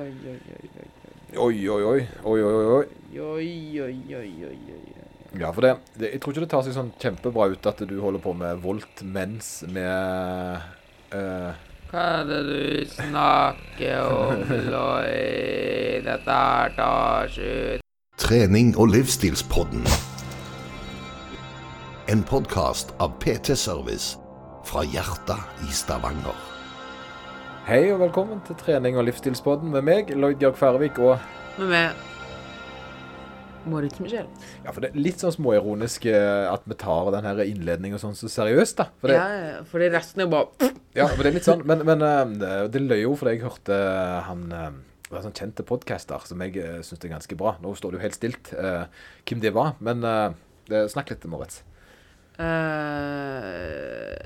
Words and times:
oi, 0.00 0.08
oi, 0.32 0.40
oi, 0.48 0.70
oi. 0.80 0.88
Oi, 1.36 1.68
oi, 1.68 1.84
oi. 1.84 2.06
Oi, 2.24 2.42
oi, 2.42 2.60
oi. 2.64 3.94
oi. 4.16 4.24
Oi. 4.24 4.92
Ja, 5.40 5.50
for 5.52 5.60
det, 5.64 5.76
det 5.96 6.10
Jeg 6.12 6.20
tror 6.20 6.32
ikke 6.32 6.44
det 6.44 6.50
tar 6.52 6.64
seg 6.66 6.74
sånn 6.76 6.92
kjempebra 7.00 7.48
ut 7.54 7.68
at 7.68 7.80
du 7.88 7.94
holder 8.02 8.20
på 8.20 8.34
med 8.36 8.60
volt 8.60 9.00
mens 9.00 9.62
med 9.72 10.60
uh, 11.14 11.56
Hva 11.88 12.04
er 12.18 12.28
det 12.28 12.40
du 12.48 12.92
snakker 12.92 14.12
om, 14.12 14.44
Lloyd? 14.72 16.04
Dette 16.04 16.36
her 16.36 16.76
tar 16.76 17.32
ikke 17.32 17.50
ut. 17.78 17.88
Trening 18.20 18.74
og 18.76 18.92
livsstilspodden. 18.92 19.86
En 22.12 22.24
podkast 22.28 22.92
av 23.00 23.16
PT 23.22 23.56
Service 23.56 24.18
fra 24.68 24.84
hjertet 24.84 25.64
i 25.64 25.72
Stavanger. 25.74 26.51
Hei 27.62 27.92
og 27.92 28.00
velkommen 28.00 28.40
til 28.42 28.56
trening 28.58 28.96
og 28.98 29.04
livsstilspodden 29.06 29.70
med 29.70 29.84
meg, 29.86 30.08
Lloyd 30.18 30.40
Georg 30.40 30.56
Færvik 30.58 30.96
Og 30.98 31.14
Med 31.60 31.68
meg 31.70 32.08
Moritz 33.70 34.00
Michel. 34.02 34.26
ja, 34.64 34.72
for 34.72 34.82
det 34.82 34.88
er 34.90 34.98
litt 34.98 35.22
sånn 35.22 35.30
småironisk 35.36 36.08
eh, 36.10 36.48
at 36.50 36.64
vi 36.66 36.74
tar 36.74 37.12
den 37.14 37.28
her 37.28 37.38
innledningen 37.44 38.00
sånn 38.02 38.16
så 38.18 38.26
seriøst, 38.26 38.80
da. 38.80 38.88
For 38.98 39.12
det, 39.12 39.20
Ja, 39.20 39.60
for 39.70 39.78
det 39.78 39.92
resten 39.94 40.24
er 40.24 40.32
bare 40.32 40.72
Ja, 40.98 41.06
for 41.06 41.22
det 41.22 41.30
er 41.30 41.36
litt 41.38 41.46
sånn, 41.46 41.62
men, 41.70 41.84
men 41.86 42.02
eh, 42.02 42.66
det 42.74 42.82
løy 42.82 43.04
jo 43.04 43.14
fordi 43.20 43.36
jeg 43.36 43.44
hørte 43.46 43.78
han 44.26 44.42
eh, 44.50 44.72
det 45.06 45.14
var 45.14 45.26
sånn 45.28 45.36
kjente 45.36 45.68
podcaster 45.68 46.24
som 46.24 46.40
jeg 46.40 46.56
uh, 46.56 46.78
syns 46.80 47.02
er 47.04 47.10
ganske 47.12 47.36
bra. 47.36 47.50
Nå 47.60 47.74
står 47.76 47.92
det 47.92 47.98
jo 47.98 48.04
helt 48.06 48.16
stilt 48.16 48.48
uh, 48.56 48.86
hvem 49.28 49.42
det 49.44 49.50
var, 49.52 49.74
men 49.84 50.00
uh, 50.08 50.32
snakk 50.88 51.12
litt, 51.12 51.26
Moritz. 51.28 51.58
eh, 52.40 54.16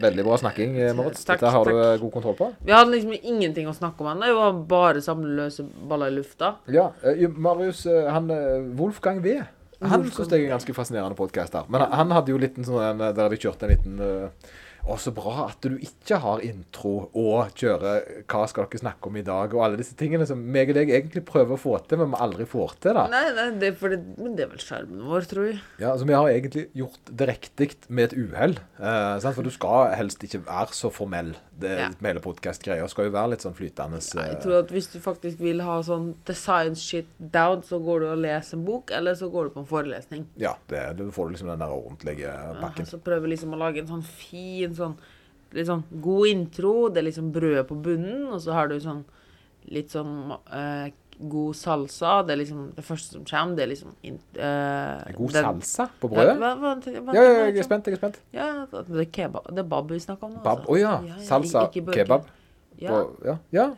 Veldig 0.00 0.24
bra 0.24 0.38
snakking, 0.40 0.76
eh, 0.80 0.92
Moritz. 0.96 1.24
Takk, 1.24 1.40
Dette 1.40 1.52
har 1.52 1.64
takk. 1.68 1.74
du 1.98 2.04
god 2.04 2.12
kontroll 2.12 2.36
på. 2.38 2.48
Vi 2.64 2.72
hadde 2.72 2.94
liksom 2.94 3.12
ingenting 3.20 3.68
å 3.68 3.74
snakke 3.76 4.00
om 4.00 4.10
ennå. 4.14 4.26
Det 4.30 4.38
var 4.38 4.52
bare 4.70 5.02
samleløse 5.04 5.66
baller 5.88 6.12
i 6.12 6.16
lufta. 6.16 6.54
Ja, 6.72 6.90
eh, 7.04 7.26
Marius, 7.28 7.84
eh, 7.86 8.08
han 8.10 8.30
eh, 8.30 8.62
Wolfgang 8.78 9.20
V. 9.22 9.42
Han 9.84 10.04
syns 10.08 10.30
jeg 10.30 10.40
er 10.40 10.46
en 10.48 10.54
ganske 10.58 10.74
fascinerende 10.74 11.16
podkast 11.18 11.52
her. 11.52 11.64
Men 11.68 11.82
han, 11.84 11.92
han 11.92 12.10
hadde 12.16 12.32
jo 12.32 12.38
litt 12.40 12.56
en 12.56 12.64
sånn 12.64 13.02
der 13.02 13.28
de 13.28 13.36
kjørte 13.36 13.66
en 13.66 13.72
liten 13.74 14.00
eh, 14.00 14.52
Å, 14.84 14.98
så 15.00 15.14
bra 15.16 15.46
at 15.46 15.64
du 15.64 15.78
ikke 15.80 16.18
har 16.20 16.42
intro 16.44 17.06
og 17.16 17.54
kjører 17.56 18.24
Hva 18.28 18.42
skal 18.50 18.66
dere 18.68 18.82
snakke 18.82 19.08
om 19.08 19.16
i 19.16 19.22
dag? 19.24 19.54
Og 19.56 19.62
alle 19.64 19.78
disse 19.80 19.96
tingene 19.96 20.26
som 20.28 20.40
meg 20.40 20.74
og 20.74 20.76
deg 20.76 20.92
egentlig 20.92 21.22
prøver 21.24 21.56
å 21.56 21.60
få 21.60 21.78
til, 21.88 22.02
men 22.02 22.12
vi 22.12 22.20
aldri 22.26 22.44
får 22.48 22.74
til. 22.84 22.98
da. 22.98 23.06
Nei, 23.12 23.22
nei 23.32 23.46
det 23.62 23.72
fordi, 23.80 24.00
men 24.20 24.36
det 24.36 24.44
er 24.44 24.52
vel 24.52 24.60
skjermen 24.60 25.06
vår, 25.08 25.28
tror 25.30 25.48
jeg. 25.48 25.62
Ja, 25.80 25.94
altså 25.94 26.08
Vi 26.10 26.16
har 26.18 26.28
egentlig 26.28 26.66
gjort 26.76 27.12
det 27.22 27.30
riktig 27.32 27.70
med 27.88 28.10
et 28.10 28.18
uhell. 28.18 28.58
Eh, 28.76 29.30
for 29.30 29.46
du 29.46 29.52
skal 29.54 29.94
helst 29.96 30.24
ikke 30.26 30.44
være 30.44 30.76
så 30.76 30.92
formell. 30.92 31.32
Det, 31.54 31.70
Ja. 31.78 31.88
Hele 32.02 32.20
podkast-greia 32.20 32.86
skal 32.90 33.08
jo 33.08 33.14
være 33.14 33.34
litt 33.34 33.44
sånn 33.44 33.54
flytende. 33.54 34.00
Jeg 34.02 34.36
eh, 34.36 34.40
tror 34.42 34.56
at 34.58 34.72
Hvis 34.74 34.88
du 34.92 34.98
faktisk 35.00 35.40
vil 35.40 35.62
ha 35.64 35.78
sånn 35.86 36.12
the 36.26 36.34
science 36.34 36.82
shit 36.82 37.06
down, 37.18 37.62
så 37.62 37.78
går 37.82 38.02
du 38.02 38.06
og 38.10 38.22
leser 38.24 38.58
en 38.58 38.64
bok, 38.66 38.90
eller 38.90 39.14
så 39.14 39.30
går 39.32 39.48
du 39.48 39.54
på 39.56 39.62
en 39.62 39.70
forelesning. 39.70 40.26
Ja, 40.40 40.56
det, 40.68 40.82
du 40.98 41.06
får 41.14 41.30
liksom 41.32 41.48
den 41.52 41.62
der 41.62 41.72
ordentlige 41.72 42.34
pakken. 42.60 42.88
Så 42.90 42.98
prøver 42.98 43.32
liksom 43.32 43.54
å 43.54 43.60
lage 43.60 43.84
en 43.84 43.90
sånn 43.90 44.04
fin 44.04 44.73
sånn 44.74 44.96
litt 45.54 45.66
sånn 45.68 45.84
god 46.02 46.26
intro. 46.26 46.88
Det 46.90 46.98
er 47.02 47.08
liksom 47.10 47.32
brød 47.32 47.66
på 47.68 47.76
bunnen, 47.82 48.26
og 48.34 48.40
så 48.42 48.52
har 48.56 48.68
du 48.68 48.76
sånn 48.80 49.04
litt 49.70 49.90
sånn 49.94 50.32
eh, 50.52 50.90
god 51.30 51.54
salsa. 51.54 52.26
Det 52.26 52.32
er 52.34 52.40
liksom 52.42 52.62
det 52.74 52.82
første 52.84 53.12
som 53.14 53.24
kommer. 53.24 53.54
Det 53.56 53.62
er 53.62 53.70
liksom 53.70 53.92
in, 54.02 54.18
eh, 54.34 55.12
God 55.16 55.32
den- 55.32 55.44
salsa 55.44 55.88
på 56.00 56.10
brødet? 56.10 56.36
hva- 56.38 56.56
hva- 56.58 56.74
hva- 56.82 57.14
Ja, 57.14 57.22
ja, 57.22 57.44
jeg 57.46 57.58
er 57.58 57.62
spent. 57.62 57.84
jeg 57.86 57.94
er 57.94 57.98
spent. 58.02 58.18
Ja, 58.32 58.66
det 58.66 59.00
er 59.00 59.10
kebab. 59.12 59.46
Det 59.54 59.58
er 59.58 59.68
bab 59.68 59.88
vi 59.90 59.98
snakker 60.00 60.24
om 60.24 60.32
nå. 60.34 60.42
Bab. 60.42 60.58
altså. 60.58 60.70
Å 60.72 60.78
ja. 60.80 61.00
ja, 61.06 61.14
Salsa, 61.22 61.70
kebab. 61.72 62.24
Ja, 62.80 62.90
På, 62.90 63.24
ja. 63.24 63.38
ja. 63.52 63.70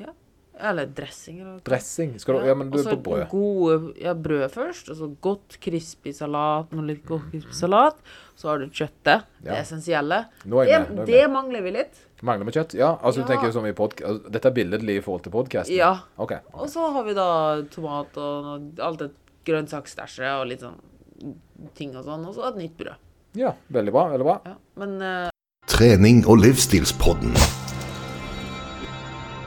Eller 0.59 0.87
dressing. 0.87 1.41
Eller. 1.41 1.59
Dressing. 1.65 2.15
Skal 2.19 2.39
du, 2.41 2.47
ja, 2.49 2.55
men 2.57 2.71
du 2.73 2.79
er 2.81 2.87
på 2.97 3.03
brød. 3.05 3.27
Gode, 3.29 3.93
ja, 4.01 4.15
brød 4.15 4.47
først, 4.55 4.89
og 4.91 4.97
så 4.97 5.09
godt 5.21 5.59
crispy 5.61 6.13
salat, 6.17 6.71
noe 6.73 6.87
litt 6.87 7.03
godt 7.05 7.27
crispy 7.31 7.53
salat. 7.53 7.99
Så 8.37 8.49
har 8.49 8.59
du 8.59 8.67
kjøttet, 8.69 9.27
det 9.43 9.51
Ja. 9.53 9.61
essensielle. 9.61 10.23
Nå 10.47 10.63
er 10.63 10.65
Det, 10.65 10.71
jeg 10.73 10.81
med. 10.81 10.97
Nå 10.97 11.03
er 11.03 11.07
det 11.07 11.21
med. 11.27 11.31
mangler 11.33 11.63
vi 11.63 11.71
litt. 11.77 12.01
Mangler 12.23 12.47
vi 12.47 12.53
kjøtt? 12.53 12.75
Ja. 12.75 12.97
Altså, 13.03 13.21
du 13.21 13.33
Ja. 13.33 13.37
tenker 13.37 13.53
som 13.53 13.67
i 13.67 13.73
podk 13.73 14.01
altså, 14.01 14.31
Dette 14.33 14.47
er 14.49 14.53
billedlig 14.53 14.97
i 14.97 15.01
forhold 15.05 15.23
til 15.25 15.33
podkasten? 15.33 15.77
Ja. 15.77 15.99
OK. 16.19 16.33
Og 16.55 16.69
så 16.69 16.91
har 16.93 17.05
vi 17.05 17.13
da 17.13 17.63
tomat 17.71 18.17
og 18.17 18.81
alt 18.81 18.99
det 18.99 19.11
grønnsaksstæsjet 19.45 20.41
og 20.41 20.47
litt 20.49 20.61
sånn 20.61 20.81
ting 21.75 21.95
og 21.97 22.05
sånn, 22.05 22.27
og 22.27 22.35
så 22.35 22.49
et 22.49 22.57
nytt 22.57 22.77
brød. 22.79 22.97
Ja, 23.35 23.53
veldig 23.71 23.93
bra. 23.93 24.09
Veldig 24.11 24.25
bra. 24.25 24.41
Ja. 24.47 24.55
Men 24.77 25.03
uh... 25.03 25.29
Trening 25.67 26.25
og 26.27 26.39
livsstilspodden. 26.39 27.66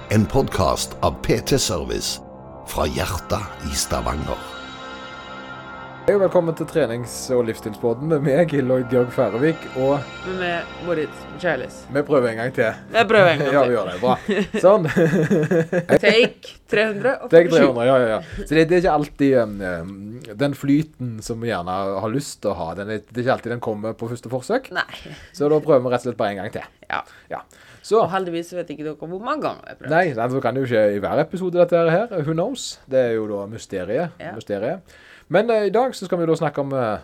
En 0.09 0.25
podkast 0.25 0.97
av 1.00 1.12
PT 1.22 1.59
Service 1.59 2.20
fra 2.68 2.86
hjertet 2.88 3.68
i 3.70 3.75
Stavanger. 3.78 4.38
Hei 6.08 6.16
og 6.18 6.24
velkommen 6.24 6.56
til 6.58 6.66
trenings- 6.66 7.28
og 7.36 7.44
livsstilsbåten 7.46 8.09
med 8.09 8.24
meg, 8.25 8.53
Lloyd 8.66 8.88
Georg 8.90 9.12
Færøvik. 9.14 9.68
Og 9.78 10.00
med 10.40 10.72
Moritz 10.88 11.20
Michaelis. 11.36 11.84
vi 11.94 12.02
prøver 12.08 12.31
en 12.31 12.40
gang 12.42 12.56
til. 12.56 12.72
Vi 12.96 13.03
prøver 13.12 13.30
en 13.36 13.44
gang 13.44 13.50
til. 13.52 13.59
Ja, 13.59 13.64
vi 13.68 13.75
gjør 13.75 13.92
det. 13.92 14.00
Bra. 14.02 14.16
Sånn. 14.64 14.90
Take 16.02 16.56
347. 16.74 17.30
Take 17.36 17.53
300, 17.53 17.86
ja, 17.86 18.00
ja, 18.02 18.09
ja. 18.16 18.20
Så 18.41 18.58
det, 18.58 18.66
det 18.72 18.80
er 18.80 18.84
ikke 18.88 18.97
alltid 18.97 19.38
um, 19.44 19.56
um, 19.62 19.96
den 20.41 20.58
flyten 20.58 21.16
som 21.22 21.46
vi 21.46 21.52
gjerne 21.53 21.78
har 22.02 22.14
lyst 22.16 22.40
til 22.41 22.56
å 22.56 22.58
ha. 22.64 22.72
Den 22.81 22.90
det 22.96 23.03
er 23.14 23.26
ikke 23.28 23.38
alltid 23.38 23.53
den 23.59 23.66
kommer 23.70 23.94
på 23.94 24.09
første 24.09 24.34
forsøk. 24.34 24.72
Nei. 24.74 24.88
Så 25.38 25.46
da 25.53 25.62
prøver 25.62 25.86
vi 25.86 25.94
rett 25.94 26.02
og 26.02 26.09
slett 26.09 26.22
bare 26.24 26.34
en 26.34 26.41
gang 26.41 26.56
til. 26.58 26.66
Ja. 26.90 27.03
Ja. 27.30 27.46
Så 27.89 28.03
Og 28.03 28.11
heldigvis 28.11 28.51
vet 28.53 28.69
ikke 28.69 28.85
dere 28.85 28.97
hvor 29.00 29.22
mange 29.23 29.41
ganger 29.47 29.66
jeg 29.66 29.79
prøver. 29.79 29.94
Nei, 29.95 30.13
nei, 30.13 30.27
det 30.29 30.41
kan 30.45 30.57
jo 30.59 30.66
ikke 30.67 30.83
i 30.94 31.00
hver 31.01 31.22
episode 31.23 31.57
dette 31.57 31.79
her. 31.89 32.11
Who 32.22 32.35
knows? 32.35 32.72
Det 32.89 33.00
er 33.01 33.16
jo 33.17 33.25
da 33.31 33.45
mysteriet. 33.50 34.19
Ja. 34.22 34.35
mysteriet. 34.38 34.97
Men 35.33 35.50
uh, 35.50 35.63
i 35.66 35.73
dag 35.73 35.95
så 35.97 36.05
skal 36.05 36.22
vi 36.22 36.28
da 36.29 36.38
snakke 36.38 36.61
om 36.61 36.75
uh, 36.75 37.01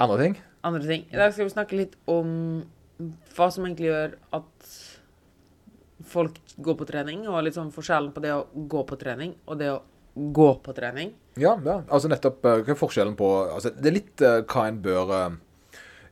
andre 0.00 0.18
ting. 0.22 0.38
Andre 0.64 0.86
ting. 0.88 1.04
I 1.12 1.20
dag 1.20 1.34
skal 1.36 1.48
vi 1.48 1.52
snakke 1.52 1.76
litt 1.76 1.98
om 2.08 2.30
hva 3.36 3.50
som 3.52 3.66
egentlig 3.66 3.90
gjør 3.90 4.16
at 4.38 4.72
folk 6.06 6.38
går 6.64 6.78
på 6.80 6.88
trening, 6.88 7.26
og 7.28 7.42
litt 7.44 7.56
sånn 7.56 7.72
forskjellen 7.74 8.12
på 8.14 8.22
det 8.24 8.32
å 8.32 8.46
gå 8.68 8.82
på 8.88 8.96
trening 9.00 9.34
og 9.44 9.60
det 9.60 9.70
å 9.74 9.80
gå 10.16 10.50
på 10.64 10.72
trening. 10.76 11.12
Ja, 11.36 11.58
ja. 11.60 11.82
Altså 11.92 12.08
nettopp 12.08 12.46
eh, 12.48 12.62
hva 12.64 12.72
er 12.72 12.78
forskjellen 12.80 13.16
på 13.18 13.26
altså, 13.52 13.74
Det 13.76 13.90
er 13.90 13.96
litt 13.98 14.22
uh, 14.24 14.38
hva 14.48 14.62
en 14.70 14.78
bør 14.80 15.10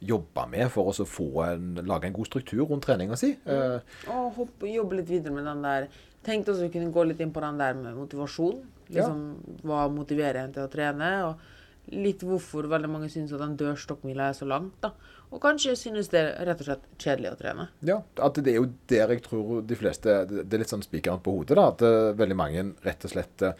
jobbe 0.06 0.46
med 0.52 0.68
for 0.72 0.90
å 0.90 1.06
få 1.08 1.28
en, 1.46 1.70
lage 1.86 2.08
en 2.08 2.16
god 2.16 2.30
struktur 2.30 2.64
rundt 2.66 2.86
treninga 2.86 3.18
si. 3.18 3.34
Mm. 3.46 3.80
Og 4.14 4.40
hoppe, 4.40 4.68
jobbe 4.70 5.00
litt 5.00 5.10
videre 5.10 5.34
med 5.36 5.48
den 5.50 5.64
der 5.64 5.88
Tenkte 6.24 6.54
også 6.54 6.64
vi 6.64 6.72
kunne 6.72 6.88
gå 6.88 7.02
litt 7.04 7.18
inn 7.20 7.34
på 7.34 7.42
den 7.44 7.58
der 7.60 7.74
med 7.76 7.98
motivasjon. 7.98 8.62
Liksom, 8.88 9.18
Hva 9.60 9.82
motiverer 9.92 10.40
en 10.40 10.54
til 10.54 10.64
å 10.64 10.70
trene? 10.72 11.10
Og 11.28 11.92
litt 11.92 12.24
hvorfor 12.24 12.68
veldig 12.70 12.88
mange 12.88 13.10
syns 13.12 13.34
at 13.36 13.44
en 13.44 13.58
dørstokkmila 13.60 14.30
er 14.30 14.38
så 14.38 14.48
langt. 14.48 14.78
da. 14.80 14.94
Og 15.34 15.40
kanskje 15.42 15.74
synes 15.76 16.08
det 16.12 16.20
er 16.22 16.46
rett 16.48 16.60
og 16.62 16.68
slett 16.68 16.84
kjedelig 16.96 17.32
å 17.34 17.38
trene. 17.40 17.68
Ja, 17.84 17.98
at 18.24 18.38
det 18.40 18.54
er 18.54 18.60
jo 18.60 18.70
der 18.88 19.12
jeg 19.12 19.24
tror 19.24 19.64
de 19.66 19.76
fleste 19.76 20.14
Det 20.30 20.46
er 20.46 20.62
litt 20.62 20.72
sånn 20.72 20.84
spikeren 20.84 21.22
på 21.24 21.34
hodet, 21.34 21.58
da. 21.58 21.66
At 21.74 21.84
eh, 21.84 22.12
veldig 22.16 22.38
mange 22.38 22.68
rett 22.86 23.04
og 23.04 23.12
slett 23.12 23.44
uh, 23.44 23.52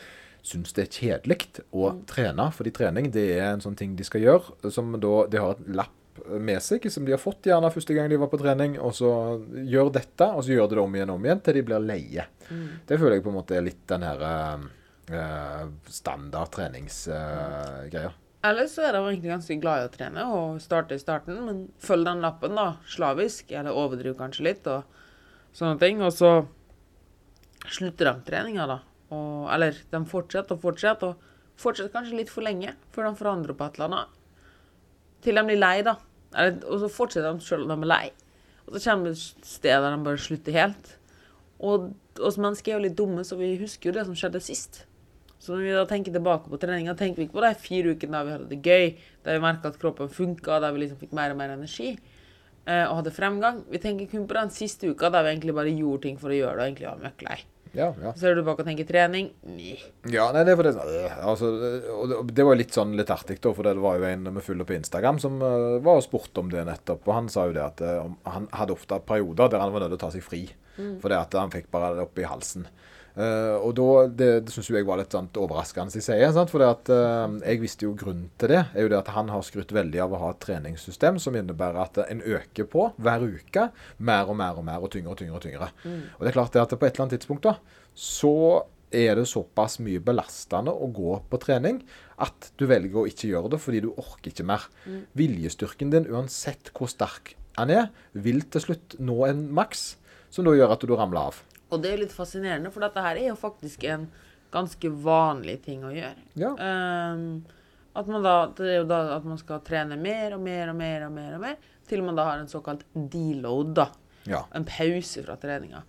syns 0.44 0.72
det 0.76 0.86
er 0.86 0.94
kjedelig 1.00 1.64
å 1.74 1.90
trene. 2.08 2.48
Fordi 2.54 2.72
trening 2.72 3.10
det 3.12 3.26
er 3.36 3.50
en 3.50 3.64
sånn 3.64 3.76
ting 3.76 3.96
de 3.98 4.06
skal 4.06 4.24
gjøre, 4.24 4.72
som 4.72 4.94
da 4.96 5.14
de 5.28 5.42
har 5.42 5.58
et 5.58 5.68
lapp 5.82 5.92
med 6.38 6.62
seg, 6.62 6.86
som 6.92 7.04
de 7.06 7.14
har 7.14 7.20
fått 7.22 7.48
gjerne 7.50 7.70
første 7.74 7.94
gang 7.96 8.08
de 8.10 8.18
var 8.20 8.30
på 8.32 8.38
trening, 8.40 8.76
og 8.78 8.94
så 8.96 9.10
gjør 9.50 9.92
dette, 9.94 10.28
og 10.30 10.44
så 10.46 10.54
gjør 10.54 10.70
de 10.70 10.78
det 10.78 10.82
om 10.84 10.96
igjen 10.96 11.12
og 11.12 11.20
om 11.20 11.28
igjen 11.28 11.44
til 11.44 11.58
de 11.58 11.64
blir 11.66 11.84
leie. 11.84 12.26
Det 12.86 12.98
føler 12.98 13.18
jeg 13.18 13.24
på 13.24 13.32
en 13.32 13.38
måte 13.38 13.56
er 13.58 13.64
litt 13.66 13.82
den 13.90 14.04
her 14.06 14.22
uh, 14.22 14.66
uh, 15.10 15.64
standard 15.90 16.52
treningsgreia. 16.54 18.12
Eller 18.44 18.68
så 18.68 18.84
er 18.84 18.92
de 18.92 19.00
egentlig 19.00 19.30
ganske 19.32 19.56
glad 19.56 19.80
i 19.80 19.86
å 19.88 19.92
trene 19.92 20.24
og 20.36 20.58
starte 20.60 20.96
i 20.96 21.00
starten, 21.00 21.38
men 21.46 21.62
følg 21.80 22.04
den 22.04 22.20
lappen 22.24 22.58
da, 22.58 22.74
slavisk, 22.92 23.54
eller 23.56 23.72
overdriv 23.72 24.18
kanskje 24.18 24.44
litt 24.44 24.68
og 24.68 24.84
sånne 25.56 25.78
ting. 25.80 26.02
Og 26.04 26.12
så 26.12 26.34
slutter 27.64 28.10
de 28.10 28.26
treninga, 28.26 28.66
da. 28.68 28.82
Og, 29.14 29.46
eller 29.54 29.78
de 29.88 30.02
fortsetter 30.10 30.58
og 30.58 30.60
fortsetter, 30.66 31.14
og 31.14 31.60
fortsetter 31.60 31.94
kanskje 31.94 32.20
litt 32.20 32.32
for 32.32 32.44
lenge 32.44 32.74
før 32.92 33.08
de 33.08 33.14
forandrer 33.22 33.56
på 33.56 33.64
et 33.64 33.80
eller 33.80 33.88
annet. 33.88 34.20
Til 35.24 35.40
de 35.40 35.46
blir 35.48 35.60
lei, 35.60 35.78
da. 35.86 35.96
Og 36.68 36.78
så 36.82 36.90
fortsetter 36.92 37.32
de 37.32 37.44
selv 37.44 37.66
om 37.66 37.74
de 37.74 37.86
er 37.86 37.92
lei. 37.92 38.04
Og 38.66 38.76
så 38.76 38.90
kommer 38.90 39.10
det 39.10 39.18
et 39.18 39.48
sted 39.48 39.74
der 39.74 39.92
de 39.92 40.06
bare 40.06 40.20
slutter 40.20 40.56
helt. 40.56 40.96
Og 41.64 41.92
oss 42.20 42.40
mennesker 42.40 42.72
er 42.72 42.78
jo 42.78 42.84
litt 42.86 42.98
dumme, 42.98 43.24
så 43.26 43.38
vi 43.38 43.54
husker 43.60 43.90
jo 43.90 43.94
det 43.96 44.04
som 44.08 44.16
skjedde 44.18 44.42
sist. 44.44 44.82
Så 45.44 45.52
når 45.52 45.62
vi 45.62 45.72
da 45.76 45.84
tenker 45.88 46.14
tilbake 46.14 46.48
på 46.48 46.58
treninga, 46.60 46.94
tenker 46.96 47.20
vi 47.20 47.26
ikke 47.28 47.36
på 47.36 47.44
de 47.44 47.52
fire 47.60 47.92
ukene 47.92 48.16
da 48.16 48.22
vi 48.24 48.34
hadde 48.34 48.50
det 48.52 48.60
gøy, 48.64 48.86
der 49.26 49.36
vi 49.36 49.44
merka 49.44 49.68
at 49.68 49.80
kroppen 49.80 50.12
funka, 50.12 50.60
der 50.62 50.72
vi 50.72 50.84
liksom 50.84 51.00
fikk 51.02 51.12
mer 51.16 51.34
og 51.34 51.40
mer 51.40 51.52
energi 51.52 51.90
eh, 51.92 52.84
og 52.86 53.02
hadde 53.02 53.12
fremgang. 53.12 53.60
Vi 53.68 53.80
tenker 53.82 54.08
kun 54.08 54.24
på 54.30 54.38
den 54.38 54.54
siste 54.54 54.88
uka 54.88 55.12
der 55.12 55.26
vi 55.26 55.34
egentlig 55.34 55.56
bare 55.56 55.74
gjorde 55.74 56.06
ting 56.06 56.16
for 56.20 56.32
å 56.32 56.38
gjøre 56.38 56.56
det 56.56 56.62
og 56.62 56.70
egentlig 56.70 56.88
var 56.88 57.04
møkklei. 57.04 57.38
Ja, 57.74 57.88
ja. 57.98 58.12
Så 58.14 58.28
er 58.30 58.38
du 58.38 58.44
bak 58.46 58.60
og 58.62 58.68
tenker 58.68 58.86
trening. 58.86 59.32
Nei. 59.50 59.74
Ja, 60.10 60.28
nei, 60.34 60.44
det 60.46 60.54
er 60.54 60.68
øh, 60.70 61.16
altså, 61.26 61.50
og 61.94 62.10
det, 62.10 62.18
det 62.38 62.46
var 62.46 62.58
litt 62.58 62.76
sånn 62.76 62.94
litt 62.98 63.10
artig, 63.10 63.40
da, 63.42 63.50
for 63.56 63.66
det 63.66 63.74
var 63.82 63.98
jo 63.98 64.06
en 64.08 64.30
vi 64.36 64.44
følger 64.46 64.68
på 64.68 64.76
Instagram 64.76 65.18
som 65.22 65.40
uh, 65.42 65.80
var 65.82 65.98
og 65.98 66.06
spurte 66.06 66.44
om 66.44 66.52
det 66.52 66.62
nettopp. 66.68 67.02
Og 67.08 67.18
han 67.18 67.30
sa 67.32 67.48
jo 67.48 67.56
det 67.56 67.64
at 67.64 67.82
uh, 67.82 68.06
han 68.30 68.46
hadde 68.54 68.76
ofte 68.76 69.00
perioder 69.06 69.50
der 69.50 69.64
han 69.64 69.74
var 69.74 69.84
nødt 69.84 69.96
til 69.96 70.00
å 70.00 70.04
ta 70.06 70.12
seg 70.14 70.26
fri. 70.26 70.44
Fordi 70.74 71.14
at 71.14 71.34
han 71.38 71.52
fikk 71.54 71.68
bare 71.70 71.92
det 71.94 72.02
opp 72.02 72.18
i 72.18 72.26
halsen. 72.26 72.64
Eh, 73.14 73.56
og 73.62 73.76
da, 73.78 73.88
Det, 74.10 74.28
det 74.46 74.54
syns 74.54 74.72
jeg 74.74 74.86
var 74.86 74.98
litt 74.98 75.14
sant, 75.14 75.38
overraskende, 75.38 75.94
jeg 75.94 76.06
sier. 76.06 76.32
Sant? 76.34 76.50
For 76.50 76.62
det 76.62 76.70
at, 76.72 76.90
uh, 76.90 77.38
jeg 77.44 77.62
visste 77.62 77.86
jo 77.86 77.94
grunnen 77.98 78.26
til 78.40 78.50
det. 78.50 78.64
er 78.74 78.86
jo 78.86 78.90
det 78.90 78.98
at 78.98 79.12
Han 79.14 79.30
har 79.30 79.46
skrytt 79.46 79.74
veldig 79.74 80.02
av 80.02 80.14
å 80.14 80.22
ha 80.24 80.32
et 80.34 80.42
treningssystem 80.42 81.20
som 81.22 81.38
innebærer 81.38 81.80
at 81.84 82.02
en 82.08 82.22
øker 82.24 82.66
på 82.70 82.90
hver 82.98 83.22
uke 83.22 83.68
mer 83.98 84.30
og 84.30 84.38
mer 84.40 84.58
og 84.58 84.66
mer 84.66 84.82
og 84.82 84.90
tyngre 84.90 85.14
og 85.14 85.18
tyngre. 85.18 85.38
Og 85.38 85.42
tyngre. 85.46 85.70
Og 86.18 86.24
det 86.24 86.32
er 86.32 86.38
klart 86.38 86.54
det 86.54 86.64
at 86.64 86.74
på 86.74 86.86
et 86.86 86.94
eller 86.94 87.06
annet 87.06 87.18
tidspunkt 87.20 87.46
da, 87.46 87.56
så 87.94 88.64
er 88.94 89.18
det 89.18 89.26
såpass 89.30 89.80
mye 89.82 90.02
belastende 90.02 90.70
å 90.70 90.86
gå 90.94 91.16
på 91.30 91.40
trening 91.42 91.80
at 92.22 92.50
du 92.58 92.66
velger 92.70 93.02
å 93.02 93.08
ikke 93.10 93.30
gjøre 93.30 93.54
det 93.54 93.62
fordi 93.62 93.82
du 93.82 93.90
orker 93.94 94.30
ikke 94.30 94.46
mer. 94.46 94.68
Viljestyrken 95.18 95.90
din, 95.94 96.06
uansett 96.10 96.70
hvor 96.74 96.90
sterk 96.90 97.34
den 97.54 97.70
er, 97.74 97.90
vil 98.12 98.42
til 98.50 98.68
slutt 98.68 98.96
nå 98.98 99.20
en 99.28 99.46
maks, 99.54 99.94
som 100.34 100.46
da 100.46 100.54
gjør 100.54 100.74
at 100.74 100.86
du 100.86 100.94
ramler 100.94 101.30
av. 101.30 101.42
Og 101.74 101.82
det 101.82 101.92
er 101.92 102.02
litt 102.04 102.14
fascinerende, 102.14 102.70
for 102.74 102.84
dette 102.84 103.02
her 103.02 103.18
er 103.18 103.28
jo 103.32 103.36
faktisk 103.38 103.84
en 103.90 104.06
ganske 104.54 104.90
vanlig 105.02 105.58
ting 105.64 105.82
å 105.86 105.92
gjøre. 105.92 106.24
Ja. 106.38 106.52
Um, 106.54 107.42
at 107.94 108.10
man 108.10 108.24
da, 108.26 108.34
det 108.54 108.70
er 108.70 108.80
jo 108.80 108.88
da 108.90 109.00
at 109.16 109.26
man 109.26 109.38
skal 109.38 109.62
trene 109.66 109.98
mer 109.98 110.36
og 110.36 110.42
mer 110.42 110.70
og 110.72 110.78
mer 110.78 111.06
og 111.08 111.14
mer, 111.14 111.36
og 111.36 111.42
mer 111.42 111.70
til 111.88 112.02
man 112.06 112.16
da 112.18 112.26
har 112.30 112.40
en 112.40 112.50
såkalt 112.50 112.82
deload, 112.94 113.74
da. 113.76 113.88
Ja. 114.30 114.44
En 114.56 114.66
pause 114.66 115.22
fra 115.26 115.36
treninga. 115.40 115.82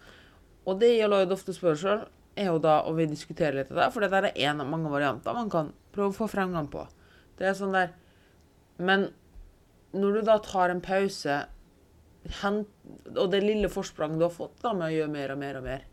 Og 0.66 0.80
det 0.82 0.96
jeg 0.96 1.10
Lloyd 1.10 1.34
ofte 1.34 1.54
spør 1.56 1.78
sjøl, 1.80 2.06
er 2.36 2.50
jo 2.50 2.58
da, 2.60 2.82
og 2.84 2.98
vi 2.98 3.08
diskuterer 3.08 3.62
litt 3.62 3.70
av 3.72 3.80
det, 3.80 3.92
for 3.96 4.04
dette 4.04 4.20
er 4.28 4.50
en 4.50 4.64
av 4.64 4.68
mange 4.68 4.92
varianter 4.92 5.38
man 5.38 5.52
kan 5.52 5.72
prøve 5.96 6.12
å 6.12 6.18
få 6.18 6.28
fremgang 6.28 6.68
på. 6.72 6.84
Det 7.40 7.48
er 7.48 7.56
sånn 7.56 7.76
der 7.76 7.94
Men 8.76 9.10
når 9.96 10.18
du 10.18 10.22
da 10.28 10.36
tar 10.44 10.74
en 10.74 10.82
pause, 10.84 11.46
og 13.16 13.28
det 13.32 13.42
lille 13.44 13.70
forspranget 13.70 14.22
du 14.22 14.26
har 14.26 14.34
fått 14.34 14.64
da 14.64 14.74
med 14.74 14.90
å 14.90 14.96
gjøre 14.96 15.12
mer 15.14 15.34
og 15.36 15.42
mer 15.42 15.60
og 15.60 15.68
mer 15.68 15.84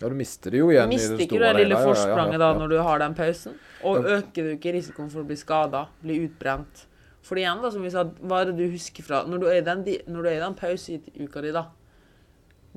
ja, 0.00 0.08
du 0.08 0.14
mister 0.16 0.54
det 0.54 0.60
jo 0.62 0.70
igjen 0.72 0.88
Mister 0.88 1.12
i 1.12 1.16
det 1.18 1.24
ikke 1.26 1.36
store 1.36 1.48
du 1.50 1.58
det 1.58 1.64
lille 1.64 1.76
hele. 1.76 1.80
Ja, 1.80 1.80
ja, 1.80 1.88
ja, 1.90 1.94
forspranget 1.94 2.38
ja, 2.38 2.40
da 2.40 2.52
når 2.56 2.70
du 2.72 2.76
har 2.86 3.02
den 3.02 3.16
pausen? 3.18 3.58
Og 3.84 4.06
øker 4.08 4.46
du 4.46 4.52
ikke 4.54 4.72
risikoen 4.72 5.10
for 5.12 5.20
å 5.20 5.28
bli 5.28 5.36
skada, 5.36 5.82
bli 6.00 6.16
utbrent? 6.24 6.86
For 7.26 7.36
igjen, 7.36 7.60
da, 7.60 7.68
som 7.74 7.84
vi 7.84 7.90
sa, 7.92 8.06
hva 8.24 8.38
er 8.40 8.48
det 8.48 8.62
du 8.62 8.72
husker 8.72 9.04
fra 9.04 9.20
Når 9.28 9.42
du 9.42 9.44
er 9.50 9.58
i 9.58 9.66
den, 9.66 9.82
når 10.08 10.24
du 10.24 10.30
er 10.30 10.38
i 10.38 10.40
den 10.40 10.56
pauseuka 10.56 11.44
di, 11.44 11.52
da 11.52 11.66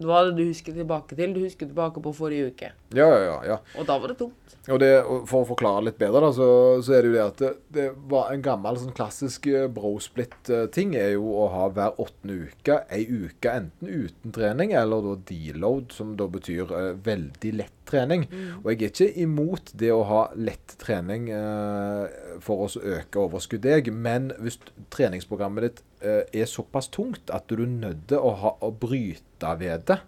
Hva 0.01 0.19
er 0.19 0.31
det 0.31 0.39
du 0.39 0.47
husker 0.49 0.73
tilbake 0.73 1.13
til? 1.17 1.35
Du 1.35 1.43
husker 1.43 1.67
tilbake 1.69 2.01
på 2.01 2.13
forrige 2.17 2.49
uke. 2.49 2.71
Ja, 2.97 3.05
ja, 3.05 3.19
ja, 3.27 3.35
ja. 3.51 3.57
Og 3.77 3.85
da 3.85 3.99
var 4.01 4.09
det 4.09 4.17
tungt. 4.23 4.55
Og 4.71 4.79
det, 4.79 4.89
og 5.03 5.27
for 5.29 5.43
å 5.43 5.49
forklare 5.51 5.83
litt 5.89 5.99
bedre, 5.99 6.21
da, 6.23 6.31
så, 6.33 6.47
så 6.85 6.95
er 6.95 7.03
det 7.03 7.11
jo 7.11 7.15
det 7.17 7.23
at 7.23 7.41
det, 7.41 7.51
det 7.75 7.87
var 8.09 8.31
en 8.31 8.45
gammel 8.45 8.79
sånn 8.79 8.95
klassisk 8.95 9.49
eh, 9.51 9.67
brosplit-ting 9.75 10.95
er 10.97 11.13
jo 11.17 11.33
å 11.43 11.49
ha 11.51 11.67
hver 11.75 11.99
åttende 12.01 12.47
uke 12.47 12.79
ei 12.93 13.03
uke 13.03 13.53
enten 13.53 13.91
uten 13.91 14.33
trening 14.33 14.73
eller 14.79 15.03
da 15.03 15.17
deload, 15.29 15.91
som 15.93 16.15
da 16.17 16.29
betyr 16.31 16.71
eh, 16.79 16.91
veldig 17.03 17.53
lett 17.59 17.82
trening. 17.89 18.25
Og 18.61 18.71
jeg 18.71 18.79
er 18.79 18.91
ikke 18.91 19.23
imot 19.25 19.73
det 19.79 19.91
å 19.93 20.03
ha 20.09 20.21
lett 20.35 20.75
trening 20.81 21.29
eh, 21.33 22.37
for 22.43 22.65
å 22.65 22.69
øke 22.97 23.23
overskuddet, 23.23 23.87
jeg, 23.87 23.95
men 23.95 24.31
hvis 24.43 24.59
treningsprogrammet 24.93 25.67
ditt 25.67 25.83
eh, 26.03 26.23
er 26.43 26.49
såpass 26.49 26.91
tungt 26.93 27.33
at 27.33 27.47
du 27.49 27.59
er 27.61 27.69
nødt 27.69 28.07
til 28.11 28.21
å, 28.21 28.35
ha, 28.43 28.55
å 28.61 28.71
bryte 28.71 29.57
ved 29.59 29.87
det 29.89 30.01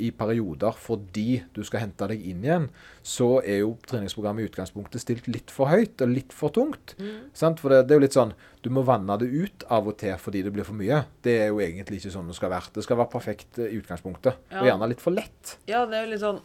i 0.00 0.10
perioder 0.16 0.76
fordi 0.78 1.42
du 1.54 1.60
skal 1.66 1.84
hente 1.84 2.06
deg 2.10 2.22
inn 2.30 2.44
igjen, 2.46 2.68
så 3.04 3.36
er 3.40 3.62
jo 3.62 3.74
treningsprogrammet 3.88 4.44
i 4.44 4.50
utgangspunktet 4.50 5.02
stilt 5.02 5.28
litt 5.30 5.52
for 5.52 5.70
høyt 5.72 6.02
og 6.02 6.12
litt 6.12 6.32
for 6.36 6.54
tungt. 6.54 6.94
Sant? 7.36 7.60
For 7.62 7.72
det, 7.72 7.84
det 7.88 7.96
er 7.96 8.00
jo 8.00 8.06
litt 8.06 8.16
sånn 8.16 8.34
Du 8.62 8.70
må 8.70 8.84
vanne 8.86 9.16
det 9.18 9.26
ut 9.26 9.64
av 9.74 9.88
og 9.90 9.96
til 10.00 10.14
fordi 10.22 10.44
det 10.46 10.52
blir 10.54 10.66
for 10.66 10.78
mye. 10.78 11.02
Det 11.24 11.34
er 11.44 11.48
jo 11.50 11.60
egentlig 11.64 11.98
ikke 12.00 12.14
sånn 12.14 12.30
det 12.30 12.38
skal 12.38 12.52
være. 12.52 12.70
Det 12.76 12.84
skal 12.86 13.00
være 13.00 13.12
perfekt 13.12 13.58
eh, 13.58 13.72
i 13.74 13.80
utgangspunktet, 13.80 14.38
og 14.54 14.68
gjerne 14.68 14.88
litt 14.92 15.02
for 15.02 15.14
lett. 15.16 15.56
Ja, 15.66 15.82
det 15.90 15.98
er 15.98 16.06
jo 16.06 16.12
litt 16.12 16.22
sånn 16.22 16.38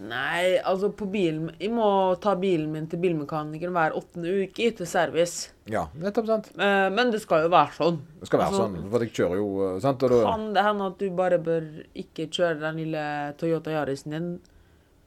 Nei, 0.00 0.56
altså 0.64 0.88
på 0.96 1.04
bilen 1.12 1.50
Jeg 1.60 1.68
må 1.70 1.84
ta 2.22 2.32
bilen 2.40 2.70
min 2.72 2.86
til 2.90 2.98
bilmekanikeren 3.02 3.74
hver 3.76 3.96
åttende 3.98 4.30
uke 4.42 4.70
til 4.78 4.88
service. 4.88 5.50
Ja, 5.70 5.84
nettopp 6.00 6.30
sant. 6.30 6.48
Eh, 6.56 6.86
men 6.94 7.12
det 7.12 7.20
skal 7.22 7.44
jo 7.44 7.50
være 7.52 7.76
sånn. 7.76 7.98
Det 8.22 8.30
skal 8.30 8.40
være 8.40 8.54
Altså, 8.54 8.62
sånn. 8.64 8.88
For 8.94 9.04
jeg 9.04 9.12
kjører 9.18 9.36
jo 9.42 9.50
eh, 9.66 9.76
sant? 9.84 10.06
Og 10.08 10.14
Kan 10.24 10.48
det 10.56 10.64
hende 10.64 10.88
at 10.88 10.96
du 11.02 11.04
bare 11.20 11.38
bør 11.44 11.68
ikke 12.04 12.26
kjøre 12.32 12.56
den 12.64 12.80
lille 12.80 13.04
Toyota 13.38 13.74
Yarisen 13.76 14.16
din, 14.16 14.32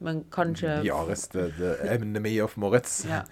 men 0.06 0.22
kanskje 0.30 0.78
Yaris, 0.86 1.26
the, 1.34 1.50
the 1.58 1.74
enemy 1.90 2.38
of 2.44 2.56
Moritz. 2.62 3.02
ja. 3.10 3.24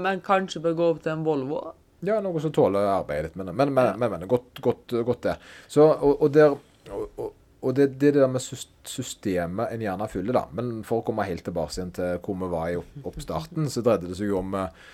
Men 0.00 0.20
kanskje 0.26 0.62
bør 0.64 0.76
gå 0.78 0.90
opp 0.94 1.02
til 1.06 1.14
en 1.14 1.24
Volvo? 1.26 1.62
Ja, 2.04 2.18
noe 2.20 2.40
som 2.42 2.52
tåler 2.52 2.90
arbeidet. 2.98 3.36
Men, 3.38 3.54
men, 3.54 3.72
men, 3.72 3.94
men, 4.00 4.10
men 4.18 4.28
godt, 4.28 4.58
godt, 4.60 4.98
godt 5.06 5.22
det. 5.30 5.38
Så, 5.70 5.86
og, 5.86 6.18
og 6.18 6.34
der 6.34 6.56
og, 6.90 7.04
og, 7.16 7.30
og 7.64 7.76
det, 7.78 7.94
det 8.00 8.10
er 8.10 8.18
det 8.18 8.24
der 8.24 8.34
med 8.34 8.44
systemet 8.44 9.72
en 9.72 9.84
gjerne 9.86 10.10
fyller, 10.12 10.36
da. 10.36 10.44
Men 10.56 10.82
for 10.86 11.00
å 11.00 11.06
komme 11.06 11.26
helt 11.28 11.46
tilbake 11.46 11.78
igjen 11.78 11.94
til 11.96 12.18
hvor 12.24 12.36
vi 12.42 12.50
var 12.52 12.68
i 12.74 12.76
oppstarten, 13.08 13.70
så 13.72 13.82
dreide 13.84 14.10
det 14.10 14.18
seg 14.18 14.30
jo 14.30 14.38
om 14.42 14.54
eh, 14.60 14.84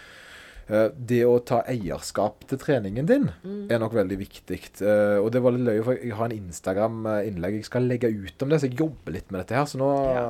eh, 0.71 0.87
det 0.95 1.21
å 1.27 1.37
ta 1.47 1.61
eierskap 1.71 2.47
til 2.51 2.61
treningen 2.63 3.09
din 3.11 3.29
er 3.43 3.83
nok 3.83 3.97
veldig 3.99 4.19
viktig. 4.23 4.61
Eh, 4.87 5.19
og 5.19 5.33
det 5.35 5.43
var 5.43 5.57
litt 5.57 5.67
løye, 5.67 5.85
for 5.87 5.99
jeg 5.99 6.17
har 6.17 6.31
en 6.31 6.37
Instagram-innlegg 6.39 7.59
jeg 7.59 7.69
skal 7.69 7.91
legge 7.91 8.13
ut 8.15 8.47
om 8.47 8.55
det, 8.55 8.63
så 8.63 8.71
jeg 8.71 8.79
jobber 8.85 9.19
litt 9.19 9.31
med 9.35 9.43
dette 9.43 9.59
her. 9.59 9.67
Så 9.71 9.81
nå 9.83 9.91
Ja. 10.15 10.27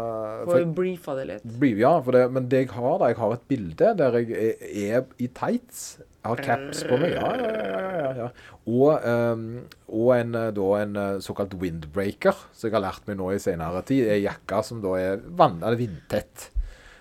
Får 0.49 0.71
briefa 0.73 1.19
det 1.19 1.27
litt? 1.29 1.51
Brief, 1.61 1.77
ja, 1.83 1.99
det, 2.01 2.27
men 2.33 2.49
det 2.49 2.65
jeg 2.65 2.73
har 2.79 3.03
da, 3.03 3.11
jeg 3.13 3.21
har 3.21 3.37
et 3.37 3.51
bilde 3.53 3.97
der 4.01 4.23
jeg 4.23 4.87
er 4.89 5.05
i 5.21 5.29
tights. 5.29 5.91
Jeg 6.21 6.29
har 6.29 6.41
caps 6.45 6.83
på 6.85 6.99
meg. 7.01 7.15
Ja, 7.17 7.29
ja, 7.41 7.51
ja. 7.57 8.09
ja. 8.19 8.27
Og, 8.69 9.07
um, 9.09 9.45
og 9.89 10.11
en, 10.19 10.35
eh, 10.37 10.51
da 10.57 10.67
en 10.83 10.99
eh, 11.01 11.21
såkalt 11.25 11.55
windbreaker, 11.57 12.43
som 12.53 12.69
jeg 12.69 12.77
har 12.77 12.85
lært 12.85 13.09
meg 13.09 13.17
nå 13.17 13.31
i 13.33 13.41
senere 13.41 13.81
tid. 13.89 14.05
Er 14.05 14.21
jakka 14.21 14.61
som 14.67 14.83
da 14.85 14.93
er 15.01 15.25
vann, 15.25 15.63
eller 15.63 15.81
vindtett. 15.81 16.51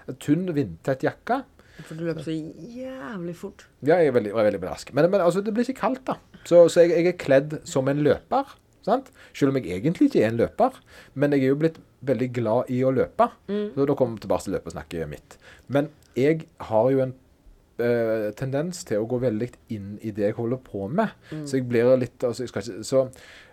En 0.07 0.15
Tynn, 0.23 0.47
vindtett 0.55 1.03
jakke. 1.03 1.41
For 1.83 1.99
du 1.99 2.07
løper 2.07 2.23
så 2.23 2.31
jævlig 2.31 3.35
fort. 3.39 3.67
Ja, 3.83 3.99
jeg 3.99 4.13
er 4.13 4.15
veldig, 4.15 4.31
jeg 4.31 4.39
er 4.39 4.49
veldig 4.53 4.63
belasket. 4.63 4.95
Men, 4.95 5.11
men 5.11 5.27
altså, 5.27 5.43
det 5.43 5.53
blir 5.55 5.67
ikke 5.67 5.81
kaldt, 5.83 6.05
da. 6.07 6.15
Så, 6.47 6.63
så 6.71 6.87
jeg, 6.87 6.95
jeg 6.95 7.11
er 7.11 7.19
kledd 7.19 7.59
som 7.67 7.91
en 7.91 8.03
løper. 8.07 8.55
Sant? 8.87 9.11
Selv 9.35 9.51
om 9.51 9.59
jeg 9.59 9.75
egentlig 9.75 10.07
ikke 10.07 10.23
er 10.23 10.31
en 10.31 10.39
løper. 10.39 10.79
Men 11.19 11.35
jeg 11.35 11.43
er 11.43 11.51
jo 11.51 11.59
blitt 11.59 11.83
veldig 12.07 12.31
glad 12.39 12.71
i 12.71 12.85
å 12.87 12.95
løpe. 12.95 13.27
Så 13.51 13.87
da 13.87 13.95
kommer 13.99 14.15
vi 14.15 14.23
tilbake 14.23 14.47
til 14.47 14.55
løpesnakket 14.55 15.11
mitt. 15.11 15.41
Men 15.67 15.91
jeg 16.15 16.47
har 16.71 16.93
jo 16.95 17.03
en 17.03 17.19
eh, 17.83 18.29
tendens 18.39 18.83
til 18.87 19.01
å 19.01 19.07
gå 19.09 19.19
veldig 19.23 19.49
inn 19.75 19.97
i 20.01 20.13
det 20.15 20.29
jeg 20.29 20.37
holder 20.37 20.61
på 20.63 20.87
med. 20.91 21.15
Så 21.47 21.59
jeg 21.59 21.67
blir 21.69 21.91
litt 22.01 22.23
altså, 22.23 22.45
jeg 22.45 22.51
skal 22.53 22.65
ikke, 22.65 22.87
Så 22.87 23.03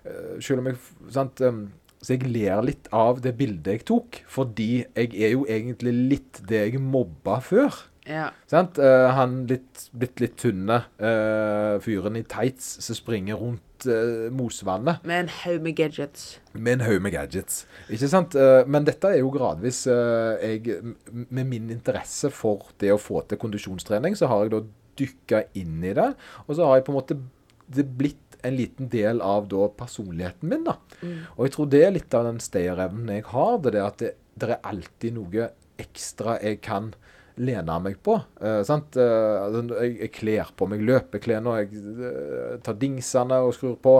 eh, 0.04 0.36
selv 0.40 0.62
om 0.62 0.70
jeg 0.70 0.78
sant, 1.14 1.42
em, 1.46 1.66
så 2.02 2.14
jeg 2.14 2.28
ler 2.28 2.62
litt 2.62 2.88
av 2.94 3.20
det 3.24 3.32
bildet 3.38 3.72
jeg 3.78 3.86
tok, 3.88 4.20
fordi 4.30 4.70
jeg 4.84 5.12
er 5.16 5.32
jo 5.32 5.46
egentlig 5.48 5.94
litt 5.96 6.42
det 6.48 6.66
jeg 6.68 6.82
mobba 6.82 7.40
før. 7.42 7.72
Ja. 8.06 8.28
Sant? 8.46 8.78
Eh, 8.78 9.06
han 9.16 9.40
litt, 9.50 9.88
blitt 9.96 10.20
litt 10.22 10.36
tynne 10.38 10.76
uh, 11.02 11.76
fyren 11.82 12.16
i 12.18 12.22
tights 12.22 12.76
som 12.84 12.94
springer 12.94 13.38
rundt 13.40 13.86
uh, 13.90 14.28
mosvannet 14.30 15.02
Med 15.06 15.24
en 15.24 15.32
haug 15.42 15.64
med 15.64 15.74
gadgets. 15.76 16.38
med 16.54 16.78
en 16.78 16.84
haug 16.86 17.02
med 17.02 17.12
gadgets. 17.16 17.64
Ikke 17.90 18.08
sant? 18.12 18.36
Eh, 18.38 18.62
men 18.70 18.86
dette 18.86 19.10
er 19.10 19.18
jo 19.20 19.32
gradvis 19.34 19.82
eh, 19.90 20.46
jeg, 20.54 20.78
Med 21.10 21.44
min 21.50 21.66
interesse 21.74 22.30
for 22.32 22.70
det 22.80 22.92
å 22.94 23.00
få 23.00 23.24
til 23.26 23.40
kondisjonstrening, 23.42 24.14
så 24.16 24.30
har 24.30 24.46
jeg 24.46 24.54
da 24.54 24.62
dykka 24.96 25.42
inn 25.58 25.82
i 25.84 25.92
det. 25.98 26.12
Og 26.46 26.56
så 26.56 26.64
har 26.70 26.78
jeg 26.78 26.86
på 26.86 26.94
en 26.94 27.00
måte 27.00 27.18
det 27.66 27.84
blitt 27.98 28.38
en 28.46 28.54
liten 28.54 28.88
del 28.92 29.18
av 29.24 29.48
da 29.50 29.66
personligheten 29.74 30.48
min. 30.48 30.64
da. 30.64 30.76
Og 31.34 31.48
jeg 31.48 31.56
tror 31.56 31.68
det 31.74 31.82
er 31.82 31.94
litt 31.96 32.14
av 32.14 32.28
den 32.28 32.38
stayerevnen 32.40 33.10
jeg 33.16 33.26
har. 33.32 33.58
Det 33.64 33.74
er 33.74 33.82
at 33.82 33.98
det, 34.00 34.12
det 34.38 34.52
er 34.54 34.68
alltid 34.70 35.16
noe 35.18 35.50
ekstra 35.82 36.38
jeg 36.40 36.62
kan 36.64 36.94
lene 37.36 37.76
meg 37.84 37.98
på. 38.04 38.16
eh, 38.40 38.62
sant? 38.66 38.96
Eh, 38.96 39.36
altså, 39.42 39.62
jeg, 39.82 39.96
jeg 40.00 40.12
kler 40.14 40.52
på 40.56 40.68
meg 40.70 40.84
løpeklærne, 40.88 41.58
jeg 41.62 41.82
eh, 42.08 42.56
tar 42.64 42.78
dingsene 42.80 43.40
og 43.44 43.54
skrur 43.56 43.76
på. 43.82 43.96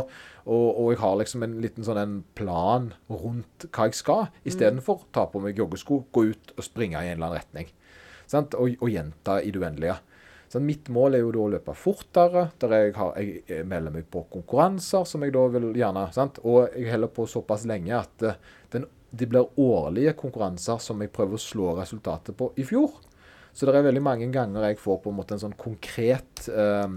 Og, 0.46 0.66
og 0.70 0.90
jeg 0.92 1.00
har 1.02 1.16
liksom 1.20 1.42
en 1.42 1.56
liten 1.62 1.86
sånn 1.86 2.00
en 2.00 2.18
plan 2.38 2.92
rundt 3.10 3.66
hva 3.68 3.88
jeg 3.88 3.98
skal, 3.98 4.28
istedenfor 4.46 5.00
å 5.02 5.08
ta 5.14 5.26
på 5.30 5.42
meg 5.42 5.58
joggesko, 5.58 6.04
gå 6.14 6.28
ut 6.30 6.52
og 6.56 6.64
springe 6.64 7.00
i 7.02 7.10
en 7.10 7.18
eller 7.18 7.32
annen 7.32 7.40
retning. 7.40 7.72
Sant? 8.30 8.54
Og, 8.54 8.76
og 8.80 8.92
gjenta 8.92 9.40
i 9.42 9.50
det 9.54 9.62
uendelige. 9.62 9.98
Så 10.48 10.60
mitt 10.62 10.86
mål 10.94 11.16
er 11.18 11.24
jo 11.24 11.32
da 11.34 11.40
å 11.42 11.48
løpe 11.56 11.74
fortere. 11.74 12.44
der 12.62 12.74
jeg, 12.76 12.92
har, 12.94 13.16
jeg, 13.18 13.40
jeg 13.50 13.66
melder 13.66 13.94
meg 13.96 14.06
på 14.10 14.22
konkurranser, 14.30 15.02
som 15.04 15.24
jeg 15.26 15.34
da 15.34 15.42
vil 15.56 15.72
gjerne 15.74 16.06
sant? 16.14 16.38
Og 16.46 16.70
jeg 16.70 16.92
holder 16.92 17.10
på 17.16 17.26
såpass 17.30 17.66
lenge 17.66 17.96
at 17.98 18.22
eh, 18.22 18.38
den, 18.72 18.86
det 19.10 19.28
blir 19.32 19.50
årlige 19.58 20.14
konkurranser 20.18 20.78
som 20.82 21.02
jeg 21.02 21.12
prøver 21.14 21.38
å 21.38 21.42
slå 21.42 21.74
resultatet 21.80 22.38
på 22.38 22.52
i 22.56 22.66
fjor. 22.66 22.94
Så 23.56 23.64
det 23.64 23.74
er 23.78 23.86
veldig 23.88 24.04
mange 24.04 24.28
ganger 24.32 24.68
jeg 24.68 24.80
får 24.82 25.00
på 25.02 25.12
en 25.12 25.16
måte 25.16 25.36
en 25.36 25.40
sånn 25.46 25.56
konkret 25.56 26.44
eh, 26.52 26.96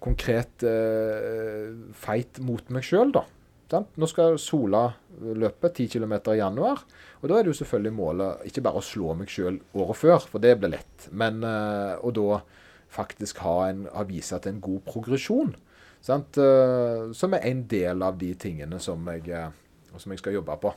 konkret 0.00 0.64
eh, 0.66 1.70
fight 1.96 2.40
mot 2.44 2.72
meg 2.72 2.84
sjøl, 2.86 3.12
da. 3.16 3.26
Nå 3.70 4.08
skal 4.10 4.34
Sola 4.42 4.88
løpe 5.20 5.68
10 5.70 5.92
km 5.92 6.16
i 6.32 6.40
januar. 6.40 6.82
Og 7.20 7.28
da 7.30 7.36
er 7.36 7.44
det 7.44 7.52
jo 7.52 7.58
selvfølgelig 7.60 7.94
målet 7.94 8.48
ikke 8.50 8.64
bare 8.66 8.80
å 8.80 8.84
slå 8.84 9.14
meg 9.18 9.30
sjøl 9.30 9.60
året 9.78 10.00
før, 10.00 10.18
for 10.26 10.42
det 10.42 10.56
blir 10.58 10.74
lett, 10.74 11.06
men 11.12 11.44
eh, 11.46 11.94
å 12.00 12.10
da 12.16 12.40
faktisk 12.90 13.38
ha, 13.44 13.68
en, 13.70 13.84
ha 13.94 14.02
vise 14.08 14.34
at 14.34 14.42
det 14.42 14.50
er 14.50 14.56
en 14.56 14.64
god 14.64 14.82
progresjon. 14.88 15.52
Sant? 16.02 16.40
Eh, 16.40 17.10
som 17.14 17.36
er 17.36 17.46
en 17.46 17.64
del 17.70 18.02
av 18.02 18.18
de 18.18 18.32
tingene 18.40 18.80
som 18.82 19.06
jeg, 19.12 19.28
eh, 19.30 19.52
som 19.96 20.16
jeg 20.16 20.22
skal 20.22 20.40
jobbe 20.40 20.56
på. 20.64 20.74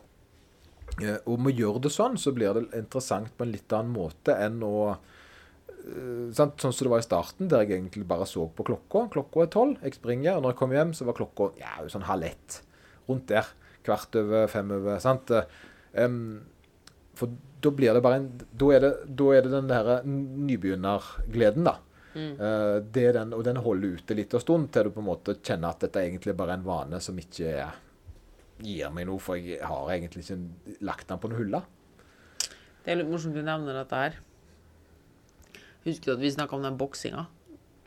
Eh, 1.02 1.18
med 1.26 1.54
å 1.54 1.58
gjøre 1.58 1.82
det 1.88 1.92
sånn, 1.94 2.20
så 2.22 2.34
blir 2.36 2.54
det 2.54 2.68
interessant 2.78 3.32
på 3.38 3.46
en 3.46 3.54
litt 3.54 3.74
annen 3.74 3.94
måte 3.96 4.36
enn 4.38 4.60
å 4.66 4.76
eh, 4.94 6.30
sant? 6.36 6.60
Sånn 6.62 6.76
som 6.76 6.86
det 6.86 6.94
var 6.94 7.02
i 7.02 7.08
starten, 7.08 7.50
der 7.50 7.66
jeg 7.66 7.80
egentlig 7.80 8.06
bare 8.10 8.28
så 8.30 8.46
på 8.54 8.66
klokka. 8.68 9.08
Klokka 9.16 9.46
er 9.46 9.54
tolv, 9.54 9.80
jeg 9.82 9.98
springer. 9.98 10.38
Og 10.38 10.46
når 10.46 10.54
jeg 10.54 10.62
kom 10.62 10.76
hjem, 10.78 10.94
så 10.98 11.10
var 11.10 11.18
klokka 11.18 11.50
ja, 11.62 11.76
sånn 11.92 12.10
halv 12.10 12.30
ett. 12.30 12.60
Rundt 13.10 13.30
der. 13.32 13.50
Kvart 13.84 14.20
over, 14.20 14.46
fem 14.52 14.70
over. 14.76 15.00
sant? 15.04 15.34
Um, 15.94 16.20
for 17.18 17.34
da 17.62 17.70
blir 17.70 17.94
det 17.94 18.02
bare 18.02 18.18
en 18.18 18.30
Da 18.58 18.70
er 18.74 18.80
det, 18.82 18.94
da 19.06 19.26
er 19.36 19.44
det 19.46 19.52
den 19.54 19.68
der 19.70 19.90
nybegynnergleden, 20.08 21.68
da. 21.68 21.78
Mm. 22.14 22.34
Uh, 22.38 22.78
det 22.94 23.08
den, 23.18 23.34
og 23.34 23.44
den 23.46 23.60
holder 23.66 23.98
ute 23.98 24.18
litt 24.18 24.34
av 24.38 24.44
stund, 24.44 24.70
til 24.72 24.88
du 24.88 24.94
på 24.94 25.02
en 25.02 25.10
måte 25.10 25.36
kjenner 25.42 25.74
at 25.74 25.88
dette 25.88 26.02
egentlig 26.02 26.36
bare 26.38 26.54
er 26.54 26.62
en 26.62 26.68
vane 26.68 27.00
som 27.02 27.18
ikke 27.18 27.50
er, 27.50 27.80
gir 28.62 28.90
meg 28.94 29.08
noe, 29.08 29.20
for 29.20 29.36
jeg 29.36 29.62
har 29.62 29.90
egentlig 29.90 30.24
ikke 30.24 30.78
lagt 30.82 31.08
den 31.08 31.20
på 31.20 31.30
noen 31.32 31.42
hylle. 31.44 31.64
Det 32.84 32.92
er 32.92 32.96
litt 33.00 33.10
morsomt 33.10 33.34
du 33.34 33.42
nevner 33.42 33.74
dette 33.74 33.96
her. 33.96 34.20
Husker 35.86 36.12
du 36.12 36.16
at 36.18 36.20
vi 36.24 36.32
snakka 36.32 36.56
om 36.56 36.64
den 36.64 36.78
boksinga? 36.80 37.26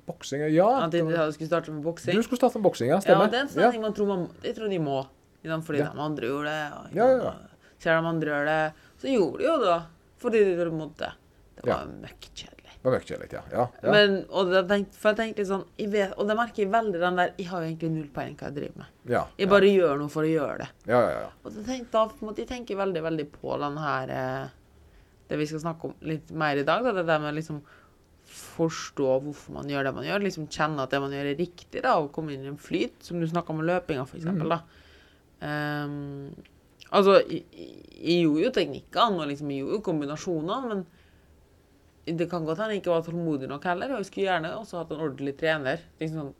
Boksinga, 0.07 0.49
ja. 0.53 0.69
At 0.85 0.93
de 0.93 1.01
de 1.03 1.33
skulle 1.35 1.49
starte 1.49 1.73
med 1.73 1.83
boksing? 1.85 2.15
Du 2.15 2.23
skulle 2.23 2.39
starte 2.41 2.59
med 2.61 2.65
boksing, 2.69 2.89
ja. 2.93 3.01
Ja, 3.05 3.27
det 3.27 3.35
er 3.39 3.45
en 3.47 3.49
sånn 3.53 3.73
ting 3.73 3.83
man 3.83 3.95
tror 3.97 4.07
man 4.07 4.27
Jeg 4.43 4.57
tror 4.57 4.69
de 4.71 4.79
må. 4.79 5.07
Fordi 5.47 5.79
Ja. 5.79 5.93
de 5.95 6.01
andre 6.01 6.27
gjorde 6.27 6.45
det. 6.51 6.97
Ja, 6.97 7.07
ja, 7.07 7.23
ja. 7.23 7.35
Ser 7.79 8.01
de 8.01 8.07
andre 8.09 8.27
gjør 8.31 8.45
det. 8.47 8.75
Så 8.99 9.07
gjorde 9.13 9.39
de 9.39 9.45
jo 9.45 9.59
det. 9.63 9.83
Fordi 10.19 10.45
de 10.57 10.71
måte 10.71 11.13
Det 11.57 11.65
Ja. 11.67 11.77
var 11.77 11.87
møkkjedelig. 11.87 12.56
Kjedelig, 12.87 13.33
ja. 13.33 13.40
ja, 13.50 13.64
ja. 13.83 13.90
Men, 13.93 14.12
og, 14.31 14.50
det 14.52 14.76
for 14.95 15.11
jeg 15.11 15.16
tenkte 15.19 15.47
sånn 15.49 15.64
jeg 15.76 15.88
vet, 15.90 16.12
Og 16.19 16.28
det 16.28 16.37
merker 16.38 16.62
jeg 16.62 16.71
veldig 16.71 17.00
den 17.02 17.16
der 17.19 17.33
Jeg 17.38 17.49
har 17.50 17.62
jo 17.64 17.66
egentlig 17.71 17.90
null 17.90 18.11
peiling 18.14 18.37
hva 18.38 18.47
jeg 18.50 18.55
driver 18.61 18.76
med. 18.83 18.93
ja, 19.11 19.23
Jeg 19.38 19.49
bare 19.50 19.71
gjør 19.73 19.99
noe 19.99 20.12
for 20.12 20.23
å 20.23 20.31
gjøre 20.31 20.59
det. 20.62 20.69
Ja, 20.87 21.00
ja, 21.02 21.16
ja. 21.25 21.31
Og 21.43 21.57
da 21.90 22.05
måtte 22.23 22.45
jeg 22.45 22.49
tenke 22.52 22.76
veldig, 22.78 23.02
veldig 23.09 23.26
på 23.33 23.57
den 23.64 23.76
her 23.83 24.12
eh, 24.14 24.47
Det 25.28 25.38
vi 25.40 25.47
skal 25.50 25.64
snakke 25.64 25.90
om 25.90 25.95
litt 26.07 26.31
mer 26.31 26.57
i 26.62 26.66
dag, 26.69 26.85
da. 26.87 26.93
Det 27.00 27.07
der 27.09 27.19
med 27.26 27.35
liksom 27.35 27.62
forstå 28.26 29.09
hvorfor 29.23 29.55
man 29.55 29.69
gjør 29.71 29.85
det 29.87 29.95
man 29.95 30.07
gjør. 30.07 30.23
Liksom 30.23 30.47
kjenne 30.50 30.83
at 30.87 30.90
det 30.95 31.00
man 31.02 31.12
gjør, 31.14 31.28
er 31.33 31.38
riktig, 31.38 31.83
da. 31.83 31.97
Og 32.02 32.12
komme 32.14 32.35
inn 32.35 32.45
i 32.47 32.50
en 32.52 32.59
flyt, 32.59 32.97
som 33.07 33.19
du 33.23 33.26
snakka 33.31 33.55
om 33.55 33.62
løpinga, 33.66 34.07
for 34.07 34.19
eksempel, 34.19 34.50
da. 34.55 34.61
Um, 35.43 36.35
altså, 36.90 37.19
jeg, 37.28 37.43
jeg- 37.52 37.83
jeg 37.97 38.23
gjorde 38.23 38.43
jo 38.45 38.50
teknikkene, 38.52 39.21
og 39.23 39.28
liksom, 39.31 39.50
jeg 39.50 39.62
gjorde 39.62 39.76
jo 39.78 39.85
kombinasjonene, 39.87 40.69
men 40.71 40.87
det 42.07 42.27
kan 42.31 42.45
godt 42.47 42.61
hende 42.63 42.77
han 42.77 42.81
ikke 42.81 42.93
var 42.95 43.03
tålmodig 43.07 43.49
nok 43.51 43.65
heller. 43.67 43.95
Og 43.97 44.03
jeg 44.03 44.09
skulle 44.11 44.27
gjerne 44.29 44.53
også 44.61 44.79
hatt 44.79 44.93
en 44.95 45.01
ordentlig 45.03 45.33
trener. 45.41 45.81
Liksom 46.01 46.21
sånn 46.21 46.35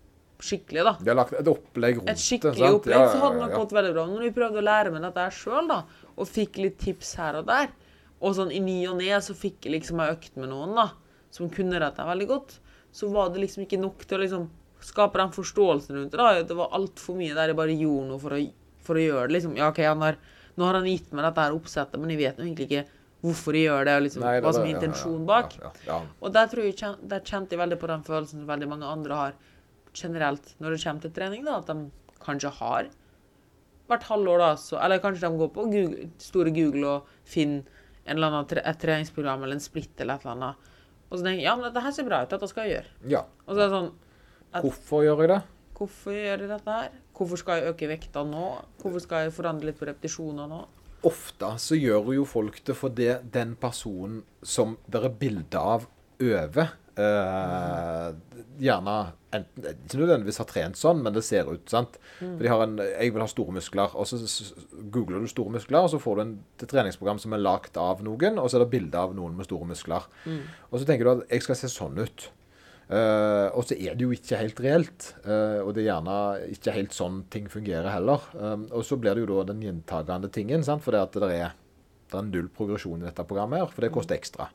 skikkelig, 0.47 0.83
da. 0.85 0.93
De 1.01 1.09
har 1.11 1.17
lagt 1.17 1.33
et 1.33 1.49
opplegg 1.49 1.97
rundt 1.99 2.11
Et 2.13 2.21
skikkelig 2.21 2.61
sant? 2.61 2.79
opplegg, 2.83 2.95
Ja, 2.95 3.07
ja, 3.07 3.13
ja, 3.15 3.21
hadde 3.25 3.39
det 3.39 3.43
nok 3.47 3.55
gått 3.57 3.73
veldig 3.79 3.93
bra. 3.97 4.05
Når 4.11 4.25
vi 4.27 4.31
prøvde 4.37 4.61
å 4.61 4.67
lære 4.67 4.93
meg 4.93 5.03
dette 5.07 5.25
sjøl, 5.33 5.71
da, 5.71 5.79
og 6.15 6.29
fikk 6.29 6.61
litt 6.61 6.77
tips 6.83 7.15
her 7.17 7.39
og 7.41 7.47
der, 7.49 7.71
og 8.21 8.37
sånn 8.37 8.53
i 8.53 8.61
ny 8.61 8.77
og 8.91 8.99
ne 9.01 9.17
så 9.25 9.35
fikk 9.37 9.65
jeg 9.67 9.75
liksom 9.79 10.01
ei 10.05 10.11
økt 10.13 10.37
med 10.37 10.53
noen, 10.53 10.77
da, 10.77 10.91
som 11.33 11.49
kunne 11.53 11.81
dette 11.81 12.05
veldig 12.05 12.29
godt, 12.31 12.59
så 12.97 13.09
var 13.13 13.33
det 13.33 13.43
liksom 13.43 13.65
ikke 13.65 13.81
nok 13.81 14.05
til 14.09 14.19
å 14.19 14.23
liksom 14.23 14.47
skape 14.87 15.19
den 15.19 15.33
forståelsen 15.35 15.97
rundt 15.99 16.13
det. 16.13 16.21
da. 16.21 16.43
Det 16.47 16.57
var 16.57 16.77
altfor 16.77 17.17
mye 17.19 17.35
der 17.37 17.51
jeg 17.53 17.59
bare 17.59 17.75
gjorde 17.81 18.09
noe 18.13 18.21
for 18.23 18.37
å, 18.37 18.43
for 18.87 19.01
å 19.01 19.03
gjøre 19.07 19.27
det. 19.29 19.39
liksom. 19.39 19.57
Ja, 19.59 19.73
OK, 19.73 19.81
han 19.89 20.05
har, 20.05 20.21
nå 20.57 20.69
har 20.69 20.79
han 20.79 20.89
gitt 20.89 21.11
meg 21.17 21.25
dette 21.27 21.49
her 21.49 21.57
oppsettet, 21.57 21.97
men 22.01 22.13
jeg 22.13 22.23
vet 22.23 22.39
jo 22.41 22.45
egentlig 22.47 22.69
ikke 22.71 22.85
hvorfor 23.27 23.53
de 23.57 23.65
gjør 23.67 23.85
det, 23.89 23.95
og 23.99 24.03
liksom, 24.07 24.23
Nei, 24.25 24.35
det- 24.37 24.45
hva 24.47 24.53
som 24.55 24.65
er 24.65 24.73
intensjonen 24.75 25.27
bak. 25.27 25.57
Og 26.23 26.33
der, 26.33 26.47
tror 26.53 26.65
jeg, 26.69 26.97
der 27.09 27.21
kjente 27.21 27.51
jeg 27.57 27.59
veldig 27.61 27.79
på 27.83 27.87
den 27.91 28.03
følelsen 28.07 28.41
som 28.41 28.47
veldig 28.47 28.69
mange 28.71 28.87
andre 28.87 29.15
har 29.23 29.33
generelt 29.97 30.55
når 30.61 30.71
det 30.77 30.85
kommer 30.85 31.01
til 31.03 31.11
trening. 31.11 31.45
da, 31.45 31.59
At 31.59 31.67
de 31.67 31.91
kanskje 32.21 32.51
har 32.61 32.89
hvert 33.89 34.03
halvår, 34.09 34.39
da, 34.39 34.51
så, 34.59 34.79
eller 34.83 34.99
kanskje 34.99 35.21
de 35.31 35.39
går 35.39 35.51
på 35.55 35.65
Google, 35.71 36.11
store 36.19 36.51
Google 36.55 36.87
og 36.87 37.07
finner 37.25 37.63
en 38.07 38.17
eller 38.17 38.27
annen 38.33 38.47
tre, 38.51 38.61
et 38.65 38.79
treningsprogram 38.79 39.43
eller 39.43 39.55
en 39.55 39.61
splitt 39.63 40.01
eller 40.01 40.15
et 40.15 40.25
eller 40.27 40.35
annet. 40.37 40.57
Og 41.11 41.19
så 41.19 41.23
tenker 41.25 41.39
jeg 41.39 41.47
ja, 41.47 41.55
men 41.57 41.65
dette 41.73 41.83
her 41.85 41.93
ser 41.95 42.05
bra 42.09 42.23
ut, 42.23 42.29
dette 42.31 42.49
skal 42.51 42.67
jeg 42.67 42.75
gjøre. 42.77 43.11
ja. 43.11 43.21
Og 43.47 43.55
så 43.55 43.61
er 43.61 43.69
det 43.69 43.75
sånn 43.77 43.93
At- 44.55 44.63
Hvorfor 44.65 45.03
gjør 45.05 45.19
jeg 45.21 45.29
det? 45.29 45.43
Hvorfor 45.77 46.13
gjør 46.15 46.39
jeg 46.41 46.49
dette 46.49 46.73
her? 46.73 46.91
Hvorfor 47.15 47.37
skal 47.39 47.61
jeg 47.61 47.75
øke 47.75 47.89
vekta 47.91 48.23
nå? 48.25 48.45
Hvorfor 48.81 49.01
skal 49.03 49.25
jeg 49.25 49.33
forandre 49.33 49.65
litt 49.67 49.79
på 49.79 49.87
repetisjoner 49.87 50.49
nå? 50.49 50.67
Ofte 51.05 51.53
så 51.61 51.77
gjør 51.79 52.15
jo 52.17 52.25
folk 52.25 52.63
det 52.65 52.77
fordi 52.77 53.11
den 53.33 53.55
personen 53.61 54.23
som 54.43 54.77
det 54.89 55.05
er 55.05 55.15
bilde 55.21 55.61
av 55.61 55.85
over 56.23 56.71
eh, 56.97 58.15
Gjerne 58.57 58.95
enten, 59.37 59.67
ikke 59.85 59.99
nødvendigvis 60.01 60.39
har 60.41 60.49
trent 60.49 60.79
sånn, 60.81 61.03
men 61.05 61.13
det 61.13 61.21
ser 61.27 61.45
ut. 61.51 61.67
sant? 61.69 61.99
For 62.19 62.41
de 62.41 62.49
har 62.49 62.63
en, 62.65 62.79
Jeg 62.79 63.13
vil 63.13 63.21
ha 63.21 63.27
store 63.29 63.53
muskler. 63.53 63.93
og 63.93 64.07
Så 64.09 64.55
googler 64.91 65.21
du 65.21 65.29
store 65.29 65.53
muskler, 65.53 65.85
og 65.85 65.91
så 65.93 66.01
får 66.01 66.17
du 66.17 66.23
en, 66.23 66.33
et 66.63 66.69
treningsprogram 66.71 67.21
som 67.21 67.37
er 67.37 67.45
lagd 67.45 67.77
av 67.77 68.01
noen, 68.03 68.39
og 68.41 68.49
så 68.49 68.57
er 68.57 68.65
det 68.65 68.71
bilde 68.73 68.97
av 68.97 69.13
noen 69.15 69.37
med 69.37 69.45
store 69.45 69.69
muskler. 69.69 70.09
Og 70.71 70.81
så 70.81 70.87
tenker 70.89 71.05
du 71.05 71.11
at 71.19 71.29
jeg 71.31 71.45
skal 71.45 71.61
se 71.61 71.69
sånn 71.69 72.01
ut. 72.01 72.31
Eh, 72.87 73.49
og 73.51 73.65
så 73.67 73.75
er 73.75 73.97
det 73.99 74.05
jo 74.05 74.15
ikke 74.15 74.39
helt 74.39 74.61
reelt. 74.63 75.09
uh, 75.27 75.59
og 75.65 75.73
det 75.75 75.83
er 75.83 75.89
gjerne 75.89 76.17
ikke 76.55 76.75
helt 76.77 76.95
sånn 76.95 77.25
ting 77.31 77.49
fungerer 77.51 77.89
heller. 77.91 78.23
Um, 78.39 78.69
og 78.71 78.85
så 78.87 78.99
blir 79.01 79.17
det 79.17 79.25
jo 79.25 79.31
da 79.33 79.47
den 79.49 79.65
gjentagende 79.65 80.31
tingen, 80.31 80.63
sant? 80.67 80.85
for 80.85 80.95
det 80.95 81.03
at 81.03 81.19
det 81.19 81.31
er, 81.35 81.57
det 82.13 82.21
er 82.21 82.29
null 82.29 82.51
progresjon 82.55 83.03
i 83.03 83.09
dette 83.09 83.27
programmet, 83.27 83.65
her, 83.65 83.73
for 83.73 83.83
det 83.83 83.91
koster 83.95 84.19
ekstra. 84.19 84.47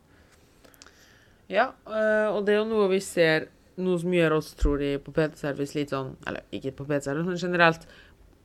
Ja, 1.51 1.73
uh, 1.89 2.31
og 2.31 2.45
det 2.47 2.55
er 2.55 2.61
jo 2.61 2.69
noe 2.69 2.91
vi 2.93 3.01
ser 3.03 3.51
Noe 3.81 3.97
som 3.97 4.11
gjør 4.13 4.33
oss, 4.35 4.49
tror 4.59 4.81
de, 4.81 4.89
på 5.01 5.13
PT-service 5.15 5.73
litt 5.77 5.93
sånn 5.93 6.09
Eller 6.27 6.43
ikke 6.53 6.73
på 6.75 6.83
PT-service, 6.89 7.23
men 7.23 7.39
generelt. 7.39 7.85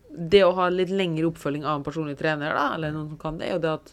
Det 0.07 0.45
å 0.47 0.53
ha 0.57 0.69
litt 0.71 0.93
lengre 0.95 1.27
oppfølging 1.29 1.67
av 1.67 1.81
en 1.81 1.85
personlig 1.85 2.15
trener, 2.17 2.55
da, 2.55 2.69
eller 2.77 2.95
noen 2.95 3.11
som 3.11 3.19
kan 3.21 3.41
det, 3.41 3.51
er 3.51 3.57
jo 3.59 3.65
det 3.65 3.73
at 3.75 3.91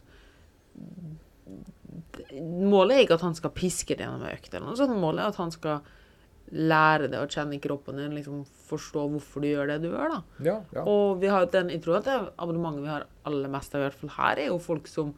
Målet 2.33 2.95
er 2.97 3.03
ikke 3.05 3.17
at 3.19 3.25
han 3.27 3.35
skal 3.37 3.51
piske 3.55 3.95
det 3.97 4.05
gjennom 4.05 4.23
økt, 4.29 4.49
eller 4.53 4.67
noe 4.69 4.79
sånt. 4.79 4.95
Målet 4.99 5.23
er 5.25 5.33
at 5.33 5.39
han 5.41 5.51
skal 5.53 5.81
lære 6.53 7.07
det 7.09 7.17
å 7.21 7.27
kjenne 7.31 7.57
kroppen 7.63 7.97
din, 7.97 8.13
liksom 8.17 8.43
forstå 8.69 9.05
hvorfor 9.13 9.41
du 9.41 9.47
gjør 9.49 9.71
det 9.71 9.77
du 9.81 9.87
gjør, 9.89 10.11
da. 10.11 10.19
Ja, 10.45 10.57
ja. 10.75 10.83
Og 10.89 11.19
vi 11.21 11.29
har 11.31 11.45
den, 11.53 11.69
jeg 11.73 11.81
tror 11.85 11.97
at 12.01 12.09
det 12.09 12.17
abonnementet 12.37 12.83
vi 12.85 12.91
har 12.91 13.05
aller 13.29 13.49
mest 13.53 13.73
av, 13.75 13.81
i 13.81 13.87
hvert 13.87 13.99
fall 14.01 14.13
her, 14.17 14.41
er 14.43 14.51
jo 14.51 14.59
folk 14.61 14.89
som 14.91 15.13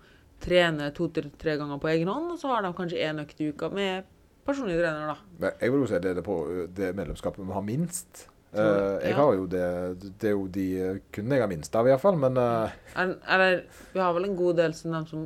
trener 0.46 0.94
to-tre 0.96 1.56
ganger 1.58 1.80
på 1.82 1.90
egen 1.92 2.12
hånd, 2.12 2.32
og 2.36 2.40
så 2.40 2.52
har 2.54 2.64
de 2.68 2.72
kanskje 2.78 3.02
én 3.04 3.20
økt 3.24 3.42
i 3.42 3.50
uka 3.52 3.70
med 3.74 4.08
personlig 4.46 4.78
trener, 4.78 5.10
da. 5.16 5.18
Men 5.42 5.60
jeg 5.60 5.74
vil 5.74 5.84
jo 5.84 5.90
si 5.90 6.00
det 6.06 6.12
er 6.14 6.20
det, 6.22 6.26
på, 6.28 6.38
det 6.78 6.94
medlemskapet 6.96 7.44
vi 7.44 7.56
har 7.58 7.66
minst. 7.66 8.28
Uh. 8.56 8.62
Eh, 8.62 9.00
jeg 9.10 9.12
Ja. 9.12 9.16
har 9.18 9.34
jo 9.36 9.46
det 9.52 9.64
Det 10.22 10.30
er 10.30 10.32
jo 10.38 10.46
de 10.48 11.02
kundene 11.12 11.36
jeg 11.36 11.42
har 11.44 11.50
minst 11.52 11.76
av, 11.76 11.88
iallfall. 11.90 12.16
Men 12.16 12.38
eh, 12.38 12.70
En- 12.96 13.18
Eller 13.28 13.66
vi 13.92 14.00
har 14.00 14.14
vel 14.14 14.24
en 14.30 14.36
god 14.38 14.56
del 14.56 14.74
som 14.74 14.92
de 14.94 15.02
som 15.10 15.26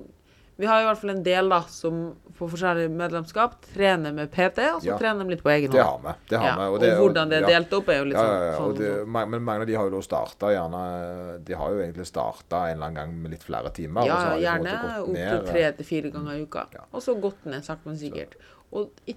Vi 0.60 0.68
har 0.68 0.82
i 0.82 0.86
hvert 0.90 1.00
fall 1.00 1.10
en 1.14 1.22
del 1.24 1.48
da 1.54 1.62
som 1.72 2.00
på 2.36 2.48
forskjellige 2.52 2.90
medlemskap 2.92 3.54
trener 3.74 4.12
med 4.16 4.28
PT, 4.34 4.60
og 4.74 4.82
så 4.84 4.90
Ja. 4.90 4.98
trener 5.00 5.24
de 5.24 5.30
litt 5.32 5.44
på 5.44 5.50
egen 5.54 5.72
det 5.72 5.80
hånd. 5.82 6.04
har 6.04 6.14
vi. 6.14 6.20
Det 6.30 6.38
har 6.40 6.48
ja. 6.50 6.56
vi. 6.60 6.66
Og, 6.74 6.80
det- 6.82 6.98
hvordan 7.00 7.30
det 7.30 7.38
er 7.44 7.48
delt 7.48 7.74
opp, 7.78 7.88
er 7.90 7.98
jo 8.00 8.04
litt 8.10 8.18
sånn. 8.18 8.58
sånn, 8.58 8.66
Og 8.70 8.78
det, 8.78 9.08
men 9.08 9.44
mange 9.44 9.62
av 9.62 9.68
de 9.68 9.74
har 9.76 9.84
jo 9.90 9.94
da 9.96 10.02
starta 10.02 10.52
gjerne 10.52 11.44
De 11.46 11.54
har 11.54 11.70
jo 11.72 11.78
egentlig 11.80 12.06
starta 12.08 12.66
en 12.70 12.76
eller 12.76 12.86
annen 12.88 12.96
gang 12.96 13.22
med 13.22 13.32
litt 13.32 13.44
flere 13.44 13.72
timer. 13.74 14.02
og 14.02 14.08
så 14.10 14.42
Ja, 14.42 14.58
gjerne 14.58 14.74
opptil 14.74 15.02
opp 15.02 15.16
til 15.16 15.54
tre 15.54 15.72
til 15.72 15.86
fire 15.86 16.12
ganger 16.12 16.32
i 16.36 16.42
uka. 16.44 16.66
Og 16.94 17.02
så 17.02 17.16
gått 17.22 17.46
ned 17.46 17.64
sakte, 17.64 17.86
men 17.86 17.96
sikkert. 17.96 18.34
Og 18.74 18.90
i- 19.08 19.16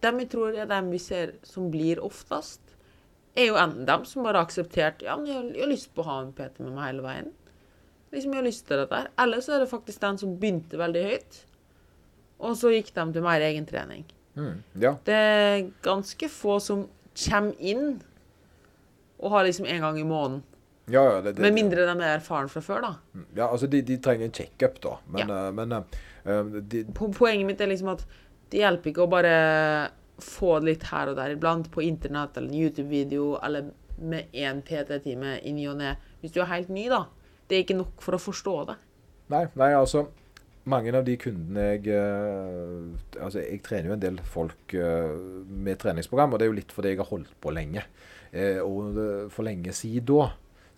dem 0.00 0.18
jeg 0.20 0.30
tror 0.30 0.56
er 0.56 0.66
dem 0.66 0.90
vi 0.90 0.98
ser 0.98 1.32
som 1.42 1.68
blir 1.70 1.96
oftest, 1.98 2.60
er 3.36 3.46
jo 3.46 3.54
enten 3.54 3.84
dem 3.86 4.04
som 4.04 4.22
bare 4.22 4.34
har 4.36 4.46
akseptert 4.46 5.02
Ja, 5.02 5.16
men 5.16 5.26
jeg, 5.26 5.34
har- 5.34 5.42
jeg 5.52 5.60
har 5.62 5.68
lyst 5.68 5.94
på 5.94 6.02
å 6.02 6.04
ha 6.04 6.20
en 6.22 6.32
PT 6.32 6.60
med 6.60 6.72
meg 6.74 6.84
hele 6.94 7.02
veien. 7.02 7.32
Liksom, 8.10 8.32
jeg 8.34 8.40
har 8.40 8.46
lyst 8.46 8.66
til 8.66 8.80
dette. 8.82 9.00
Eller 9.22 9.42
så 9.44 9.54
er 9.54 9.62
det 9.62 9.70
faktisk 9.70 10.02
den 10.02 10.18
som 10.18 10.36
begynte 10.40 10.78
veldig 10.80 11.02
høyt, 11.06 11.40
og 12.40 12.56
så 12.58 12.72
gikk 12.72 12.90
de 12.96 13.04
til 13.14 13.22
mer 13.22 13.44
egentrening. 13.44 14.06
Mm, 14.34 14.62
ja. 14.82 14.94
Det 15.06 15.14
er 15.14 15.66
ganske 15.84 16.28
få 16.32 16.58
som 16.62 16.86
kommer 17.26 17.58
inn 17.58 18.00
og 19.20 19.34
har 19.34 19.44
liksom 19.44 19.66
en 19.68 19.82
gang 19.84 19.98
i 20.00 20.06
måneden. 20.06 20.42
Ja, 20.90 21.02
ja, 21.04 21.20
det, 21.20 21.36
det, 21.36 21.42
Med 21.44 21.54
mindre 21.54 21.84
de 21.86 21.92
er 22.02 22.16
erfaren 22.16 22.48
fra 22.50 22.62
før, 22.64 22.80
da. 22.82 23.20
Ja, 23.36 23.46
altså 23.50 23.68
de, 23.70 23.82
de 23.86 23.98
trenger 24.02 24.26
en 24.26 24.34
checkup, 24.34 24.80
da. 24.82 24.96
Men, 25.06 25.28
Ja. 25.28 25.48
uh, 25.48 25.54
men 25.54 25.72
uh, 25.76 26.56
de, 26.72 26.84
Poenget 26.96 27.46
mitt 27.46 27.60
er 27.60 27.70
liksom 27.70 27.92
at 27.92 28.06
det 28.50 28.64
hjelper 28.64 28.90
ikke 28.90 29.04
å 29.04 29.10
bare 29.12 29.34
få 30.20 30.56
det 30.58 30.66
litt 30.72 30.88
her 30.90 31.12
og 31.12 31.20
der 31.20 31.36
iblant 31.36 31.70
på 31.72 31.84
internett 31.84 32.36
eller 32.36 32.50
en 32.50 32.58
YouTube-video 32.64 33.36
eller 33.44 33.70
med 34.00 34.32
én 34.32 34.62
PT-time 34.66 35.36
i 35.46 35.52
ny 35.54 35.68
og 35.70 35.78
ne. 35.78 35.94
Hvis 36.20 36.34
du 36.34 36.40
er 36.42 36.50
helt 36.50 36.72
ny, 36.72 36.88
da. 36.90 37.04
Det 37.50 37.58
er 37.58 37.66
ikke 37.66 37.80
nok 37.80 38.02
for 38.04 38.14
å 38.14 38.22
forstå 38.22 38.56
det. 38.70 38.78
Nei, 39.30 39.44
nei, 39.58 39.72
altså 39.74 40.06
mange 40.68 40.92
av 40.92 41.06
de 41.06 41.16
kundene 41.20 41.66
jeg 41.72 41.88
eh, 41.94 43.20
Altså, 43.22 43.40
jeg 43.40 43.62
trener 43.64 43.90
jo 43.90 43.96
en 43.96 44.02
del 44.02 44.18
folk 44.28 44.74
eh, 44.76 45.14
med 45.48 45.80
treningsprogram, 45.80 46.34
og 46.34 46.40
det 46.40 46.46
er 46.46 46.52
jo 46.52 46.58
litt 46.58 46.74
fordi 46.74 46.92
jeg 46.92 47.00
har 47.00 47.10
holdt 47.10 47.32
på 47.40 47.54
lenge. 47.54 47.84
Eh, 48.30 48.60
og 48.60 48.98
for 49.32 49.46
lenge 49.46 49.74
siden 49.76 50.06
da, 50.10 50.28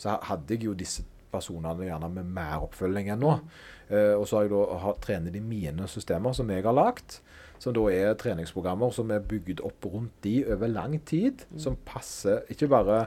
så 0.00 0.16
hadde 0.28 0.56
jeg 0.56 0.68
jo 0.68 0.76
disse 0.78 1.04
personene 1.32 1.86
gjerne 1.86 2.10
med 2.12 2.30
mer 2.36 2.64
oppfølging 2.66 3.08
enn 3.12 3.22
nå. 3.24 3.36
Og 3.92 4.24
så 4.28 4.38
har 4.38 4.46
jeg 4.46 4.52
da 4.52 4.90
trener 5.00 5.32
de 5.32 5.40
mine 5.44 5.86
systemer 5.88 6.34
som 6.36 6.48
jeg 6.52 6.64
har 6.64 6.76
lagd. 6.76 7.18
Som 7.60 7.74
da 7.76 7.86
er 7.92 8.16
treningsprogrammer 8.20 8.92
som 8.92 9.12
er 9.12 9.24
bygd 9.28 9.62
opp 9.64 9.86
rundt 9.88 10.14
de 10.24 10.42
over 10.52 10.68
lang 10.72 10.98
tid. 11.08 11.44
Som 11.60 11.78
passer 11.88 12.44
ikke 12.52 12.68
bare 12.72 13.06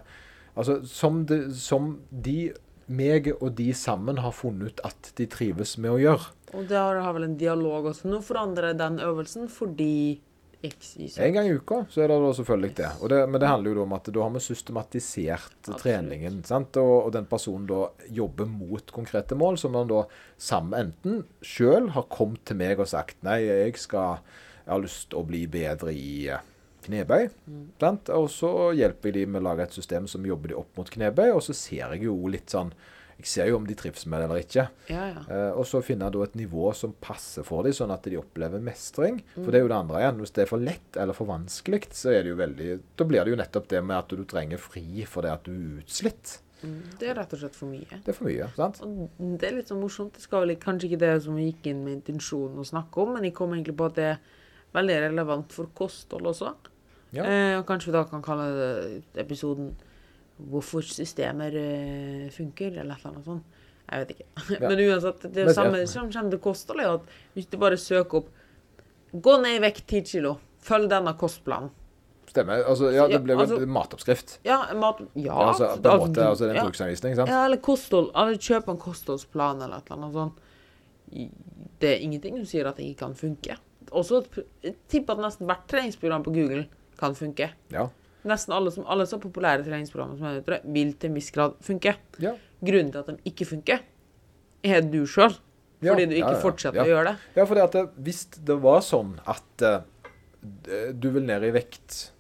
Altså 0.56 0.78
som, 0.88 1.18
de, 1.28 1.50
som 1.52 1.98
de 2.10 2.54
meg 2.88 3.32
og 3.39 3.56
de 3.58 3.72
sammen 3.75 4.20
har 4.22 4.36
funnet 4.36 4.75
ut 4.75 4.86
at 4.88 5.12
de 5.18 5.27
trives 5.32 5.75
med 5.82 5.96
å 5.96 6.00
gjøre. 6.01 6.32
Og 6.56 6.70
det 6.70 6.77
har, 6.77 7.00
har 7.01 7.15
vel 7.18 7.27
en 7.27 7.39
dialog 7.39 7.89
også. 7.92 8.08
Nå 8.12 8.22
forandrer 8.25 8.77
den 8.77 9.01
øvelsen 9.04 9.50
fordi 9.51 10.22
En 10.65 11.34
gang 11.36 11.46
i 11.46 11.54
uka 11.54 11.84
så 11.94 12.01
er 12.01 12.10
det 12.10 12.15
da 12.24 12.30
selvfølgelig 12.34 12.75
det. 12.80 12.88
Og 13.04 13.10
det 13.12 13.20
men 13.30 13.42
det 13.42 13.50
handler 13.51 13.75
jo 13.75 13.84
om 13.84 13.94
at 13.94 14.08
da 14.10 14.24
har 14.24 14.32
vi 14.34 14.42
systematisert 14.42 15.51
Absolutt. 15.60 15.82
treningen. 15.84 16.39
sant? 16.48 16.80
Og, 16.82 16.94
og 17.06 17.12
den 17.13 17.27
personen 17.30 17.68
da 17.70 17.84
jobber 18.10 18.50
mot 18.50 18.89
konkrete 18.96 19.38
mål, 19.38 19.60
som 19.62 19.75
man 19.77 19.92
da 19.92 20.06
sammen 20.42 20.88
enten 20.88 21.22
sjøl 21.46 21.92
har 21.94 22.08
kommet 22.10 22.46
til 22.50 22.58
meg 22.58 22.82
og 22.82 22.89
sagt 22.89 23.22
Nei, 23.27 23.44
jeg 23.46 23.77
skal 23.77 24.24
Jeg 24.65 24.74
har 24.74 24.82
lyst 24.82 25.12
til 25.12 25.22
å 25.22 25.27
bli 25.27 25.44
bedre 25.46 25.94
i 25.94 26.25
eh, 26.34 26.42
knebøy. 26.86 27.30
Mm. 27.46 27.63
Og 28.15 28.27
så 28.32 28.51
hjelper 28.77 29.12
jeg 29.12 29.18
de 29.20 29.25
med 29.32 29.42
å 29.44 29.48
lage 29.50 29.65
et 29.68 29.75
system 29.77 30.08
som 30.12 30.25
jobber 30.25 30.54
de 30.54 30.60
opp 30.60 30.77
mot 30.80 30.89
knebøy, 30.89 31.32
og 31.36 31.42
så 31.46 31.56
ser 31.58 31.96
jeg 31.96 32.06
jo 32.08 32.15
litt 32.32 32.54
sånn 32.54 32.74
Jeg 33.15 33.30
ser 33.32 33.46
jo 33.48 33.56
om 33.56 33.63
de 33.63 33.72
trives 33.80 34.04
med 34.12 34.20
det 34.20 34.25
eller 34.27 34.42
ikke. 34.44 34.63
Ja, 34.92 35.04
ja. 35.08 35.22
Eh, 35.32 35.51
og 35.56 35.63
så 35.70 35.80
finne 35.80 36.10
da 36.12 36.24
et 36.25 36.34
nivå 36.36 36.74
som 36.75 36.92
passer 37.00 37.46
for 37.48 37.63
dem, 37.63 37.72
sånn 37.72 37.94
at 37.96 38.04
de 38.04 38.18
opplever 38.20 38.60
mestring. 38.60 39.22
For 39.38 39.54
det 39.56 39.62
er 39.62 39.63
jo 39.63 39.70
det 39.72 39.77
andre 39.77 40.01
igjen. 40.01 40.20
Hvis 40.20 40.34
det 40.36 40.44
er 40.44 40.50
for 40.50 40.60
lett 40.60 41.00
eller 41.00 41.15
for 41.15 41.30
vanskelig, 41.30 41.86
så 41.96 42.12
er 42.12 42.25
det 42.25 42.34
jo 42.34 42.42
veldig 42.42 42.68
Da 43.00 43.08
blir 43.08 43.24
det 43.24 43.32
jo 43.32 43.39
nettopp 43.39 43.70
det 43.72 43.82
med 43.88 43.96
at 44.01 44.12
du 44.12 44.25
trenger 44.27 44.60
fri 44.60 45.06
for 45.08 45.24
det 45.24 45.32
at 45.32 45.48
du 45.48 45.54
er 45.56 45.80
utslitt. 45.86 46.42
Mm, 46.65 46.75
Det 47.00 47.08
er 47.08 47.15
rett 47.22 47.34
og 47.38 47.39
slett 47.39 47.56
for 47.56 47.72
mye. 47.72 48.01
Det 48.04 48.12
er 48.12 48.20
for 48.20 48.27
mye, 48.27 48.51
sant? 48.60 48.84
Og 48.84 49.10
det 49.39 49.48
er 49.48 49.58
litt 49.62 49.72
sånn 49.72 49.80
morsomt. 49.80 50.20
Det 50.20 50.24
skal 50.27 50.44
vel 50.44 50.56
kanskje 50.60 50.92
ikke 50.92 51.04
det 51.08 51.15
som 51.24 51.39
vi 51.39 51.48
gikk 51.54 51.72
inn 51.72 51.86
med 51.88 52.01
intensjonen 52.01 52.60
å 52.60 52.68
snakke 52.68 53.00
om, 53.04 53.15
men 53.15 53.24
jeg 53.30 53.36
kom 53.39 53.56
egentlig 53.56 53.77
på 53.80 53.88
at 53.94 53.96
det 53.96 54.12
er 54.12 54.20
veldig 54.75 55.00
relevant 55.08 55.56
for 55.56 55.72
kosthold 55.77 56.27
også. 56.36 56.51
Ja. 57.16 57.26
Eh, 57.26 57.58
og 57.60 57.66
kanskje 57.70 57.92
vi 57.92 57.98
da 57.98 58.04
kan 58.10 58.24
kalle 58.26 58.48
det 58.56 59.26
episoden 59.26 59.76
'Hvorfor 60.36 60.84
systemer 60.84 61.54
eh, 61.56 62.30
funker', 62.30 62.76
eller 62.82 62.96
et 62.96 63.06
eller 63.06 63.14
annet 63.14 63.26
sånt. 63.26 63.44
Jeg 63.90 64.02
vet 64.02 64.10
ikke. 64.16 64.26
Ja. 64.60 64.68
Men 64.70 64.82
uansett, 64.90 65.22
det 65.34 65.46
er 65.46 65.54
samme 65.54 65.88
som 65.88 66.12
kommer 66.12 66.34
til 66.34 66.40
kosthold, 66.44 66.82
er 66.82 66.94
at 66.98 67.16
hvis 67.34 67.48
du 67.48 67.58
bare 67.58 67.78
søker 67.78 68.18
opp 68.24 68.30
'Gå 69.16 69.42
ned 69.42 69.56
i 69.56 69.64
vekt 69.64 69.88
10 69.88 70.02
kilo', 70.02 70.38
følg 70.60 70.90
denne 70.90 71.14
kostplanen. 71.16 71.70
Stemmer. 72.28 72.66
Altså, 72.68 72.90
ja, 72.92 73.08
det 73.08 73.22
ble 73.24 73.36
vel 73.38 73.46
altså- 73.46 73.66
matoppskrift. 73.66 74.40
Ja, 74.44 74.74
mat 74.74 75.00
Ja. 75.16 75.38
altså, 75.54 75.78
på 75.82 75.92
en 75.92 76.00
måte, 76.00 76.26
altså, 76.28 76.44
det 76.44 76.50
er 76.50 76.50
en 76.50 76.56
ja. 76.56 76.64
bruksanvisning, 76.64 77.16
sant? 77.16 77.30
Ja, 77.30 77.46
eller 77.46 77.58
kosthold. 77.58 78.10
Eller 78.16 78.36
kjøp 78.36 78.68
en 78.70 78.78
kostholdsplan 78.78 79.62
eller 79.62 79.78
et 79.78 79.92
eller 79.92 80.04
annet 80.04 80.14
sånt. 80.14 80.34
Det 81.80 81.90
er 81.94 82.02
ingenting 82.02 82.36
som 82.38 82.46
sier 82.46 82.68
at 82.68 82.76
det 82.76 82.90
ikke 82.90 83.06
kan 83.06 83.16
funke. 83.16 83.56
Også 83.92 84.26
jeg 84.64 84.76
tipper 84.90 85.14
at 85.14 85.20
nesten 85.20 85.46
hvert 85.48 85.68
treningsprogram 85.68 86.24
på 86.24 86.34
Google 86.34 86.66
kan 87.00 87.16
funke. 87.18 87.52
Ja. 87.74 87.88
Nesten 88.25 88.56
alle, 88.56 88.72
som, 88.74 88.86
alle 88.90 89.06
så 89.10 89.20
populære 89.22 89.66
treningsprogrammer 89.66 90.18
som 90.18 90.32
jeg 90.32 90.46
tror, 90.48 90.64
vil 90.74 90.94
til 90.98 91.12
en 91.12 91.18
viss 91.20 91.32
grad 91.34 91.58
funke. 91.66 91.96
Ja. 92.24 92.34
Grunnen 92.66 92.94
til 92.94 93.04
at 93.04 93.12
de 93.12 93.32
ikke 93.32 93.48
funker, 93.50 93.84
er 94.66 94.88
du 94.90 95.04
sjøl. 95.10 95.36
Fordi 95.86 96.08
du 96.10 96.16
ikke 96.18 96.38
fortsetter 96.42 96.82
å 96.82 96.88
gjøre 96.90 97.12
det. 97.12 97.16
Ja, 97.36 97.46
for 97.46 97.92
hvis 98.02 98.24
det 98.48 98.56
var 98.64 98.80
sånn 98.82 99.12
at 99.30 99.66
uh, 99.68 99.84
du 100.96 101.10
vil 101.14 101.25
ned 101.28 101.46
i 101.46 101.52
vekt 101.54 102.15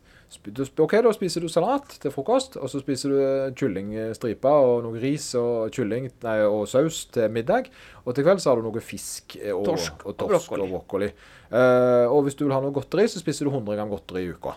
OK, 0.85 0.93
da 1.05 1.11
spiser 1.15 1.43
du 1.45 1.49
salat 1.51 1.95
til 2.01 2.11
frokost, 2.13 2.57
og 2.61 2.69
så 2.71 2.81
spiser 2.81 3.11
du 3.13 3.19
kyllingstriper 3.59 4.67
og 4.69 4.83
noe 4.85 4.99
ris 5.01 5.27
og 5.39 5.71
kylling 5.75 6.09
nei, 6.25 6.37
og 6.47 6.67
saus 6.71 7.05
til 7.13 7.31
middag. 7.33 7.69
Og 8.05 8.15
til 8.15 8.25
kveld 8.27 8.43
så 8.43 8.51
har 8.53 8.61
du 8.61 8.67
noe 8.67 8.83
fisk 8.83 9.37
eh, 9.41 9.53
og 9.55 9.65
Torsk 9.69 10.05
og, 10.05 10.13
og 10.15 10.29
brokkoli. 10.35 10.65
og 10.67 10.75
brokkoli. 10.75 11.09
Uh, 11.51 12.05
og 12.11 12.23
hvis 12.25 12.37
du 12.39 12.45
vil 12.47 12.55
ha 12.55 12.61
noe 12.63 12.73
godteri, 12.75 13.07
så 13.11 13.21
spiser 13.21 13.47
du 13.47 13.53
100 13.53 13.77
gram 13.79 13.91
godteri 13.91 14.25
i 14.25 14.31
uka. 14.35 14.55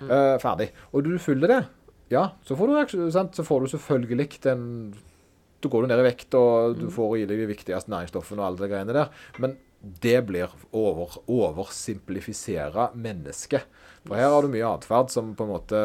Mm. 0.00 0.08
Eh, 0.12 0.36
ferdig. 0.42 0.70
Og 0.92 1.06
du 1.06 1.14
fyller 1.22 1.48
det, 1.54 1.60
ja, 2.12 2.26
så 2.44 2.56
får 2.58 2.68
du, 2.70 2.96
sant, 3.14 3.34
så 3.34 3.42
får 3.46 3.64
du 3.64 3.70
selvfølgelig 3.72 4.28
den 4.44 4.66
Da 5.64 5.70
går 5.72 5.82
du 5.82 5.88
ned 5.88 5.98
i 6.02 6.04
vekt, 6.04 6.34
og 6.36 6.76
Mm. 6.76 6.80
du 6.84 6.90
får 6.92 7.14
i 7.16 7.24
deg 7.26 7.38
de 7.40 7.46
viktigste 7.48 7.90
næringsstoffene 7.90 8.42
og 8.42 8.46
alle 8.46 8.58
de 8.60 8.68
greiene 8.68 8.92
der. 8.92 9.08
Men 9.40 9.56
det 10.02 10.20
blir 10.28 10.52
over, 10.76 11.18
oversimplifisere 11.30 12.90
mennesket. 12.98 13.66
For 14.06 14.18
her 14.18 14.30
har 14.30 14.44
du 14.44 14.52
mye 14.52 14.68
atferd 14.68 15.10
som 15.10 15.32
på 15.34 15.46
en 15.46 15.50
måte 15.50 15.80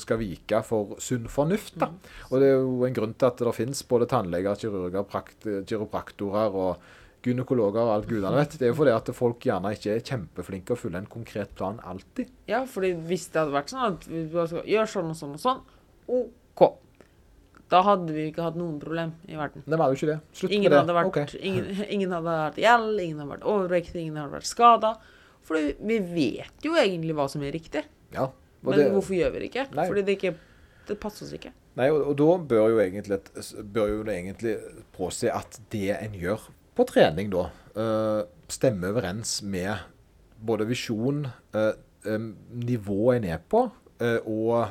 skal 0.00 0.20
vike 0.22 0.62
for 0.64 0.96
sunn 1.04 1.28
fornuft. 1.32 1.76
da. 1.80 1.90
Og 2.30 2.40
det 2.40 2.48
er 2.48 2.62
jo 2.62 2.86
en 2.86 2.96
grunn 2.96 3.12
til 3.16 3.28
at 3.28 3.42
det 3.42 3.56
finnes 3.56 3.82
både 3.88 4.08
tannleger, 4.08 4.56
kirurger, 4.62 5.04
prakt, 5.08 5.44
kiropraktorer 5.68 6.56
og 6.56 6.88
gynekologer 7.24 7.82
og 7.82 7.94
alt 7.96 8.08
gudene 8.08 8.36
vet. 8.38 8.56
Det 8.56 8.68
er 8.68 8.72
jo 8.72 8.78
fordi 8.78 8.94
at 8.94 9.12
folk 9.16 9.44
gjerne 9.44 9.72
ikke 9.76 9.94
er 9.96 10.04
kjempeflinke 10.06 10.74
og 10.74 10.80
følge 10.80 11.02
en 11.02 11.12
konkret 11.12 11.54
plan 11.58 11.80
alltid. 11.84 12.30
Ja, 12.50 12.62
fordi 12.68 12.94
hvis 13.08 13.28
det 13.32 13.42
hadde 13.42 13.56
vært 13.56 13.74
sånn 13.74 13.86
at 13.88 14.06
vi 14.08 14.24
bare 14.32 14.50
skal 14.52 14.68
gjøre 14.74 14.92
sånn 14.94 15.10
og 15.12 15.18
sånn 15.18 15.34
og 15.36 15.42
sånn, 15.42 15.64
OK. 16.08 16.62
Da 17.68 17.82
hadde 17.84 18.14
vi 18.16 18.30
ikke 18.30 18.42
hatt 18.46 18.56
noen 18.56 18.78
problem 18.80 19.12
i 19.28 19.36
verden. 19.36 19.62
Det 19.68 19.78
var 19.78 19.92
jo 19.92 19.98
ikke 19.98 20.08
det. 20.08 20.18
Slutt 20.32 20.52
Ingen 20.56 20.72
med 20.72 20.86
det. 20.88 20.94
vært, 20.96 21.06
okay. 21.10 21.40
ingen, 21.44 21.66
ingen 21.88 22.12
hadde 22.16 22.24
vært 22.32 22.60
gjeld, 22.62 23.00
ingen 23.04 23.18
hadde 23.20 23.32
vært 23.34 23.48
overvektig, 23.52 24.00
ingen 24.00 24.16
hadde 24.16 24.32
vært 24.38 24.48
skada. 24.48 24.92
For 25.44 25.56
vi 25.88 25.98
vet 26.00 26.64
jo 26.64 26.76
egentlig 26.80 27.16
hva 27.16 27.28
som 27.28 27.42
er 27.42 27.52
riktig, 27.52 27.84
Ja. 28.12 28.30
Men 28.62 28.78
det- 28.78 28.90
hvorfor 28.90 29.14
gjør 29.14 29.32
vi 29.32 29.38
det 29.38 29.50
ikke? 29.52 29.66
Nei. 29.76 29.86
Fordi 29.86 30.02
det 30.02 30.16
ikke 30.18 30.34
Det 30.88 30.98
passer 30.98 31.26
oss 31.26 31.32
ikke. 31.36 31.52
Nei, 31.76 31.90
og, 31.90 32.06
og 32.08 32.16
da 32.16 32.38
bør 32.48 32.68
jo 32.72 32.78
egentlig, 32.80 33.18
bør 33.72 33.88
jo 33.88 34.02
det 34.02 34.14
egentlig 34.16 34.54
påse 34.96 35.30
at 35.30 35.60
det 35.70 35.90
en 36.00 36.12
gjør 36.16 36.40
på 36.74 36.86
trening 36.86 37.28
da, 37.30 37.50
øh, 37.76 38.22
stemmer 38.48 38.88
overens 38.94 39.42
med 39.42 39.76
både 40.46 40.66
visjon, 40.66 41.26
øh, 41.54 41.72
øh, 42.06 42.32
nivået 42.54 43.16
en 43.16 43.24
er 43.24 43.38
på, 43.50 43.70
og 44.24 44.68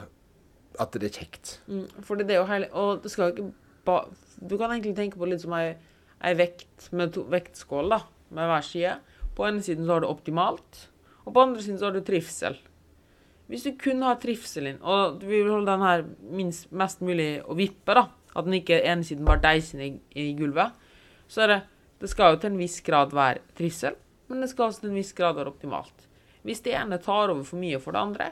at 0.79 0.95
det 0.95 1.09
er 1.09 1.19
kjekt. 1.21 1.57
Mm, 1.67 1.85
for 2.05 2.19
det 2.19 2.33
er 2.33 2.41
jo 2.41 2.49
herlig. 2.49 2.69
Og 2.77 3.03
det 3.03 3.11
skal 3.13 3.33
ikke 3.33 3.49
ba, 3.87 4.05
Du 4.37 4.57
kan 4.57 4.69
egentlig 4.69 4.95
tenke 4.97 5.17
på 5.17 5.29
litt 5.29 5.41
som 5.41 5.55
ei, 5.57 5.75
ei 6.21 6.33
vekt 6.37 6.91
med 6.93 7.15
to 7.15 7.23
vektskål, 7.31 7.89
da, 7.95 8.01
med 8.29 8.49
hver 8.51 8.65
side. 8.65 8.97
På 9.37 9.47
ene 9.47 9.63
siden 9.65 9.85
så 9.85 9.97
har 9.97 10.03
du 10.03 10.09
optimalt, 10.09 10.87
og 11.25 11.33
på 11.33 11.41
andre 11.41 11.63
siden 11.63 11.79
så 11.79 11.89
har 11.89 11.97
du 11.97 12.05
trivsel. 12.05 12.57
Hvis 13.47 13.63
du 13.63 13.71
kun 13.79 14.03
har 14.03 14.19
trivselen, 14.19 14.79
og 14.83 15.21
du 15.21 15.27
vil 15.29 15.49
holde 15.49 15.71
den 15.71 15.85
her 15.85 16.03
minst, 16.35 16.67
mest 16.75 17.01
mulig 17.05 17.37
å 17.47 17.55
vippe, 17.57 17.95
da, 17.95 18.07
at 18.35 18.45
den 18.45 18.57
ikke 18.59 18.81
ene 18.83 19.07
siden 19.07 19.27
bare 19.27 19.41
deiser 19.45 19.83
i, 19.85 19.91
i 20.19 20.31
gulvet, 20.37 20.75
så 21.27 21.45
er 21.45 21.53
det 21.53 21.63
Det 21.97 22.11
skal 22.11 22.35
jo 22.35 22.37
til 22.37 22.51
en 22.51 22.59
viss 22.59 22.75
grad 22.85 23.09
være 23.09 23.39
trivsel, 23.57 23.95
men 24.29 24.43
det 24.43 24.51
skal 24.51 24.67
også 24.67 24.83
til 24.83 24.91
en 24.91 24.99
viss 24.99 25.15
grad 25.17 25.33
være 25.33 25.49
optimalt. 25.49 26.03
Hvis 26.45 26.61
det 26.61 26.75
ene 26.77 26.99
tar 27.01 27.31
over 27.31 27.41
for 27.41 27.57
mye 27.57 27.79
for 27.81 27.95
det 27.95 28.03
andre, 28.03 28.27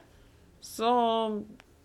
så 0.61 0.91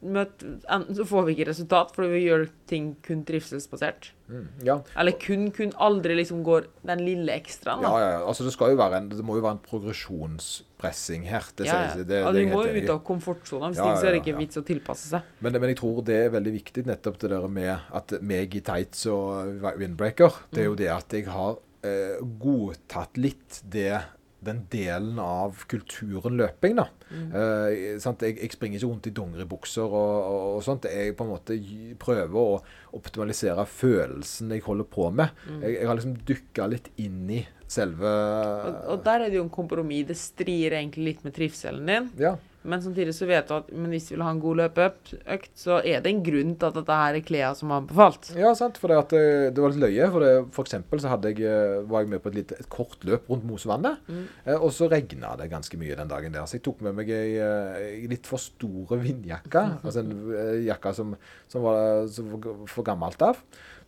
møt, 0.01 0.41
enten 0.73 0.97
så 0.97 1.05
får 1.05 1.27
vi 1.27 1.35
ikke 1.37 1.49
resultat 1.51 1.91
fordi 1.93 2.09
vi 2.15 2.21
gjør 2.25 2.47
ting 2.71 2.87
kun 3.05 3.21
trivselsbasert. 3.29 4.11
Mm, 4.31 4.47
ja. 4.65 4.79
Eller 4.97 5.13
kun, 5.21 5.49
kun 5.53 5.73
aldri 5.77 6.15
liksom 6.17 6.41
går 6.47 6.69
den 6.89 7.03
lille 7.05 7.35
ekstraen. 7.35 7.83
Ja, 7.85 7.91
ja, 8.01 8.11
ja. 8.15 8.21
Altså, 8.25 8.47
det, 8.47 8.53
skal 8.55 8.73
jo 8.73 8.79
være 8.81 9.01
en, 9.03 9.09
det 9.13 9.25
må 9.27 9.37
jo 9.37 9.43
være 9.45 9.59
en 9.59 9.65
progresjonspressing 9.67 11.27
her. 11.29 11.45
Det, 11.57 11.67
Ja, 11.67 11.81
ja. 11.89 11.95
det, 11.99 12.07
det, 12.09 12.21
er 12.25 12.33
vi 12.33 12.47
må 12.51 12.63
jo 12.67 12.75
ut 12.81 12.93
av 12.95 13.01
komfortsona. 13.07 13.71
Hvis 13.73 13.81
Ja, 13.83 13.89
ikke 13.91 14.01
så 14.01 14.07
er 14.11 14.17
det 14.17 14.23
ikke 14.25 14.39
vits 14.39 14.61
å 14.61 14.65
tilpasse 14.67 15.11
seg. 15.13 15.35
Men, 15.41 15.59
men 15.61 15.73
jeg 15.75 15.81
tror 15.83 16.01
det 16.07 16.17
er 16.27 16.33
veldig 16.37 16.53
viktig, 16.57 16.87
nettopp 16.89 17.19
det 17.21 17.33
der 17.35 17.49
med 17.49 17.75
at 18.01 18.17
meg 18.23 18.55
i 18.57 18.63
tights 18.65 19.07
og 19.11 19.67
windbreaker, 19.81 20.41
det 20.51 20.65
er 20.65 20.69
Mm. 20.71 20.71
jo 20.71 20.79
det 20.81 20.89
at 20.95 21.13
jeg 21.13 21.27
har 21.27 21.59
eh, 21.83 22.17
godtatt 22.41 23.17
litt 23.17 23.61
det 23.73 24.01
den 24.45 24.63
delen 24.73 25.19
av 25.21 25.65
kulturen 25.71 26.39
løping, 26.41 26.77
da. 26.79 26.87
Mm. 27.11 27.29
Eh? 27.37 27.67
Jeg, 28.01 28.37
jeg 28.41 28.53
springer 28.55 28.81
ikke 28.81 28.91
rundt 28.91 29.09
i 29.11 29.15
dongeribukser 29.17 29.85
og, 29.85 30.13
og, 30.19 30.45
og 30.57 30.65
sånt. 30.65 30.89
Jeg 30.89 31.17
på 31.19 31.27
en 31.27 31.33
måte 31.35 31.57
prøver 32.01 32.41
å 32.41 32.61
optimalisere 32.97 33.67
følelsen 33.69 34.55
jeg 34.57 34.65
holder 34.67 34.89
på 34.91 35.11
med. 35.13 35.35
Mm. 35.47 35.65
Jeg, 35.65 35.77
jeg 35.79 35.91
har 35.91 36.01
liksom 36.01 36.19
dykka 36.33 36.69
litt 36.73 36.93
inn 37.03 37.25
i 37.41 37.43
selve 37.71 38.11
Og, 38.11 38.79
og 38.95 39.03
der 39.07 39.27
er 39.27 39.31
det 39.31 39.39
jo 39.39 39.47
en 39.47 39.53
kompromiss. 39.55 40.09
Det 40.11 40.19
strir 40.19 40.79
egentlig 40.79 41.13
litt 41.13 41.27
med 41.27 41.37
trivselen 41.37 41.93
din. 41.93 42.09
Ja. 42.21 42.37
Men 42.63 42.83
samtidig 42.85 43.15
så 43.17 43.25
vet 43.29 43.49
du 43.49 43.55
at 43.57 43.69
men 43.73 43.89
hvis 43.95 44.11
du 44.11 44.15
vil 44.15 44.25
ha 44.27 44.33
en 44.35 44.43
god 44.43 44.59
løpeøkt, 44.61 45.53
så 45.57 45.79
er 45.81 46.03
det 46.05 46.11
en 46.11 46.23
grunn 46.27 46.51
til 46.61 46.69
at 46.69 46.77
dette 46.77 46.99
her 47.01 47.17
er 47.17 47.25
klærne 47.25 47.57
som 47.57 47.73
er 47.73 47.81
anbefalt. 47.81 48.31
Ja, 48.37 48.51
sant. 48.59 48.77
For 48.81 48.93
det, 48.93 48.99
at 49.01 49.15
det, 49.57 49.63
var 49.65 49.73
litt 49.73 49.81
løye. 49.81 50.11
For, 50.13 50.27
det, 50.27 50.35
for 50.57 50.69
eksempel 50.69 51.01
så 51.01 51.15
jeg, 51.25 51.41
eh, 51.41 51.79
var 51.89 52.05
jeg 52.05 52.13
med 52.13 52.21
på 52.21 52.33
et, 52.33 52.39
lite, 52.43 52.61
et 52.61 52.69
kort 52.73 53.01
løp 53.09 53.31
rundt 53.33 53.49
Mosevannet. 53.49 54.05
Mm. 54.11 54.23
Eh, 54.45 54.59
og 54.59 54.75
så 54.77 54.91
regna 54.93 55.33
det 55.41 55.49
ganske 55.53 55.81
mye 55.81 55.97
den 55.97 56.13
dagen 56.13 56.37
der. 56.37 56.45
Så 56.45 56.59
jeg 56.59 56.67
tok 56.69 56.85
med 56.85 56.99
meg 57.01 57.13
ei, 57.17 57.39
eh, 57.41 58.07
litt 58.13 58.29
for 58.29 58.43
store 58.43 59.01
vindjakke. 59.01 59.65
altså 59.85 60.05
en 60.05 60.15
eh, 60.37 60.55
jakke 60.69 60.95
som, 60.97 61.17
som 61.49 61.65
var 61.65 62.09
som 62.13 62.33
var 62.35 62.65
for 62.71 62.87
gammelt 62.87 63.25
av. 63.25 63.41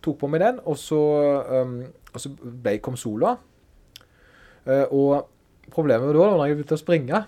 Tok 0.02 0.18
på 0.24 0.30
meg 0.30 0.42
den, 0.42 0.58
og 0.66 0.76
så, 0.80 0.98
um, 1.62 1.76
og 2.10 2.22
så 2.24 2.32
ble, 2.34 2.78
kom 2.82 2.96
sola. 2.98 3.36
Eh, 4.66 4.86
og 4.90 5.28
problemet 5.72 6.14
da 6.14 6.26
når 6.32 6.44
jeg 6.46 6.58
begynte 6.58 6.78
å 6.78 6.80
springe, 6.80 7.22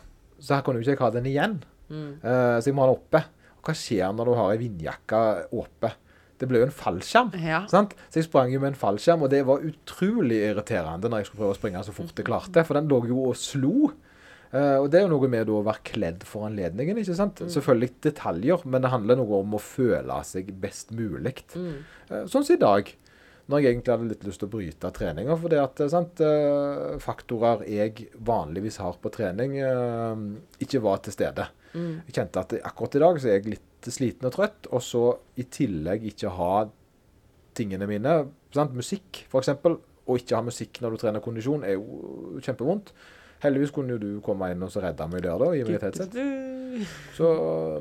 så 0.45 0.59
her 0.59 0.65
kunne 0.67 0.83
jo 0.83 0.95
ikke 0.95 1.07
ha 1.09 1.15
den 1.15 1.29
igjen. 1.31 1.59
Mm. 1.89 2.21
Uh, 2.21 2.57
så 2.61 2.69
jeg 2.69 2.77
må 2.77 2.85
ha 2.85 2.93
den 2.93 2.99
oppe. 2.99 3.25
Og 3.59 3.69
hva 3.69 3.77
skjer 3.79 4.13
når 4.13 4.29
du 4.29 4.39
har 4.39 4.53
ei 4.53 4.61
vindjakke 4.61 5.21
oppe? 5.57 5.95
Det 6.41 6.49
ble 6.51 6.61
jo 6.61 6.67
en 6.67 6.75
fallskjerm. 6.75 7.31
Ja. 7.41 7.63
Sant? 7.71 7.95
Så 8.11 8.21
jeg 8.21 8.29
sprang 8.29 8.51
jo 8.53 8.61
med 8.61 8.73
en 8.73 8.79
fallskjerm, 8.79 9.23
og 9.25 9.31
det 9.33 9.45
var 9.49 9.65
utrolig 9.65 10.43
irriterende 10.51 11.09
når 11.09 11.23
jeg 11.23 11.31
skulle 11.31 11.45
prøve 11.45 11.55
å 11.55 11.61
springe 11.61 11.85
så 11.87 11.95
fort 11.95 12.19
jeg 12.19 12.27
klarte. 12.29 12.65
For 12.67 12.77
den 12.77 12.91
lå 12.91 13.05
jo 13.09 13.29
og 13.31 13.39
slo. 13.39 13.93
Uh, 14.55 14.79
og 14.85 14.91
det 14.93 15.01
er 15.01 15.07
jo 15.07 15.15
noe 15.17 15.31
med 15.31 15.49
å 15.51 15.63
være 15.67 15.83
kledd 15.89 16.27
for 16.29 16.47
anledningen. 16.47 17.01
ikke 17.01 17.17
sant? 17.19 17.41
Selvfølgelig 17.51 17.95
detaljer, 18.07 18.67
men 18.69 18.85
det 18.85 18.93
handler 18.93 19.19
noe 19.19 19.41
om 19.41 19.57
å 19.57 19.63
føle 19.63 20.21
seg 20.27 20.53
best 20.63 20.93
mulig. 20.95 21.41
Eh, 21.59 22.29
sånn 22.31 22.45
som 22.45 22.55
i 22.55 22.61
dag, 22.61 22.93
når 23.51 23.61
jeg 23.61 23.75
egentlig 23.75 23.93
hadde 23.93 24.09
litt 24.09 24.25
lyst 24.25 24.41
til 24.41 24.49
å 24.49 24.53
bryte 24.55 24.91
treninga. 24.97 25.37
For 25.41 25.53
det 25.53 25.61
at 25.61 25.83
eh, 25.85 25.91
sant, 25.93 26.23
eh, 26.25 26.95
faktorer 27.03 27.65
jeg 27.69 28.09
vanligvis 28.25 28.81
har 28.81 28.97
på 29.03 29.13
trening, 29.13 29.59
eh, 29.61 30.23
ikke 30.65 30.83
var 30.85 31.03
til 31.05 31.17
stede. 31.17 31.49
Jeg 31.75 32.15
kjente 32.15 32.39
at 32.45 32.53
akkurat 32.63 32.95
i 32.95 33.01
dag 33.03 33.17
så 33.19 33.29
er 33.29 33.41
jeg 33.41 33.57
litt 33.57 33.89
sliten 33.91 34.29
og 34.29 34.37
trøtt, 34.37 34.69
og 34.71 34.83
så 34.85 35.03
i 35.43 35.45
tillegg 35.51 36.07
ikke 36.13 36.31
ha 36.37 36.53
tingene 37.59 37.89
mine. 37.91 38.15
Sant? 38.55 38.77
Musikk, 38.79 39.25
f.eks. 39.27 39.51
Å 40.05 40.17
ikke 40.21 40.39
ha 40.39 40.45
musikk 40.45 40.79
når 40.85 40.95
du 40.95 41.03
trener 41.03 41.25
kondisjon, 41.25 41.65
er 41.67 41.75
jo 41.75 42.39
kjempevondt. 42.45 42.95
Heldigvis 43.43 43.75
kunne 43.75 43.97
jo 43.97 44.01
du 44.01 44.09
komme 44.25 44.53
inn 44.53 44.63
og 44.65 44.71
så 44.73 44.85
redde 44.85 45.09
meg 45.11 45.25
der, 45.27 45.43
da. 45.43 45.51
i 45.51 45.65
meg 45.67 45.81
et 45.81 45.87
headset. 45.89 46.15
Så, 47.17 47.29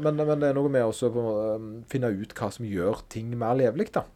men, 0.04 0.18
men 0.18 0.42
det 0.42 0.50
er 0.50 0.58
noe 0.58 0.72
med 0.74 0.90
å 0.90 1.12
um, 1.14 1.70
finne 1.90 2.12
ut 2.14 2.34
hva 2.38 2.50
som 2.54 2.66
gjør 2.68 3.06
ting 3.14 3.30
mer 3.38 3.56
levelig, 3.62 3.92
da. 3.94 4.08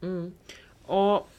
Og 0.97 1.36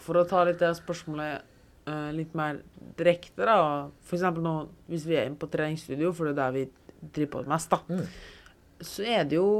for 0.00 0.20
å 0.20 0.26
ta 0.28 0.42
litt 0.48 0.60
det 0.62 0.72
spørsmålet 0.78 1.46
uh, 1.88 2.10
litt 2.16 2.34
mer 2.38 2.62
direkte, 2.98 3.44
da. 3.46 3.88
For 4.06 4.18
eksempel 4.18 4.44
nå, 4.44 4.56
hvis 4.90 5.06
vi 5.08 5.18
er 5.18 5.28
inne 5.28 5.40
på 5.40 5.50
treningsstudio, 5.52 6.12
for 6.16 6.28
det 6.28 6.34
er 6.36 6.40
der 6.42 6.56
vi 6.56 6.66
driver 7.00 7.32
på 7.36 7.46
mest, 7.52 7.72
da. 7.72 7.80
Mm. 7.88 8.82
Så 8.90 9.06
er 9.06 9.24
det 9.28 9.38
jo 9.38 9.50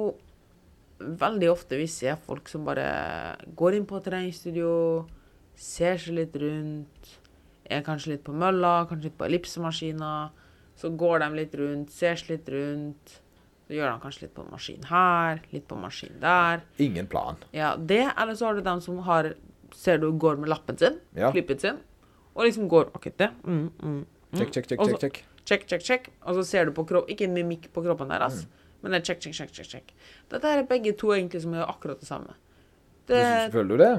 veldig 1.01 1.49
ofte 1.49 1.79
vi 1.81 1.89
ser 1.89 2.19
folk 2.27 2.49
som 2.51 2.67
bare 2.67 2.85
går 3.57 3.79
inn 3.79 3.89
på 3.89 4.03
treningsstudio, 4.05 4.73
ser 5.61 6.01
seg 6.01 6.19
litt 6.19 6.37
rundt, 6.41 7.17
er 7.71 7.85
kanskje 7.87 8.15
litt 8.15 8.25
på 8.27 8.35
mølla, 8.37 8.85
kanskje 8.89 9.11
litt 9.11 9.19
på 9.19 9.27
ellipsemaskiner. 9.29 10.31
Så 10.81 10.91
går 10.97 11.21
de 11.21 11.29
litt 11.37 11.55
rundt, 11.61 11.93
ser 11.93 12.17
seg 12.19 12.35
litt 12.35 12.49
rundt. 12.53 13.19
Så 13.69 13.77
gjør 13.77 13.93
de 13.93 14.03
kanskje 14.03 14.25
litt 14.25 14.33
på 14.35 14.45
maskin 14.49 14.87
her, 14.89 15.43
litt 15.55 15.67
på 15.71 15.77
maskin 15.79 16.17
der. 16.23 16.65
Ingen 16.83 17.07
plan. 17.11 17.39
Ja, 17.55 17.77
det, 17.77 18.03
eller 18.19 18.35
så 18.35 18.49
har 18.49 18.59
du 18.59 18.65
dem 18.67 18.81
som 18.83 18.99
har 19.07 19.35
Ser 19.77 19.99
du 20.03 20.11
går 20.13 20.37
med 20.41 20.49
lappen 20.53 20.79
sin, 20.79 20.99
Ja. 21.17 21.31
klippen 21.33 21.59
sin, 21.59 21.79
og 22.35 22.45
liksom 22.45 22.69
går 22.69 22.91
OK, 22.95 23.11
det. 23.17 23.31
Mm, 23.45 23.71
mm, 23.83 23.93
mm. 23.93 24.07
Check, 24.39 24.53
check, 24.53 24.67
check, 24.69 24.81
check, 24.81 25.01
check. 25.01 25.25
Check, 25.45 25.67
check, 25.67 25.83
check. 25.83 26.11
Og 26.23 26.35
så 26.39 26.45
ser 26.47 26.65
du 26.69 26.73
på 26.73 26.85
kropp 26.87 27.09
Ikke 27.11 27.25
en 27.25 27.35
mimikk 27.35 27.71
på 27.75 27.83
kroppen 27.83 28.09
deres, 28.13 28.47
men 28.83 28.93
det 28.93 29.01
er 29.01 29.05
check, 29.05 29.21
check, 29.21 29.35
check, 29.35 29.51
check, 29.53 29.67
check. 29.67 29.95
Dette 30.31 30.45
er 30.47 30.63
begge 30.69 30.93
to 30.97 31.13
egentlig 31.15 31.43
som 31.43 31.53
gjør 31.57 31.69
akkurat 31.69 32.01
det 32.01 32.09
samme. 32.09 32.35
Det, 33.09 33.53
Føler 33.53 33.69
du 33.69 33.77
det? 33.83 33.95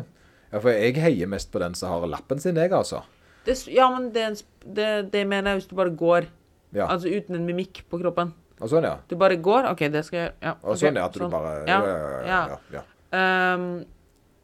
Ja, 0.51 0.59
for 0.59 0.69
jeg 0.71 0.95
heier 0.99 1.27
mest 1.27 1.51
på 1.51 1.59
den 1.59 1.73
som 1.75 1.89
har 1.91 2.07
lappen 2.07 2.39
sin, 2.39 2.55
jeg, 2.55 2.71
altså. 2.71 3.01
det, 3.45 3.55
ja, 3.67 3.89
men 3.89 4.11
det, 4.13 4.43
det, 4.65 5.11
det 5.11 5.25
mener 5.27 5.51
jeg 5.51 5.61
hvis 5.61 5.67
du 5.71 5.75
bare 5.75 5.89
går. 5.95 6.27
Ja. 6.73 6.87
Altså 6.87 7.11
uten 7.11 7.35
en 7.35 7.45
mimikk 7.45 7.83
på 7.91 7.99
kroppen. 7.99 8.33
Og 8.61 8.69
sånn, 8.69 8.85
ja. 8.85 8.97
Du 9.09 9.15
bare 9.19 9.35
går. 9.41 9.67
OK, 9.71 9.79
det 9.91 10.05
skal 10.05 10.19
jeg 10.19 10.33
Ja. 10.41 10.53
Og 10.61 10.77
sånn, 10.77 10.95
ja. 10.95 11.05
At 11.09 11.13
du 11.17 11.19
sånn. 11.23 11.31
bare 11.33 11.65
Ja, 11.67 11.79
Ja, 11.81 11.97
ja, 11.97 12.21
ja. 12.21 12.41
ja, 12.47 12.59
ja. 12.77 12.83
Ehm, 13.17 13.85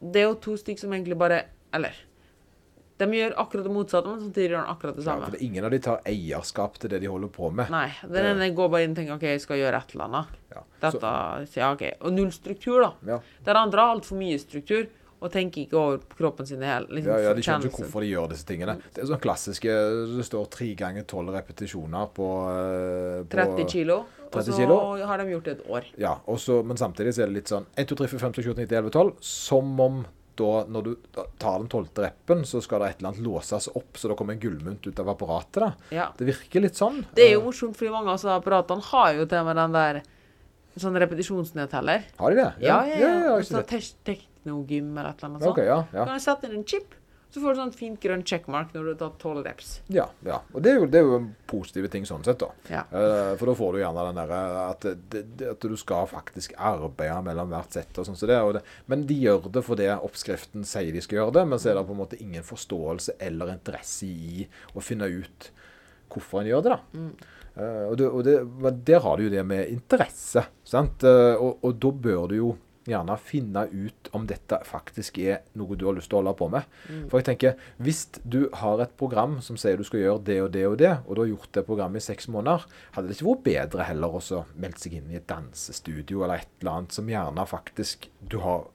det 0.00 0.20
er 0.22 0.28
jo 0.28 0.34
to 0.44 0.56
stykker 0.60 0.84
som 0.84 0.92
egentlig 0.94 1.16
bare 1.18 1.40
Eller 1.74 1.96
De 2.98 3.06
gjør 3.14 3.34
akkurat 3.38 3.66
det 3.66 3.72
motsatte, 3.72 4.10
men 4.10 4.20
samtidig 4.24 4.50
gjør 4.50 4.62
de 4.64 4.70
akkurat 4.72 4.96
det 4.96 5.02
ja 5.04 5.10
samme. 5.12 5.24
for 5.28 5.36
det, 5.36 5.40
ingen 5.46 5.64
av 5.64 5.70
de 5.70 5.78
tar 5.78 6.00
eierskap 6.10 6.78
til 6.82 6.90
det 6.90 6.98
de 7.04 7.06
holder 7.10 7.28
på 7.30 7.50
med. 7.54 7.70
Nei. 7.70 7.88
Den 8.02 8.26
ene 8.32 8.48
går 8.54 8.70
bare 8.72 8.86
inn 8.88 8.94
og 8.94 8.98
tenker 8.98 9.14
OK, 9.14 9.26
jeg 9.30 9.42
skal 9.44 9.60
gjøre 9.60 9.78
et 9.82 9.94
eller 9.94 10.06
annet. 10.08 10.38
Ja. 10.54 10.62
Dette, 10.82 11.12
sier 11.52 11.62
ja, 11.62 11.72
ok. 11.76 11.84
Og 12.02 12.16
null 12.16 12.32
struktur, 12.34 12.80
da. 12.82 12.90
ja. 13.12 13.20
Den 13.46 13.60
andre 13.60 13.84
har 13.84 13.94
altfor 13.94 14.18
mye 14.18 14.38
struktur 14.42 14.88
og 15.18 15.32
tenker 15.34 15.64
ikke 15.64 15.74
over 15.78 16.02
kroppen 16.14 16.46
sin 16.46 16.62
i 16.62 16.66
hel. 16.66 16.84
Liksom, 16.90 17.10
Ja, 17.10 17.18
ja, 17.28 17.34
De 17.34 17.42
skjønner 17.42 17.70
ikke 17.70 17.82
hvorfor 17.84 18.02
de 18.02 18.10
gjør 18.12 18.28
disse 18.34 18.46
tingene. 18.46 18.76
Det 18.94 19.02
er 19.02 19.08
sånn 19.10 19.22
klassiske 19.22 19.72
Det 20.16 20.26
står 20.26 20.50
tre 20.54 20.68
ganger 20.78 21.06
tolv 21.10 21.34
repetisjoner 21.34 22.10
på, 22.14 22.28
eh, 22.52 23.22
på 23.26 23.34
30 23.34 23.66
kilo, 23.70 23.96
og 24.36 24.44
så 24.44 25.06
har 25.06 25.18
de 25.18 25.24
gjort 25.32 25.44
det 25.44 25.60
et 25.60 25.66
år. 25.68 25.84
Ja, 25.98 26.18
så- 26.36 26.62
men 26.64 26.76
samtidig 26.76 27.14
så 27.14 27.22
er 27.22 27.26
det 27.26 27.34
litt 27.34 27.48
sånn 27.48 27.66
1, 27.76 27.86
2, 27.88 27.94
3, 27.96 28.08
4, 28.08 28.18
5, 28.20 28.34
6, 28.34 28.44
7, 28.44 28.50
8, 28.52 28.58
9, 28.58 28.66
10, 28.68 28.76
11, 28.78 28.90
12. 28.90 29.12
Som 29.20 29.80
om 29.80 30.06
da, 30.36 30.64
når 30.70 30.82
du 30.84 30.96
tar 31.38 31.58
den 31.58 31.68
tolvte 31.68 32.02
reppen, 32.04 32.42
så 32.44 32.62
skal 32.62 32.78
det 32.80 32.90
et 32.90 32.98
eller 33.00 33.10
annet 33.10 33.24
låses 33.26 33.68
opp, 33.74 33.94
så 33.94 34.08
det 34.08 34.16
kommer 34.16 34.32
en 34.34 34.38
gullmynt 34.40 34.86
ut 34.86 35.00
av 35.00 35.08
apparatet. 35.08 35.52
da. 35.60 35.72
Ja. 35.90 36.12
Det 36.16 36.26
virker 36.28 36.60
litt 36.62 36.74
sånn. 36.76 37.04
Det 37.14 37.24
er 37.26 37.32
jo 37.34 37.40
morsomt, 37.42 37.74
fordi 37.76 37.90
mange 37.90 38.08
av 38.14 38.42
apparatene 38.42 38.80
har 38.82 39.14
jo 39.14 39.24
til 39.26 39.38
og 39.38 39.46
med 39.46 39.56
den 39.56 39.72
der 39.72 40.02
sånn 40.78 40.94
repetisjonsnedteller. 40.94 42.04
Har 42.18 42.30
de 42.30 42.36
det? 42.36 42.52
Ja, 42.60 42.84
ja, 42.86 42.94
ja. 42.94 42.98
ja, 42.98 43.08
ja, 43.08 43.18
ja, 43.18 43.36
ja 43.36 43.42
så 43.42 43.56
det. 43.56 43.66
tek- 43.66 43.94
Teknogym 44.44 44.96
eller 44.96 45.10
et 45.10 45.16
eller 45.24 45.28
annet 45.34 45.42
sånt. 45.42 45.50
Okay, 45.58 45.64
ja, 45.66 45.84
ja. 45.92 46.04
Kan 46.04 46.14
du 46.14 46.20
sette 46.22 46.44
inn 46.44 46.56
en 46.58 46.64
chip, 46.64 46.94
så 47.30 47.40
får 47.42 47.54
du 47.54 47.58
sånn 47.60 47.72
fint 47.76 48.00
grønn 48.00 48.22
checkmark 48.24 48.70
når 48.72 48.84
du 48.84 48.90
har 48.94 48.98
tatt 49.02 49.18
tolv 49.20 49.44
reps. 49.44 49.80
ja, 49.92 50.06
ja. 50.24 50.38
Og 50.54 50.62
det 50.64 50.70
er, 50.72 50.78
jo, 50.80 50.86
det 50.88 50.98
er 51.00 51.04
jo 51.04 51.16
en 51.18 51.26
positive 51.46 51.90
ting 51.92 52.06
sånn 52.08 52.24
sett, 52.24 52.38
da. 52.40 52.48
Ja. 52.72 52.82
Eh, 52.90 53.34
For 53.36 53.46
da 53.50 53.54
får 53.58 53.72
du 53.76 53.78
gjerne 53.82 54.04
den 54.08 54.20
derre 54.22 54.40
at, 54.70 54.86
det- 55.12 55.24
det- 55.36 55.50
at 55.50 55.60
du 55.60 55.76
skal 55.76 56.06
faktisk 56.06 56.54
arbeide 56.56 57.22
mellom 57.24 57.50
hvert 57.52 57.72
sett 57.72 57.98
og 57.98 58.06
sånn 58.08 58.16
som 58.16 58.28
det, 58.28 58.38
det. 58.58 58.62
Men 58.86 59.06
de 59.06 59.14
gjør 59.14 59.50
det 59.52 59.62
fordi 59.64 59.88
oppskriften 59.98 60.64
sier 60.64 60.92
de 60.92 61.00
skal 61.04 61.18
gjøre 61.18 61.32
det, 61.34 61.46
men 61.48 61.58
så 61.58 61.70
er 61.70 61.74
det 61.74 61.86
på 61.86 61.92
en 61.96 62.02
måte 62.04 62.20
ingen 62.20 62.42
forståelse 62.42 63.18
eller 63.20 63.52
interesse 63.52 64.06
i 64.08 64.46
å 64.74 64.80
finne 64.82 65.04
ut 65.08 65.50
hvorfor 66.08 66.40
en 66.40 66.46
gjør 66.48 66.62
det, 66.64 66.70
da. 66.72 66.80
Eh, 67.58 67.84
og 67.90 67.96
det, 67.98 68.06
og 68.08 68.24
det, 68.24 68.36
men 68.62 68.82
der 68.86 69.00
har 69.04 69.16
du 69.18 69.24
jo 69.24 69.30
det 69.30 69.44
med 69.44 69.68
interesse, 69.68 70.46
sant. 70.64 71.02
Eh, 71.04 71.34
og, 71.36 71.58
og 71.62 71.78
da 71.78 71.90
bør 71.90 72.28
du 72.30 72.36
jo 72.36 72.56
gjerne 72.90 73.16
finne 73.20 73.64
ut 73.70 74.10
om 74.16 74.26
dette 74.28 74.60
faktisk 74.66 75.18
er 75.22 75.42
noe 75.58 75.76
du 75.78 75.86
har 75.88 75.96
lyst 75.96 76.10
til 76.12 76.18
å 76.18 76.22
holde 76.22 76.36
på 76.38 76.48
med. 76.52 76.68
For 77.10 77.20
jeg 77.20 77.28
tenker, 77.30 77.66
hvis 77.82 78.06
du 78.24 78.40
har 78.62 78.82
et 78.84 78.96
program 79.00 79.38
som 79.44 79.58
sier 79.60 79.78
du 79.78 79.86
skal 79.86 80.02
gjøre 80.04 80.24
det 80.28 80.38
og 80.44 80.50
det 80.56 80.64
og 80.68 80.78
det, 80.80 80.94
og 81.06 81.14
du 81.14 81.22
har 81.24 81.30
gjort 81.32 81.52
det 81.58 81.66
programmet 81.68 82.02
i 82.02 82.08
seks 82.08 82.30
måneder, 82.32 82.64
hadde 82.96 83.10
det 83.10 83.18
ikke 83.18 83.30
vært 83.30 83.46
bedre 83.48 83.88
heller 83.90 84.18
å 84.18 84.42
melde 84.54 84.82
seg 84.82 84.98
inn 84.98 85.12
i 85.12 85.20
et 85.20 85.28
dansestudio 85.30 86.24
eller 86.24 86.42
et 86.42 86.52
eller 86.62 86.74
annet 86.74 86.98
som 86.98 87.12
gjerne 87.12 87.46
faktisk 87.48 88.10
du 88.20 88.40
har 88.44 88.66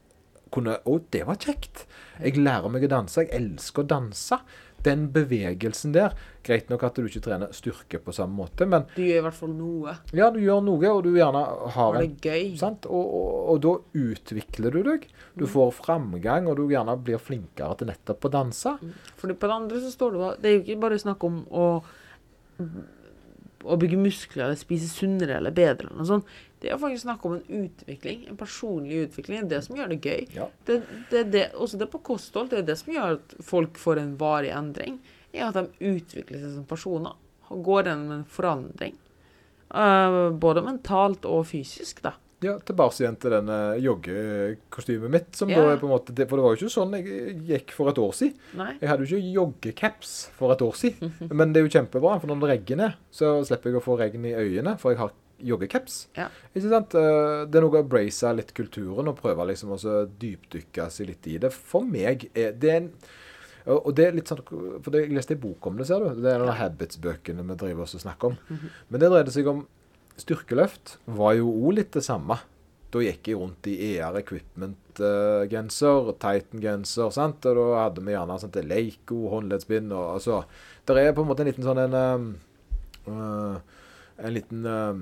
kunne 0.53 0.75
Å, 0.85 0.99
det 1.09 1.23
var 1.25 1.39
kjekt. 1.41 1.87
Jeg 2.21 2.37
lærer 2.37 2.69
meg 2.69 2.85
å 2.85 2.91
danse. 2.91 3.23
Jeg 3.23 3.33
elsker 3.33 3.81
å 3.81 3.89
danse. 3.89 4.37
Den 4.83 5.05
bevegelsen 5.15 5.93
der. 5.95 6.15
Greit 6.43 6.67
nok 6.71 6.83
at 6.83 6.97
du 6.99 7.05
ikke 7.07 7.21
trener 7.23 7.53
styrke 7.55 8.01
på 8.03 8.11
samme 8.15 8.35
måte, 8.35 8.67
men 8.67 8.83
Du 8.95 9.01
gjør 9.01 9.21
i 9.21 9.25
hvert 9.27 9.37
fall 9.37 9.53
noe. 9.55 9.93
ja, 10.11 10.29
du 10.33 10.41
gjør 10.43 10.59
noe, 10.65 10.89
og 10.91 11.03
du 11.05 11.13
gjerne 11.15 11.43
har 11.77 11.95
en... 11.95 12.01
en 12.01 12.15
det 12.17 12.25
gøy. 12.27 12.49
Sant? 12.59 12.87
Og, 12.91 13.13
og, 13.19 13.37
og 13.53 13.61
da 13.63 13.73
utvikler 14.03 14.75
du 14.75 14.81
deg. 14.89 15.07
Du 15.39 15.45
får 15.49 15.71
framgang, 15.79 16.49
og 16.51 16.59
du 16.59 16.65
gjerne 16.73 16.97
blir 16.99 17.21
flinkere 17.21 17.77
til 17.79 17.89
nettopp 17.93 18.27
å 18.27 18.33
danse. 18.33 18.75
Fordi 19.21 19.37
på 19.39 19.49
det 19.49 19.55
andre 19.61 19.79
så 19.85 19.93
står 19.93 20.17
det 20.17 20.33
Det 20.43 20.49
er 20.51 20.57
jo 20.57 20.65
ikke 20.65 20.81
bare 20.83 20.99
snakk 21.01 21.23
om 21.29 21.39
å, 21.47 21.67
å 23.63 23.77
bygge 23.79 23.99
muskler 23.99 24.47
eller 24.47 24.59
spise 24.59 24.89
sunnere 24.91 25.37
eller 25.39 25.55
bedre 25.55 25.87
eller 25.87 25.99
noe 26.01 26.09
sånt. 26.09 26.33
Det 26.63 26.71
er 26.71 26.79
faktisk 26.79 27.03
snakk 27.03 27.25
om 27.27 27.35
en 27.35 27.63
utvikling. 27.65 28.23
En 28.31 28.39
personlig 28.39 29.01
utvikling. 29.07 29.41
Det 29.41 29.43
er 29.43 29.51
det 29.57 29.65
som 29.65 29.77
gjør 29.79 29.91
det 29.91 29.99
gøy. 29.99 30.27
Ja. 30.37 30.47
Det, 30.67 30.77
det, 31.11 31.23
det, 31.33 31.43
også 31.59 31.79
det 31.81 31.89
på 31.91 31.99
kosthold. 32.07 32.53
Det 32.53 32.61
er 32.61 32.69
det 32.69 32.77
som 32.79 32.93
gjør 32.93 33.17
at 33.17 33.35
folk 33.43 33.79
får 33.81 33.99
en 33.99 34.13
varig 34.19 34.53
endring. 34.55 35.01
Er 35.35 35.49
at 35.49 35.59
de 35.59 35.91
utvikler 35.91 36.39
seg 36.39 36.53
som 36.55 36.67
personer. 36.69 37.17
Og 37.51 37.65
går 37.67 37.89
gjennom 37.89 38.15
en 38.15 38.27
forandring. 38.31 38.95
Uh, 39.73 40.31
både 40.39 40.63
mentalt 40.63 41.27
og 41.27 41.43
fysisk, 41.49 41.99
da. 42.05 42.15
Ja, 42.43 42.57
Tilbake 42.59 42.99
igjen 43.01 43.15
til 43.23 43.31
denne 43.33 43.57
joggekostymet 43.81 45.09
mitt. 45.13 45.35
Som 45.35 45.49
Ja. 45.49 45.55
da 45.61 45.71
er 45.73 45.77
på 45.81 45.87
en 45.87 45.93
måte, 45.93 46.13
For 46.27 46.35
det 46.37 46.43
var 46.43 46.55
jo 46.55 46.59
ikke 46.65 46.75
sånn 46.75 46.93
jeg 46.97 47.45
gikk 47.47 47.71
for 47.71 47.89
et 47.89 47.95
år 47.97 48.11
siden. 48.13 48.35
Nei. 48.55 48.77
Jeg 48.81 48.89
hadde 48.89 49.05
jo 49.07 49.17
ikke 49.17 49.33
joggecaps 49.39 50.29
for 50.37 50.51
et 50.51 50.61
år 50.61 50.73
siden. 50.75 51.13
Men 51.31 51.53
det 51.53 51.61
er 51.63 51.67
jo 51.67 51.73
kjempebra, 51.79 52.19
for 52.21 52.27
når 52.27 52.39
det 52.41 52.49
regner, 52.67 52.95
så 53.11 53.43
slipper 53.45 53.71
jeg 53.71 53.81
å 53.81 53.83
få 53.83 53.97
regn 53.99 54.25
i 54.25 54.33
øynene, 54.35 54.77
for 54.79 54.91
jeg 54.91 54.99
har 54.99 55.11
joggecaps. 55.43 56.07
Ja. 56.15 56.29
Ikke 56.55 56.69
sant? 56.69 56.95
Eh, 56.95 57.45
Det 57.45 57.55
er 57.55 57.61
noe 57.65 57.81
å 57.83 57.87
brace 57.87 58.33
litt 58.35 58.53
kulturen 58.53 59.07
og 59.09 59.19
prøve 59.19 59.45
liksom 59.47 59.71
å 59.75 60.07
dypdykke 60.07 60.89
seg 60.91 61.07
litt 61.07 61.27
i 61.27 61.37
det. 61.37 61.51
For 61.51 61.81
meg 61.81 62.29
er 62.35 62.51
det 62.53 62.71
en 62.71 62.91
og 63.65 63.85
og 63.87 63.95
det 63.95 64.05
er 64.09 64.11
litt 64.11 64.27
sånn, 64.27 64.41
for 64.83 64.91
Jeg 64.91 65.09
leste 65.15 65.31
en 65.31 65.39
bok 65.39 65.65
om 65.67 65.77
det, 65.77 65.87
ser 65.87 65.99
du. 66.03 66.21
Det 66.21 66.25
er 66.33 66.41
en 66.41 66.49
av 66.49 66.55
Habits-bøkene 66.59 67.45
vi 67.47 67.55
driver 67.55 67.83
oss 67.83 67.95
og 67.95 68.01
snakker 68.01 68.25
om. 68.33 68.37
Men 68.89 68.99
det 68.99 69.09
dreide 69.09 69.31
seg 69.31 69.47
om 69.47 69.61
styrkeløft. 70.21 70.97
Var 71.05 71.37
jo 71.39 71.51
òg 71.51 71.79
litt 71.79 71.93
det 71.95 72.03
samme. 72.05 72.37
Da 72.93 73.01
gikk 73.01 73.31
jeg 73.31 73.39
rundt 73.39 73.67
i 73.71 73.75
ER 73.95 74.19
Equipment-genser, 74.19 76.11
Titan-genser, 76.21 77.09
sant? 77.15 77.47
og 77.49 77.57
da 77.57 77.85
hadde 77.87 78.03
vi 78.05 78.13
gjerne 78.13 78.37
sånt 78.41 78.59
Leico, 78.69 79.23
håndleddsbind 79.31 79.95
og 79.95 80.11
altså 80.19 80.43
Det 80.85 80.99
er 81.01 81.15
på 81.15 81.23
en 81.23 81.31
måte 81.31 81.41
en 81.41 81.49
liten 81.49 81.65
sånn 81.65 81.81
en 81.81 81.97
uh, 81.97 83.57
En 84.21 84.35
liten 84.35 84.67
uh, 84.69 85.01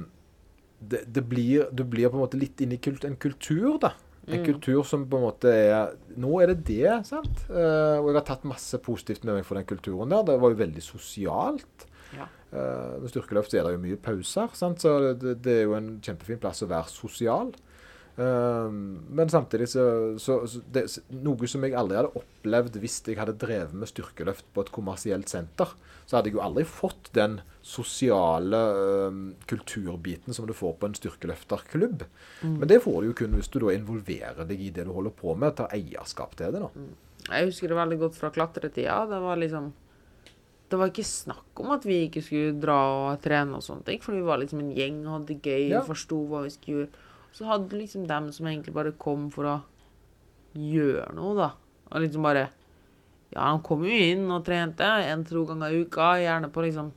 det, 0.80 1.04
det 1.12 1.26
blir, 1.28 1.68
Du 1.76 1.84
blir 1.84 2.08
på 2.08 2.16
en 2.16 2.24
måte 2.24 2.40
litt 2.40 2.64
inne 2.64 2.80
i 2.80 2.84
kult, 2.84 3.04
en 3.04 3.20
kultur, 3.20 3.76
da. 3.84 3.92
En 4.32 4.46
kultur 4.46 4.86
som 4.88 5.04
på 5.10 5.18
en 5.18 5.26
måte 5.26 5.52
er 5.52 5.96
Nå 6.22 6.38
er 6.40 6.54
det 6.54 6.64
det, 6.70 6.92
sant? 7.10 7.44
Uh, 7.50 8.00
og 8.00 8.14
jeg 8.14 8.22
har 8.22 8.28
tatt 8.32 8.48
masse 8.48 8.80
positivt 8.86 9.26
med 9.28 9.36
meg 9.36 9.48
for 9.48 9.60
den 9.60 9.68
kulturen 9.68 10.14
der. 10.14 10.24
Det 10.30 10.40
var 10.40 10.54
jo 10.54 10.62
veldig 10.62 10.84
sosialt. 10.86 11.90
Ja. 12.16 12.30
Uh, 12.52 13.00
med 13.00 13.12
styrkeløft 13.14 13.54
er 13.56 13.64
det 13.64 13.78
jo 13.78 13.84
mye 13.86 14.00
pauser, 14.04 14.50
sant? 14.60 14.84
så 14.84 15.14
det, 15.16 15.38
det 15.46 15.54
er 15.62 15.68
jo 15.70 15.76
en 15.78 15.94
kjempefin 16.04 16.42
plass 16.42 16.64
å 16.66 16.72
være 16.72 16.92
sosial. 16.92 17.54
Um, 18.18 19.06
men 19.10 19.30
samtidig 19.32 19.70
så, 19.72 19.84
så, 20.20 20.42
så 20.48 20.60
det, 20.68 20.84
Noe 21.24 21.48
som 21.48 21.64
jeg 21.64 21.78
aldri 21.80 21.96
hadde 21.96 22.20
opplevd 22.20 22.76
hvis 22.84 22.98
jeg 23.08 23.16
hadde 23.16 23.38
drevet 23.40 23.72
med 23.72 23.88
styrkeløft 23.88 24.50
på 24.52 24.66
et 24.66 24.72
kommersielt 24.76 25.32
senter, 25.32 25.72
så 26.04 26.18
hadde 26.18 26.28
jeg 26.28 26.36
jo 26.36 26.44
aldri 26.44 26.66
fått 26.68 27.08
den 27.16 27.40
sosiale 27.64 28.60
um, 29.08 29.22
kulturbiten 29.48 30.36
som 30.36 30.50
du 30.50 30.52
får 30.58 30.76
på 30.82 30.90
en 30.90 30.98
styrkeløfterklubb. 30.98 32.04
Men 32.44 32.68
det 32.68 32.82
får 32.84 33.00
du 33.00 33.12
jo 33.12 33.18
kun 33.22 33.38
hvis 33.40 33.52
du 33.54 33.62
da 33.64 33.72
involverer 33.78 34.44
deg 34.50 34.60
i 34.60 34.74
det 34.76 34.90
du 34.90 34.92
holder 34.92 35.16
på 35.16 35.38
med, 35.40 35.56
tar 35.56 35.72
eierskap 35.72 36.36
til 36.36 36.52
det. 36.52 36.66
da. 36.66 36.90
Jeg 37.30 37.48
husker 37.48 37.72
det 37.72 37.80
veldig 37.80 38.00
godt 38.02 38.20
fra 38.20 38.32
klatretida. 38.34 39.06
Det 39.08 39.22
var 39.24 39.40
liksom 39.40 39.72
Det 40.72 40.80
var 40.80 40.88
ikke 40.92 41.04
snakk 41.04 41.60
om 41.60 41.72
at 41.76 41.84
vi 41.88 41.98
ikke 42.08 42.22
skulle 42.24 42.54
dra 42.64 42.78
og 43.12 43.22
trene 43.24 43.58
og 43.60 43.64
sånne 43.66 43.84
ting, 43.90 44.00
for 44.04 44.16
vi 44.16 44.22
var 44.24 44.40
liksom 44.40 44.62
en 44.64 44.72
gjeng 44.78 45.02
og 45.06 45.18
hadde 45.18 45.28
det 45.34 45.42
gøy 45.44 45.66
Ja. 45.74 45.82
og 45.82 45.90
forsto 45.92 46.22
hva 46.32 46.44
vi 46.46 46.54
skulle 46.54 46.78
gjøre. 46.86 47.08
Så 47.36 47.46
hadde 47.48 47.68
du 47.72 47.76
liksom 47.80 48.08
dem 48.08 48.32
som 48.36 48.48
egentlig 48.48 48.74
bare 48.76 48.92
kom 49.00 49.30
for 49.32 49.48
å 49.52 49.58
gjøre 50.56 51.14
noe, 51.16 51.36
da. 51.38 51.52
Og 51.92 52.02
liksom 52.06 52.24
bare 52.24 52.48
Ja, 53.32 53.46
han 53.48 53.62
kom 53.64 53.84
jo 53.88 53.92
inn 53.96 54.26
og 54.36 54.44
trente 54.44 54.84
en-to 54.84 55.46
ganger 55.48 55.72
i 55.72 55.86
uka, 55.86 56.18
gjerne 56.20 56.50
på 56.52 56.64
liksom 56.66 56.90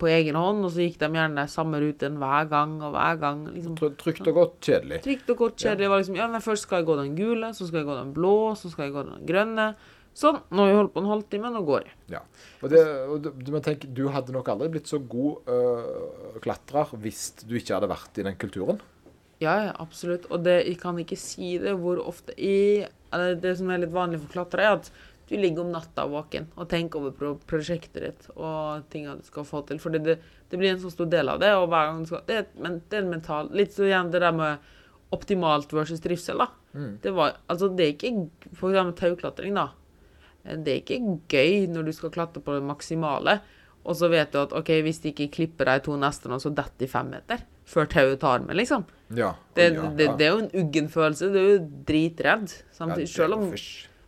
på 0.00 0.08
egen 0.08 0.34
hånd, 0.34 0.64
og 0.64 0.70
så 0.72 0.80
gikk 0.86 0.96
de 1.02 1.08
gjerne 1.12 1.42
samme 1.52 1.78
ruten 1.82 2.16
hver 2.18 2.48
gang 2.48 2.78
og 2.82 2.94
hver 2.94 3.18
gang. 3.20 3.42
liksom 3.52 3.76
Trygt 3.76 4.26
og 4.26 4.34
godt, 4.34 4.54
kjedelig. 4.64 5.02
Trygt 5.04 5.28
og 5.30 5.36
godt 5.36 5.56
kjedelig. 5.60 5.88
var 5.92 6.00
liksom, 6.00 6.16
ja, 6.16 6.26
men 6.32 6.40
Først 6.40 6.62
skal 6.64 6.78
jeg 6.80 6.86
gå 6.88 6.96
den 6.96 7.14
gule, 7.14 7.52
så 7.52 7.66
skal 7.68 7.82
jeg 7.82 7.86
gå 7.86 7.98
den 8.00 8.14
blå, 8.16 8.32
så 8.56 8.70
skal 8.72 8.86
jeg 8.88 8.94
gå 8.94 9.02
den 9.10 9.26
grønne. 9.28 9.74
Sånn. 10.16 10.42
Nå 10.52 10.64
har 10.64 10.70
vi 10.70 10.78
holdt 10.78 10.94
på 10.94 11.02
en 11.02 11.08
halvtime, 11.08 11.50
nå 11.54 11.62
går 11.66 11.86
jeg. 11.86 11.94
Ja. 12.12 12.22
Og 12.60 12.72
det, 12.72 12.80
og 13.08 13.22
du, 13.24 13.30
men 13.52 13.64
tenk, 13.64 13.86
du 13.96 14.04
hadde 14.12 14.34
nok 14.34 14.50
aldri 14.52 14.68
blitt 14.74 14.90
så 14.90 15.00
god 15.00 15.48
øh, 15.48 16.40
klatrer 16.44 16.92
hvis 17.00 17.30
du 17.46 17.56
ikke 17.56 17.78
hadde 17.78 17.88
vært 17.92 18.20
i 18.20 18.26
den 18.26 18.36
kulturen. 18.40 18.82
Ja, 19.42 19.54
ja, 19.66 19.70
absolutt. 19.82 20.28
Og 20.30 20.44
det, 20.44 20.60
jeg 20.68 20.76
kan 20.82 20.98
ikke 21.00 21.18
si 21.18 21.56
det 21.62 21.74
hvor 21.80 22.02
ofte 22.04 22.36
i 22.36 22.84
eller 23.12 23.34
Det 23.36 23.50
som 23.58 23.68
er 23.68 23.82
litt 23.82 23.92
vanlig 23.92 24.22
for 24.22 24.32
klatrere, 24.32 24.68
er 24.70 24.78
at 24.78 24.86
du 25.28 25.34
ligger 25.36 25.66
om 25.66 25.72
natta 25.72 26.06
våken 26.08 26.46
og 26.56 26.68
tenker 26.70 27.00
over 27.00 27.12
pro 27.16 27.32
prosjektet 27.48 28.04
ditt 28.04 28.24
og 28.32 28.86
tinga 28.92 29.18
du 29.18 29.26
skal 29.26 29.44
få 29.48 29.60
til. 29.68 29.80
Fordi 29.82 30.00
det, 30.04 30.14
det 30.48 30.60
blir 30.60 30.72
en 30.72 30.80
så 30.80 30.92
stor 30.92 31.10
del 31.12 31.28
av 31.28 31.42
det. 31.42 31.50
og 31.56 31.66
hver 31.72 31.90
gang 31.90 32.00
du 32.00 32.08
skal, 32.08 32.24
det, 32.28 32.38
men, 32.56 32.80
det 32.88 32.98
er 32.98 33.04
en 33.04 33.12
mental 33.12 33.52
Litt 33.56 33.76
så 33.76 33.84
igjen 33.88 34.12
det 34.12 34.22
der 34.24 34.32
med 34.36 34.72
optimalt 35.12 35.72
versus 35.76 36.00
trivsel. 36.00 36.40
da. 36.40 36.48
Det 37.04 37.12
var, 37.12 37.36
altså 37.52 37.68
det 37.68 37.84
er 37.84 37.92
ikke 37.92 38.50
For 38.56 38.72
eksempel 38.72 38.96
tauklatring, 38.96 39.56
da. 39.56 39.68
Det 40.42 40.72
er 40.72 40.80
ikke 40.82 41.18
gøy 41.30 41.66
når 41.70 41.88
du 41.88 41.92
skal 41.96 42.12
klatre 42.14 42.42
på 42.42 42.56
det 42.56 42.64
maksimale, 42.66 43.38
og 43.82 43.96
så 43.98 44.08
vet 44.10 44.30
du 44.34 44.38
at 44.42 44.52
OK, 44.54 44.70
hvis 44.86 45.00
de 45.02 45.10
ikke 45.10 45.30
klipper 45.36 45.70
deg 45.70 45.84
to 45.86 45.96
neste 45.98 46.30
nå, 46.30 46.38
så 46.42 46.52
detter 46.54 46.84
de 46.84 46.90
fem 46.90 47.08
meter. 47.14 47.40
Før 47.66 47.88
tauet 47.90 48.20
tar 48.22 48.42
med, 48.44 48.56
liksom. 48.58 48.84
Ja. 49.14 49.32
Det, 49.54 49.72
ja, 49.74 49.88
det, 49.98 50.10
det 50.18 50.26
er 50.26 50.36
jo 50.36 50.42
en 50.44 50.52
uggen 50.62 50.90
følelse. 50.90 51.30
Du 51.32 51.38
er 51.40 51.48
jo 51.48 51.62
dritredd. 51.88 52.52
Samtidig, 52.74 53.08
selv 53.10 53.38
om. 53.38 53.48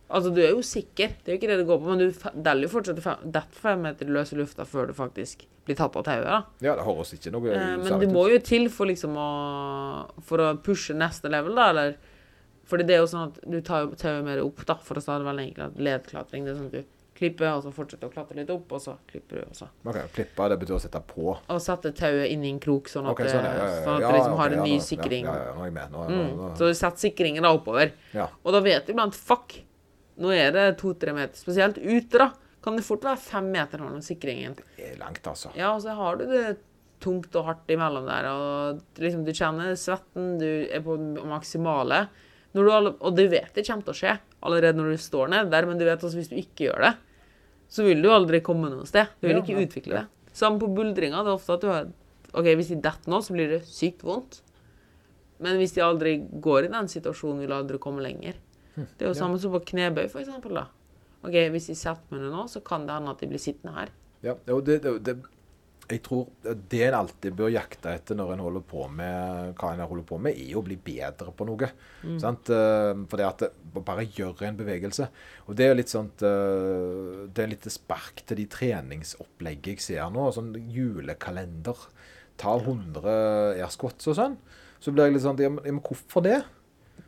Altså, 0.05 0.29
du 0.31 0.39
er 0.43 0.53
jo 0.53 0.61
sikker. 0.63 1.15
Det 1.19 1.31
er 1.31 1.35
jo 1.35 1.39
ikke 1.41 1.51
det 1.51 1.59
det 1.63 1.67
går 1.67 1.81
på, 1.81 1.91
men 1.91 2.03
du 2.03 2.39
deller 2.45 2.67
jo 2.67 2.71
fortsatt 2.75 3.01
detter 3.25 3.59
fem 3.59 3.83
meter 3.87 4.07
i 4.07 4.15
løse 4.15 4.37
lufta 4.37 4.67
før 4.69 4.91
du 4.91 4.95
faktisk 4.95 5.47
blir 5.65 5.77
tatt 5.79 5.95
av 5.97 6.05
tauet. 6.05 6.27
da. 6.29 6.41
Ja, 6.61 6.75
det 6.77 6.85
har 6.85 6.99
oss 7.01 7.15
ikke 7.15 7.33
noe 7.33 7.55
Eh, 7.55 7.77
men 7.81 7.99
det 8.03 8.11
må 8.13 8.27
jo 8.29 8.39
til 8.39 8.67
for 8.69 8.85
liksom 8.85 9.15
å 9.17 9.29
For 10.27 10.43
å 10.43 10.51
pushe 10.61 10.93
neste 10.93 11.31
level, 11.31 11.55
da, 11.57 11.71
eller 11.73 11.97
Fordi 12.65 12.85
det 12.87 12.95
er 12.97 13.03
jo 13.03 13.09
sånn 13.11 13.29
at 13.29 13.39
du 13.45 13.59
tar 13.61 13.85
jo 13.85 13.95
tauet 13.99 14.25
mer 14.25 14.41
opp, 14.41 14.63
da, 14.65 14.75
for 14.81 14.97
å 14.97 15.03
si 15.03 15.11
det 15.11 15.27
veldig 15.27 15.47
enkelt. 15.51 15.81
Ledklatring. 15.87 16.45
Det 16.45 16.53
er 16.53 16.59
sånn 16.59 16.69
at 16.71 16.77
du 16.79 16.93
klipper, 17.15 17.47
og 17.55 17.61
så 17.63 17.71
fortsetter 17.71 18.09
å 18.09 18.11
klatre 18.11 18.35
litt 18.41 18.49
opp, 18.51 18.73
og 18.75 18.81
så 18.83 18.95
klipper 19.07 19.39
du, 19.39 19.43
og 19.47 19.55
så 19.55 19.69
Ok, 19.87 19.99
Klippe, 20.17 20.47
det 20.51 20.57
betyr 20.63 20.75
å 20.75 20.79
sette 20.83 20.99
på. 21.07 21.29
Og 21.37 21.61
sette 21.63 21.93
tauet 21.95 22.33
inn 22.33 22.43
i 22.43 22.51
en 22.51 22.59
krok, 22.63 22.89
sånn 22.91 23.07
at, 23.07 23.15
okay, 23.15 23.29
sånn, 23.31 23.45
ja, 23.45 23.53
ja, 23.55 23.69
ja, 23.69 23.83
sånn 23.85 23.95
at 23.95 24.03
det 24.03 24.17
liksom 24.17 24.33
okay, 24.33 24.41
har 24.41 24.55
en 24.57 24.65
ny 24.65 24.79
sikring. 24.83 25.29
Ja, 25.29 25.35
ja, 25.37 25.45
ja, 25.47 25.53
nå 25.55 25.63
er 25.63 25.69
jeg 25.69 25.77
med. 25.77 25.93
Nå, 25.93 26.07
nå, 26.09 26.25
Mm. 26.25 26.57
Så 26.59 26.67
du 26.67 26.75
setter 26.75 27.05
sikringen 27.05 27.47
da 27.47 27.53
oppover. 27.55 27.93
Ja. 28.17 28.27
Og 28.43 28.57
da 28.57 28.61
vet 28.65 28.87
du 28.87 28.91
iblant 28.91 29.15
Fuck, 29.15 29.59
nå 30.19 30.33
er 30.35 30.51
det 30.55 30.65
to-tre 30.81 31.13
meter. 31.15 31.39
Spesielt 31.39 31.79
ute, 31.79 32.19
da. 32.19 32.31
Kan 32.65 32.75
det 32.79 32.83
fort 32.83 33.03
være 33.05 33.21
fem 33.21 33.47
meter 33.53 33.79
mellom 33.79 34.01
sikringen. 34.03 34.55
Det 34.75 34.91
er 34.91 34.99
langt, 34.99 35.21
altså. 35.29 35.53
Ja, 35.55 35.75
og 35.75 35.83
så 35.85 35.95
har 35.95 36.17
du 36.19 36.25
det 36.25 36.57
tungt 37.03 37.35
og 37.37 37.45
hardt 37.45 37.69
imellom 37.69 38.07
der, 38.07 38.27
og 38.31 39.01
liksom 39.03 39.23
du 39.27 39.31
kjenner 39.35 39.75
svetten, 39.77 40.37
du 40.41 40.47
er 40.65 40.81
på 40.81 40.95
maksimale. 41.29 42.07
Du 42.55 42.61
og 42.63 43.09
du 43.11 43.25
vet 43.27 43.51
det 43.51 43.65
kommer 43.67 43.83
til 43.83 43.91
å 43.91 43.97
skje 43.99 44.13
allerede 44.45 44.79
når 44.79 44.95
du 44.95 45.01
står 45.03 45.31
ned 45.33 45.51
der, 45.51 45.67
men 45.67 45.79
du 45.79 45.83
vet 45.87 45.99
også 45.99 46.21
hvis 46.21 46.31
du 46.31 46.37
ikke 46.39 46.69
gjør 46.69 46.85
det, 46.87 46.93
så 47.75 47.83
vil 47.83 48.03
du 48.03 48.07
aldri 48.13 48.39
komme 48.45 48.69
noe 48.71 48.87
sted. 48.87 49.11
Du 49.19 49.27
vil 49.27 49.41
ikke 49.41 49.59
utvikle 49.65 49.99
det. 49.99 50.31
Samme 50.35 50.61
på 50.61 50.69
buldringa. 50.71 51.23
Det 51.25 51.33
er 51.33 51.35
ofte 51.35 51.57
at 51.57 51.63
du 51.63 51.69
har 51.71 51.89
OK, 52.35 52.49
hvis 52.59 52.71
de 52.73 52.79
detter 52.83 53.11
nå, 53.11 53.21
så 53.23 53.35
blir 53.35 53.51
det 53.51 53.61
sykt 53.67 54.03
vondt. 54.07 54.41
Men 55.43 55.59
hvis 55.59 55.75
de 55.75 55.83
aldri 55.83 56.17
går 56.43 56.67
i 56.67 56.71
den 56.71 56.87
situasjonen, 56.91 57.43
vil 57.43 57.51
de 57.51 57.57
aldri 57.57 57.79
komme 57.81 58.03
lenger. 58.03 58.39
Det 58.75 59.05
er 59.05 59.11
jo 59.11 59.15
samme 59.15 59.39
som 59.39 59.53
på 59.55 59.61
knebøy, 59.71 60.07
for 60.11 60.21
eksempel, 60.21 60.59
da. 60.59 60.65
OK, 61.25 61.35
hvis 61.53 61.69
de 61.71 61.77
setter 61.79 62.11
meg 62.11 62.25
ned 62.25 62.35
nå, 62.35 62.45
så 62.51 62.61
kan 62.63 62.87
det 62.87 62.95
hende 62.97 63.13
at 63.15 63.23
de 63.23 63.29
blir 63.31 63.41
sittende 63.41 63.75
her. 63.75 63.91
Ja, 64.25 64.35
det, 64.47 64.81
det, 64.83 64.93
det, 65.05 65.15
jeg 65.85 66.01
tror 66.01 66.29
det 66.71 66.79
en 66.87 66.95
alltid 66.97 67.35
bør 67.37 67.51
jakte 67.53 67.91
etter 67.93 68.17
når 68.17 68.31
en 68.33 68.41
holder 68.41 68.63
på 68.65 68.87
med 68.89 69.51
hva 69.59 69.73
en 69.75 69.83
holder 69.85 70.07
på 70.09 70.17
med, 70.21 70.39
er 70.41 70.57
å 70.57 70.63
bli 70.65 70.77
bedre 70.81 71.33
på 71.37 71.45
noe. 71.45 71.69
Sant? 72.21 72.49
Eh, 72.49 72.93
For 73.11 73.21
det 73.21 73.27
at 73.27 73.45
bare 73.75 74.07
gjør 74.07 74.41
en 74.47 74.57
bevegelse. 74.57 75.07
Og 75.45 75.59
det 75.59 75.67
er 75.69 75.77
litt 75.77 75.91
sånt 75.93 76.23
eh, 76.25 77.25
Det 77.29 77.43
er 77.43 77.51
litt 77.51 77.67
spark 77.69 78.23
til 78.25 78.41
de 78.41 78.47
treningsopplegget 78.49 79.75
jeg 79.75 79.85
ser 79.85 80.09
nå. 80.13 80.25
Sånn 80.33 80.55
julekalender. 80.73 81.85
Ta 82.41 82.57
100 82.57 83.61
airsquats 83.61 84.09
og 84.09 84.17
sånn. 84.17 84.39
Så 84.81 84.93
blir 84.93 85.07
jeg 85.07 85.17
litt 85.17 85.25
sånn 85.25 85.39
ja, 85.41 85.53
men 85.53 85.83
hvorfor 85.85 86.25
det? 86.25 86.41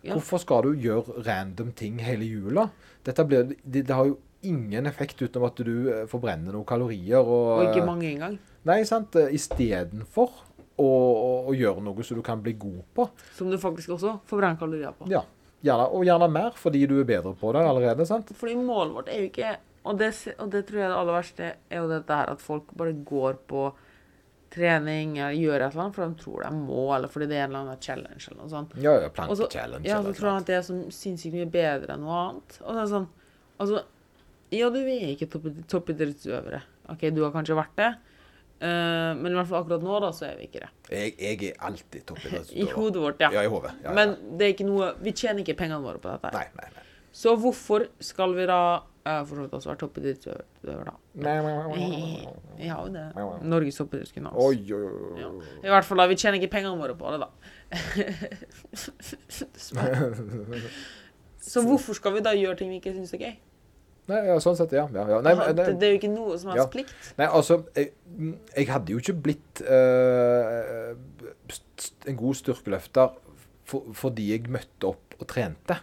Ja. 0.05 0.13
Hvorfor 0.13 0.39
skal 0.43 0.67
du 0.67 0.85
gjøre 0.85 1.23
random 1.25 1.73
ting 1.75 1.97
hele 2.03 2.27
jula? 2.29 2.69
Dette 3.07 3.25
blir, 3.25 3.55
det, 3.63 3.87
det 3.87 3.95
har 3.95 4.05
jo 4.09 4.19
ingen 4.43 4.85
effekt 4.85 5.21
utenom 5.21 5.47
at 5.47 5.55
du 5.65 5.89
eh, 5.91 6.03
forbrenner 6.09 6.53
noen 6.53 6.65
kalorier. 6.67 7.19
Og, 7.23 7.59
Og 7.61 7.69
ikke 7.71 7.85
mange 7.87 8.09
engang. 8.11 8.37
Nei, 8.67 8.83
sant. 8.85 9.15
eh, 9.15 9.31
Istedenfor 9.37 10.29
å, 10.77 10.85
å, 10.87 11.31
å 11.49 11.55
gjøre 11.57 11.81
noe 11.81 12.03
som 12.05 12.19
du 12.19 12.23
kan 12.25 12.41
bli 12.45 12.53
god 12.59 12.83
på. 12.93 13.07
Som 13.37 13.49
du 13.51 13.57
faktisk 13.57 13.95
også 13.97 14.19
forbrenner 14.29 14.59
kalorier 14.61 14.93
på. 14.97 15.07
Ja. 15.11 15.23
Gjerne, 15.65 15.87
og 15.89 16.03
gjerne 16.05 16.27
mer, 16.29 16.51
fordi 16.53 16.83
du 16.87 16.99
er 17.01 17.07
bedre 17.09 17.31
på 17.33 17.49
det 17.55 17.63
allerede. 17.65 18.05
sant? 18.05 18.29
Fordi 18.37 18.53
målet 18.61 18.93
vårt 18.93 19.07
er 19.09 19.23
jo 19.23 19.29
ikke 19.31 19.55
og 19.87 19.97
det, 20.01 20.09
og 20.37 20.49
det 20.51 20.65
tror 20.67 20.81
jeg 20.81 20.89
det 20.91 20.95
aller 20.99 21.15
verste 21.15 21.45
er 21.71 21.77
jo 21.79 21.87
dette 21.87 22.11
her 22.19 22.29
at 22.33 22.41
folk 22.43 22.73
bare 22.75 22.91
går 23.07 23.37
på 23.47 23.61
trening 24.51 25.17
eller 25.17 25.35
gjør 25.35 25.63
et 25.63 25.73
eller 25.73 25.83
annet 25.85 25.95
for 25.97 26.07
de 26.11 26.21
tror 26.21 26.43
de 26.43 26.49
må, 26.55 26.81
eller 26.95 27.11
fordi 27.11 27.27
det 27.31 27.37
er 27.37 27.45
en 27.45 27.49
eller 27.51 27.63
annen 27.65 27.81
challenge 27.83 28.23
eller 28.29 28.39
noe 28.41 28.51
sånt. 28.51 28.75
Ja, 28.83 28.93
ja, 29.03 29.09
Planke-challenge. 29.15 29.87
ja, 29.87 29.99
så 30.03 30.13
tror 30.15 30.29
de 30.29 30.33
at 30.41 30.49
det 30.51 30.57
er 30.59 30.65
så 30.67 30.77
sinnssykt 30.95 31.35
mye 31.35 31.49
bedre 31.51 31.95
enn 31.95 32.03
noe 32.05 32.19
annet. 32.25 32.57
Og 32.63 32.75
det 32.77 32.83
er 32.85 32.91
sånn 32.93 33.07
Altså, 33.57 33.79
ja, 34.51 34.69
du 34.69 34.77
er 34.79 35.09
ikke 35.11 35.27
topp- 35.31 35.65
toppidrettsutøvere. 35.67 36.61
OK, 36.93 37.09
du 37.15 37.23
har 37.25 37.31
kanskje 37.35 37.57
vært 37.57 37.75
det, 37.79 37.95
Uh, 38.57 39.13
men 39.13 39.27
i 39.29 39.35
hvert 39.37 39.45
fall 39.51 39.59
akkurat 39.61 39.83
nå, 39.85 39.99
da, 40.01 40.07
så 40.17 40.23
er 40.25 40.37
vi 40.39 40.47
ikke 40.47 40.63
det. 40.63 40.69
jeg, 40.89 41.11
jeg 41.21 41.51
er 41.51 41.59
alltid 41.61 42.09
I 42.57 42.65
hodet 42.73 43.01
vårt, 43.03 43.19
ja. 43.21 43.29
Ja, 43.35 43.43
i 43.45 43.51
hodet. 43.53 43.69
Ja, 43.83 43.91
ja. 43.91 43.93
Men 43.93 44.15
det 44.39 44.47
er 44.47 44.53
ikke 44.55 44.65
noe 44.65 44.87
Vi 45.05 45.11
tjener 45.13 45.43
ikke 45.43 45.53
pengene 45.59 45.77
våre 45.83 46.01
på 46.01 46.09
dette. 46.09 46.25
her. 46.25 46.33
Nei, 46.33 46.47
nei, 46.57 46.71
nei. 46.73 46.85
Så 47.13 47.35
hvorfor 47.37 47.85
skal 48.01 48.33
vi 48.33 48.47
da 48.49 48.57
har 49.05 49.27
for 49.29 49.35
så 49.37 49.45
vidt 49.45 49.53
også 49.59 49.69
være 49.69 49.79
toppidrettsutøver, 49.83 50.89
da. 50.89 50.95
nei, 51.21 51.35
nei, 51.45 51.53
nei, 51.53 51.77
nei. 51.77 52.33
Vi 52.57 52.67
har 52.73 52.81
jo 52.87 52.93
det. 52.97 53.05
Norges 53.45 53.77
toppidrettsgymnas. 53.77 54.33
Oi, 54.33 54.57
oi, 54.73 54.81
oi, 54.89 55.21
Ja. 55.21 55.29
I 55.61 55.71
hvert 55.75 55.85
fall 55.85 56.01
da, 56.01 56.07
Vi 56.09 56.17
tjener 56.17 56.41
ikke 56.41 56.53
pengene 56.57 56.81
våre 56.81 56.97
på 56.97 57.13
det, 57.13 57.19
da. 57.21 57.29
Så 61.47 61.61
hvorfor 61.63 61.93
skal 61.95 62.17
vi 62.17 62.25
da 62.25 62.33
gjøre 62.35 62.57
ting 62.59 62.73
vi 62.73 62.81
ikke 62.81 62.93
syns 62.97 63.13
er 63.15 63.21
gøy? 63.21 63.35
Nei, 64.07 64.21
ja, 64.29 64.37
sånn 64.39 64.55
sett, 64.55 64.71
ja. 64.71 64.85
ja, 64.93 65.03
ja. 65.11 65.19
Nei, 65.23 65.33
men, 65.35 65.55
det, 65.57 65.65
det 65.81 65.87
er 65.87 65.95
jo 65.95 65.99
ikke 65.99 66.11
noe 66.13 66.37
som 66.39 66.53
Ja. 66.53 66.61
hans 66.61 66.71
plikt. 66.71 66.93
Nei, 67.19 67.27
altså 67.27 67.57
Jeg, 67.75 67.91
jeg 68.55 68.67
hadde 68.71 68.93
jo 68.93 69.01
ikke 69.03 69.17
blitt 69.27 69.61
uh, 69.67 70.93
en 72.07 72.19
god 72.19 72.37
styrkeløfter 72.39 73.17
for, 73.67 73.89
fordi 73.99 74.29
jeg 74.31 74.47
møtte 74.53 74.87
opp 74.93 75.17
og 75.19 75.27
trente. 75.27 75.81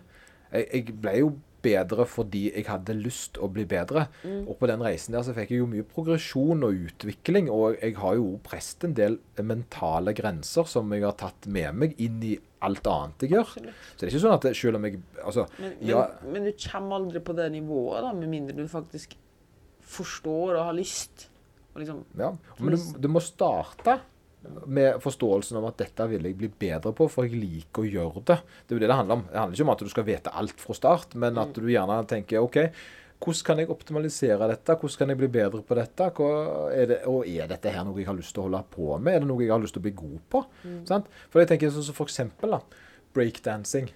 Jeg, 0.55 0.69
jeg 0.73 0.97
ble 1.03 1.19
jo 1.21 1.35
bedre 1.65 2.07
fordi 2.09 2.45
jeg 2.51 2.67
hadde 2.69 2.97
lyst 2.99 3.39
å 3.43 3.49
bli 3.53 3.65
bedre. 3.69 4.07
Og 4.45 4.55
på 4.61 4.69
den 4.71 4.85
reisen 4.85 5.17
der 5.17 5.25
så 5.27 5.35
fikk 5.37 5.55
jeg 5.55 5.63
jo 5.63 5.69
mye 5.71 5.87
progresjon 5.89 6.65
og 6.67 6.87
utvikling. 6.91 7.51
Og 7.53 7.79
jeg 7.81 7.97
har 8.01 8.19
jo 8.21 8.35
presset 8.45 8.89
en 8.89 8.97
del 8.99 9.19
mentale 9.43 10.15
grenser 10.17 10.69
som 10.71 10.93
jeg 10.95 11.07
har 11.07 11.17
tatt 11.21 11.49
med 11.51 11.81
meg 11.83 11.99
inn 12.03 12.23
i 12.25 12.37
alt 12.65 12.87
annet 12.89 13.27
jeg 13.27 13.35
gjør. 13.35 13.51
Absolutt. 13.51 13.83
Så 13.91 13.99
det 14.01 14.07
er 14.07 14.13
ikke 14.13 14.25
sånn 14.25 14.39
at 14.39 14.47
det, 14.47 14.55
selv 14.61 14.79
om 14.79 14.89
jeg 14.89 15.03
Altså, 15.25 15.45
Men, 15.59 15.77
men, 15.81 15.89
ja, 15.89 16.01
men 16.25 16.49
du 16.49 16.53
kommer 16.65 17.01
aldri 17.01 17.23
på 17.25 17.37
det 17.37 17.51
nivået, 17.55 18.01
da, 18.05 18.11
med 18.17 18.33
mindre 18.33 18.57
du 18.57 18.69
faktisk 18.71 19.17
forstår 19.95 20.59
og 20.59 20.67
har 20.71 20.77
lyst. 20.77 21.29
Og 21.75 21.83
liksom, 21.83 22.03
Ja, 22.19 22.33
men 22.61 22.77
du, 22.77 22.83
du 23.01 23.09
må 23.13 23.23
starte 23.25 23.99
med 24.67 25.01
forståelsen 25.03 25.59
om 25.61 25.69
at 25.69 25.79
dette 25.81 26.09
vil 26.11 26.27
jeg 26.29 26.37
bli 26.39 26.51
bedre 26.61 26.93
på, 26.97 27.07
for 27.13 27.29
jeg 27.29 27.41
liker 27.41 27.85
å 27.85 27.89
gjøre 27.91 28.25
det. 28.33 28.37
Det 28.65 28.75
er 28.75 28.79
jo 28.79 28.83
det 28.83 28.91
det 28.91 28.99
handler 28.99 29.21
om. 29.21 29.25
Det 29.31 29.41
handler 29.41 29.59
ikke 29.59 29.67
om 29.67 29.73
at 29.75 29.85
du 29.85 29.93
skal 29.93 30.07
vite 30.09 30.35
alt 30.43 30.61
fra 30.61 30.77
start, 30.77 31.17
men 31.21 31.41
at 31.41 31.57
du 31.57 31.71
gjerne 31.71 32.03
tenker 32.11 32.45
OK, 32.45 32.61
Hvordan 33.25 33.45
kan 33.47 33.61
jeg 33.63 33.71
optimalisere 33.73 34.49
dette? 34.51 34.75
Hvordan 34.77 34.99
kan 35.01 35.13
jeg 35.13 35.19
bli 35.21 35.29
bedre 35.33 35.63
på 35.65 35.77
dette? 35.79 36.09
Er 36.77 36.89
det, 36.91 36.99
og 37.09 37.29
er 37.31 37.49
dette 37.49 37.73
her 37.73 37.87
noe 37.87 37.97
jeg 37.97 38.09
har 38.11 38.19
lyst 38.19 38.35
til 38.37 38.43
å 38.43 38.49
holde 38.49 38.61
på 38.75 38.99
med? 38.99 39.15
Er 39.15 39.23
det 39.23 39.29
noe 39.31 39.41
jeg 39.41 39.53
har 39.55 39.63
lyst 39.63 39.77
til 39.79 39.81
å 39.81 39.87
bli 39.87 39.95
god 39.97 40.19
på? 40.35 40.43
Sant? 40.91 41.09
For 41.33 41.41
jeg 41.41 41.53
tenker 41.53 41.73
sånn 41.73 41.87
som 41.87 41.97
for 41.97 42.11
eksempel 42.11 42.53
da, 42.53 42.61
breakdancing. 43.17 43.89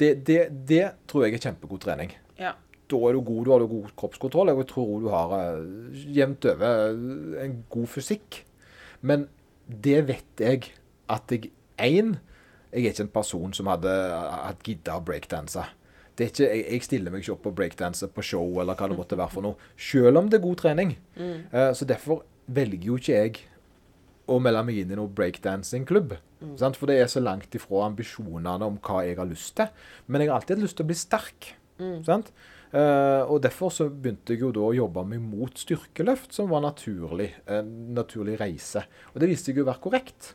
Det, 0.00 0.14
det, 0.26 0.40
det 0.66 0.84
tror 1.06 1.28
jeg 1.28 1.36
er 1.36 1.44
kjempegod 1.46 1.84
trening. 1.84 2.16
Ja. 2.40 2.56
Da 2.90 3.02
er 3.06 3.14
du 3.14 3.22
god, 3.22 3.44
du 3.46 3.52
har 3.52 3.62
du 3.62 3.68
god 3.70 3.92
kroppskontroll. 4.02 4.50
og 4.50 4.64
Jeg 4.64 4.70
tror 4.72 4.90
du 5.04 5.08
har 5.12 5.36
eh, 5.38 6.02
jevnt 6.18 6.48
over 6.50 6.82
eh, 6.88 7.44
en 7.44 7.60
god 7.70 7.88
fysikk. 7.92 8.42
Men 9.06 9.28
det 9.66 10.00
vet 10.08 10.42
jeg 10.42 10.72
at 11.12 11.34
jeg 11.34 11.50
Én, 11.82 12.12
jeg 12.70 12.84
er 12.84 12.92
ikke 12.92 13.02
en 13.02 13.08
person 13.10 13.54
som 13.56 13.66
hadde, 13.66 13.90
hadde 13.90 14.62
gidda 14.62 14.98
å 15.00 15.02
breakdanse. 15.02 15.64
Det 16.14 16.24
er 16.24 16.28
ikke, 16.30 16.44
jeg, 16.46 16.66
jeg 16.68 16.84
stiller 16.86 17.10
meg 17.14 17.24
ikke 17.24 17.32
opp 17.34 17.46
og 17.48 17.54
breakdanser 17.58 18.10
på 18.12 18.22
show 18.22 18.60
eller 18.60 18.76
hva 18.78 18.90
det 18.92 18.98
måtte 18.98 19.16
være 19.18 19.32
for 19.32 19.42
noe. 19.42 19.70
Selv 19.80 20.20
om 20.20 20.28
det 20.30 20.38
er 20.38 20.44
god 20.44 20.60
trening. 20.60 20.92
Eh, 21.50 21.72
så 21.74 21.88
derfor 21.88 22.22
velger 22.46 22.86
jo 22.86 22.98
ikke 23.00 23.16
jeg 23.16 23.40
å 24.30 24.36
melde 24.38 24.62
meg 24.68 24.78
inn 24.82 24.92
i 24.92 24.98
noen 25.00 25.10
breakdancing-klubb. 25.16 26.14
sant? 26.60 26.78
For 26.78 26.86
det 26.92 27.00
er 27.00 27.10
så 27.10 27.24
langt 27.24 27.56
ifra 27.58 27.86
ambisjonene 27.88 28.68
om 28.68 28.78
hva 28.84 29.02
jeg 29.08 29.18
har 29.18 29.26
lyst 29.32 29.56
til. 29.58 29.72
Men 30.06 30.22
jeg 30.22 30.30
har 30.30 30.38
alltid 30.38 30.56
hatt 30.58 30.66
lyst 30.68 30.78
til 30.78 30.86
å 30.86 30.90
bli 30.92 30.98
sterk. 31.00 31.54
sant? 32.06 32.30
Eh, 32.72 33.22
og 33.28 33.42
derfor 33.44 33.72
så 33.74 33.88
begynte 33.92 34.32
jeg 34.32 34.40
jo 34.46 34.52
da 34.56 34.62
å 34.64 34.76
jobbe 34.76 35.04
meg 35.08 35.20
mot 35.20 35.58
styrkeløft, 35.60 36.32
som 36.32 36.48
var 36.52 36.64
naturlig, 36.64 37.28
en 37.44 37.68
naturlig 37.96 38.38
reise. 38.40 38.86
Og 39.12 39.20
det 39.20 39.28
viste 39.28 39.50
seg 39.50 39.60
jo 39.60 39.66
å 39.66 39.72
være 39.72 39.84
korrekt. 39.84 40.32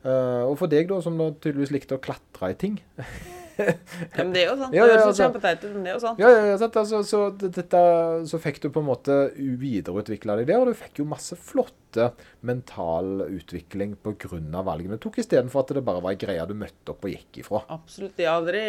Eh, 0.00 0.44
og 0.46 0.56
for 0.60 0.72
deg, 0.72 0.88
da, 0.88 1.02
som 1.04 1.20
da 1.20 1.28
tydeligvis 1.36 1.74
likte 1.74 1.98
å 1.98 2.00
klatre 2.00 2.54
i 2.54 2.56
ting 2.56 2.78
Ja, 3.60 4.22
men 4.22 4.30
det 4.32 4.40
er 4.40 4.46
jo 4.46 4.54
sånn. 4.56 4.72
Ja, 4.72 4.86
det 4.88 4.94
ja, 4.94 5.00
altså. 5.04 5.26
kjempeteit 5.26 5.64
ut, 5.66 5.72
men 5.74 5.82
det 5.84 5.90
er 5.90 5.96
jo 5.98 6.00
sånn. 6.00 6.20
Ja, 6.22 6.30
ja, 6.32 6.44
ja 6.48 6.54
sant? 6.62 6.78
Altså, 6.80 7.02
så, 7.04 7.20
dette, 7.36 7.82
så 8.30 8.40
fikk 8.40 8.62
du 8.62 8.70
på 8.72 8.80
en 8.80 8.88
måte 8.88 9.16
videreutvikla 9.36 10.38
deg 10.40 10.48
der, 10.48 10.62
og 10.62 10.70
du 10.70 10.78
fikk 10.78 11.02
jo 11.02 11.08
masse 11.10 11.36
flotte 11.36 12.10
mental 12.46 13.26
utvikling 13.26 13.98
pga. 14.00 14.40
valgene 14.64 14.96
du 14.96 15.04
tok, 15.04 15.20
istedenfor 15.20 15.66
at 15.66 15.74
det 15.76 15.84
bare 15.84 16.00
var 16.00 16.16
ei 16.16 16.22
greie 16.24 16.48
du 16.48 16.56
møtte 16.56 16.94
opp 16.94 17.04
og 17.04 17.12
gikk 17.12 17.42
ifra. 17.44 17.60
Absolutt. 17.76 18.16
Jeg 18.16 18.30
har 18.30 18.40
aldri 18.40 18.64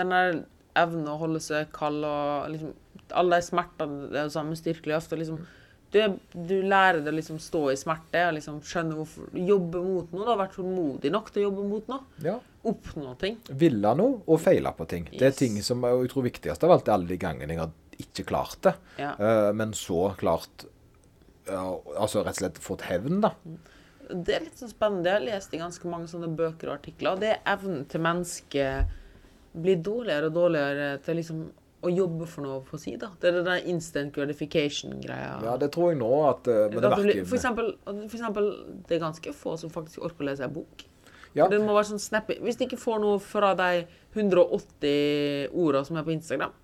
den 0.00 0.16
der 0.16 0.40
evnen 0.76 1.08
å 1.12 1.18
holde 1.20 1.40
seg 1.44 1.70
kald 1.76 2.04
og 2.06 2.50
liksom 2.52 2.74
Alle 3.16 3.38
de 3.38 3.46
smertene 3.46 4.08
det 4.10 4.18
er 4.24 4.32
samme 4.34 4.56
styrkelig 4.58 4.96
ofte. 4.96 5.18
liksom 5.20 5.40
du, 5.94 6.00
du 6.34 6.56
lærer 6.66 6.98
deg 7.00 7.12
å 7.12 7.16
liksom 7.16 7.38
stå 7.40 7.60
i 7.70 7.76
smerte 7.78 8.24
og 8.26 8.34
liksom 8.36 8.58
skjønne 8.66 8.96
hvorfor 8.98 9.36
Jobbe 9.38 9.82
mot 9.84 10.10
noe. 10.12 10.24
Du 10.26 10.30
har 10.32 10.40
vært 10.40 10.56
tålmodig 10.58 11.12
nok 11.14 11.30
til 11.30 11.44
å 11.44 11.46
jobbe 11.46 11.66
mot 11.70 11.90
noe. 11.92 12.02
Ja. 12.24 12.34
Oppnå 12.66 13.14
ting. 13.20 13.38
Ville 13.62 13.92
noe 13.98 14.18
og 14.26 14.40
feile 14.42 14.72
på 14.76 14.88
ting. 14.90 15.06
Det 15.12 15.28
er 15.30 15.36
ting 15.38 15.60
som 15.62 15.86
jeg 15.86 16.10
tror 16.12 16.26
viktigst 16.26 16.66
av 16.66 16.74
alt 16.74 16.90
er 16.90 16.96
alle 16.96 17.08
de 17.12 17.20
gangene 17.22 17.54
jeg 17.54 17.62
har 17.62 17.72
ikke 18.02 18.26
klart 18.28 18.58
det, 18.66 18.74
Ja. 18.98 19.14
uh, 19.16 19.52
men 19.56 19.72
så 19.72 20.10
klart 20.20 20.66
uh, 21.48 21.78
Altså 21.96 22.20
rett 22.26 22.34
og 22.36 22.42
slett 22.42 22.58
fått 22.60 22.84
hevn, 22.90 23.22
da. 23.24 23.30
Det 24.10 24.34
er 24.36 24.44
litt 24.44 24.58
sånn 24.58 24.70
spennende. 24.70 25.08
Jeg 25.08 25.16
har 25.20 25.24
lest 25.30 25.54
i 25.54 25.62
ganske 25.62 25.88
mange 25.90 26.10
sånne 26.10 26.28
bøker 26.36 26.68
og 26.70 26.76
artikler. 26.80 27.14
og 27.14 27.22
Det 27.22 27.30
er 27.32 27.40
evnen 27.56 27.86
til 27.90 28.02
mennesket 28.04 28.92
blir 29.56 29.78
dårligere 29.84 30.30
og 30.30 30.36
dårligere 30.36 30.90
til 31.04 31.18
liksom 31.20 31.46
å 31.86 31.92
jobbe 31.92 32.26
for 32.28 32.46
noe 32.46 32.62
på 32.66 32.78
si, 32.80 32.96
da. 33.00 33.10
Det 33.20 33.30
er 33.30 33.38
den 33.46 33.70
instant 33.72 34.14
gratification-greia. 34.16 35.36
Ja, 35.44 35.54
det 35.60 35.70
tror 35.74 35.92
jeg 35.92 36.00
nå 36.00 36.10
at 36.26 36.48
eh, 36.50 36.66
Men 36.72 36.82
det 36.82 36.90
verker 36.92 37.28
for, 37.28 37.38
eksempel, 37.38 37.72
for 37.86 38.18
eksempel, 38.18 38.50
det 38.88 38.96
er 38.96 39.02
ganske 39.04 39.34
få 39.36 39.56
som 39.60 39.72
faktisk 39.72 40.06
orker 40.06 40.24
å 40.24 40.30
lese 40.30 40.46
en 40.46 40.54
bok. 40.56 40.86
ja. 41.36 41.48
Det 41.52 41.60
må 41.62 41.76
være 41.76 41.90
sånn 41.92 42.02
snappy. 42.02 42.38
Hvis 42.42 42.58
de 42.58 42.68
ikke 42.68 42.80
får 42.80 43.02
noe 43.04 43.20
fra 43.22 43.52
de 43.58 43.84
180 44.16 45.52
orda 45.52 45.84
som 45.86 46.00
er 46.00 46.06
på 46.06 46.14
Instagram, 46.16 46.54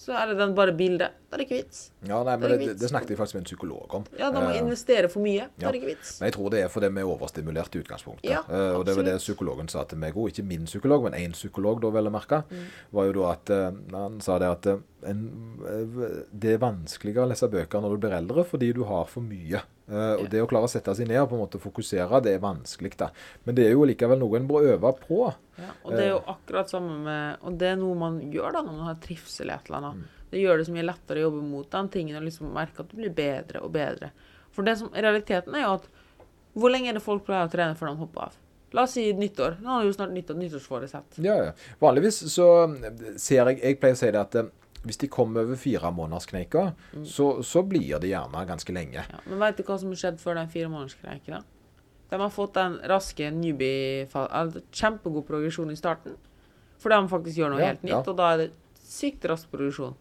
så 0.00 0.16
er 0.16 0.32
det 0.32 0.40
den 0.40 0.56
bare 0.56 0.74
bildet. 0.76 1.19
Da 1.30 1.36
er 1.36 1.38
det 1.38 1.44
ikke 1.46 1.58
vits. 1.60 1.80
ja, 2.08 2.16
nei, 2.26 2.32
men 2.42 2.50
det 2.50 2.56
det, 2.58 2.72
det 2.80 2.88
snakket 2.90 3.12
jeg 3.14 3.18
faktisk 3.20 3.36
med 3.36 3.42
en 3.44 3.46
psykolog 3.46 3.94
om. 3.94 4.04
Ja, 4.18 4.32
da 4.34 4.40
må 4.42 4.48
Eh, 4.50 4.56
jeg 4.56 4.64
investere 4.64 5.08
for 5.08 5.22
mye. 5.22 5.44
Da 5.54 5.62
ja. 5.62 5.68
er 5.68 5.72
det 5.76 5.78
ikke 5.80 5.90
vits. 5.92 6.16
Men 6.18 6.26
jeg 6.26 6.34
tror 6.34 6.50
det 6.50 6.62
er 6.64 6.68
fordi 6.68 6.88
vi 6.90 7.00
er 7.04 7.10
overstimulert 7.12 7.76
i 7.76 7.82
utgangspunktet. 7.84 8.26
Ja, 8.32 8.40
uh, 8.50 8.78
og 8.80 8.84
det 8.88 8.96
var 8.98 9.06
det 9.06 9.14
psykologen 9.22 9.68
sa 9.70 9.84
til 9.86 9.98
meg 10.02 10.18
òg. 10.18 10.32
Ikke 10.32 10.42
min 10.42 10.64
psykolog, 10.66 11.04
men 11.06 11.14
én 11.14 11.32
psykolog, 11.38 11.78
da 11.80 11.92
vel 11.94 12.10
å 12.10 12.10
merke. 12.10 12.42
Mm. 12.50 12.66
var 12.98 13.06
jo 13.06 13.12
da 13.20 13.30
at 13.30 13.50
uh, 13.54 13.70
Han 13.94 14.18
sa 14.20 14.38
det 14.42 14.48
at 14.50 14.66
eh, 14.66 14.82
en, 15.06 15.20
eh, 15.70 16.24
det 16.32 16.56
er 16.56 16.58
vanskeligere 16.60 17.24
å 17.24 17.30
lese 17.30 17.46
bøker 17.48 17.80
når 17.80 17.94
du 17.94 18.02
blir 18.02 18.16
eldre, 18.18 18.44
fordi 18.44 18.72
du 18.74 18.82
har 18.90 19.06
for 19.06 19.22
mye. 19.22 19.62
Uh, 19.90 20.20
og 20.20 20.26
det 20.30 20.42
å 20.42 20.46
klare 20.50 20.66
å 20.66 20.70
sette 20.70 20.92
seg 20.94 21.08
ned 21.08 21.18
og 21.22 21.30
på 21.30 21.38
en 21.38 21.40
måte 21.46 21.58
fokusere, 21.62 22.20
det 22.26 22.34
er 22.36 22.42
vanskelig. 22.42 22.96
da. 22.98 23.08
Men 23.46 23.54
det 23.54 23.66
er 23.66 23.72
jo 23.78 23.86
likevel 23.86 24.18
noe 24.18 24.36
en 24.38 24.46
bør 24.50 24.66
øve 24.74 24.92
på. 25.06 25.32
Ja, 25.58 25.70
og 25.84 25.92
det 25.94 26.02
er 26.04 26.08
Eh. 26.10 26.14
jo 26.16 26.20
akkurat 26.26 26.70
samme 26.70 26.98
med 27.04 27.38
Og 27.42 27.56
det 27.58 27.68
er 27.72 27.76
noe 27.76 27.94
man 27.94 28.20
gjør 28.32 28.52
da 28.52 28.62
når 28.62 28.72
man 28.76 28.86
har 28.90 28.98
trivsel 29.02 29.50
i 29.50 29.54
et 29.54 29.66
eller 29.70 29.78
annet. 29.78 29.94
Mm. 30.02 30.16
Det 30.30 30.40
gjør 30.42 30.58
det 30.60 30.66
så 30.68 30.72
mye 30.74 30.86
lettere 30.86 31.18
å 31.22 31.26
jobbe 31.28 31.42
mot 31.42 31.70
den 31.70 31.88
tingen 31.90 32.16
og 32.20 32.22
liksom 32.28 32.52
merke 32.54 32.84
at 32.84 32.90
du 32.92 32.96
blir 33.00 33.10
bedre 33.14 33.62
og 33.66 33.72
bedre. 33.74 34.12
For 34.54 34.62
det 34.66 34.76
som 34.78 34.90
realiteten 34.94 35.54
er 35.58 35.66
jo 35.66 35.74
at 35.80 35.88
Hvor 36.54 36.70
lenge 36.70 36.88
er 36.90 36.96
det 36.98 37.02
folk 37.04 37.22
pleier 37.26 37.46
å 37.46 37.50
trene 37.50 37.76
før 37.78 37.92
de 37.92 38.00
hopper 38.00 38.24
av? 38.24 38.32
La 38.74 38.82
oss 38.82 38.92
si 38.96 39.04
nyttår. 39.14 39.56
Nå 39.62 39.70
er 39.76 39.82
det 39.84 39.90
jo 39.90 39.94
snart 39.96 40.10
nyttår, 40.14 40.36
nyttårsforesett. 40.38 41.18
Ja, 41.22 41.36
ja. 41.44 41.52
Vanligvis 41.82 42.18
så 42.32 42.46
ser 43.18 43.46
jeg 43.50 43.60
Jeg 43.62 43.78
pleier 43.82 43.94
å 43.94 43.98
si 44.00 44.10
det 44.10 44.18
at 44.20 44.34
eh, 44.34 44.48
hvis 44.82 44.96
de 44.98 45.08
kommer 45.12 45.42
over 45.44 45.56
firemånederskneika, 45.60 46.72
Mm. 46.94 47.04
så, 47.06 47.42
så 47.44 47.62
blir 47.62 47.98
de 48.00 48.08
gjerne 48.10 48.46
ganske 48.48 48.72
lenge. 48.72 49.02
Ja, 49.10 49.18
men 49.26 49.38
veit 49.38 49.56
du 49.58 49.62
hva 49.62 49.78
som 49.78 49.90
har 49.92 49.96
skjedd 50.00 50.18
før 50.22 50.34
den 50.40 50.48
fire 50.48 50.68
månederskneika? 50.72 51.42
De 52.10 52.18
har 52.18 52.30
fått 52.34 52.54
den 52.54 52.78
raske 52.90 53.30
newbie 53.30 54.06
Kjempegod 54.72 55.26
progresjon 55.28 55.70
i 55.70 55.76
starten. 55.78 56.16
Fordi 56.80 56.96
de 56.96 57.08
faktisk 57.12 57.36
gjør 57.38 57.50
noe 57.54 57.60
Ja, 57.60 57.66
helt 57.74 57.82
nytt, 57.84 58.08
og 58.08 58.16
da 58.16 58.32
er 58.32 58.36
det 58.38 58.50
sykt 58.82 59.24
rask 59.30 59.50
progresjon. 59.52 59.94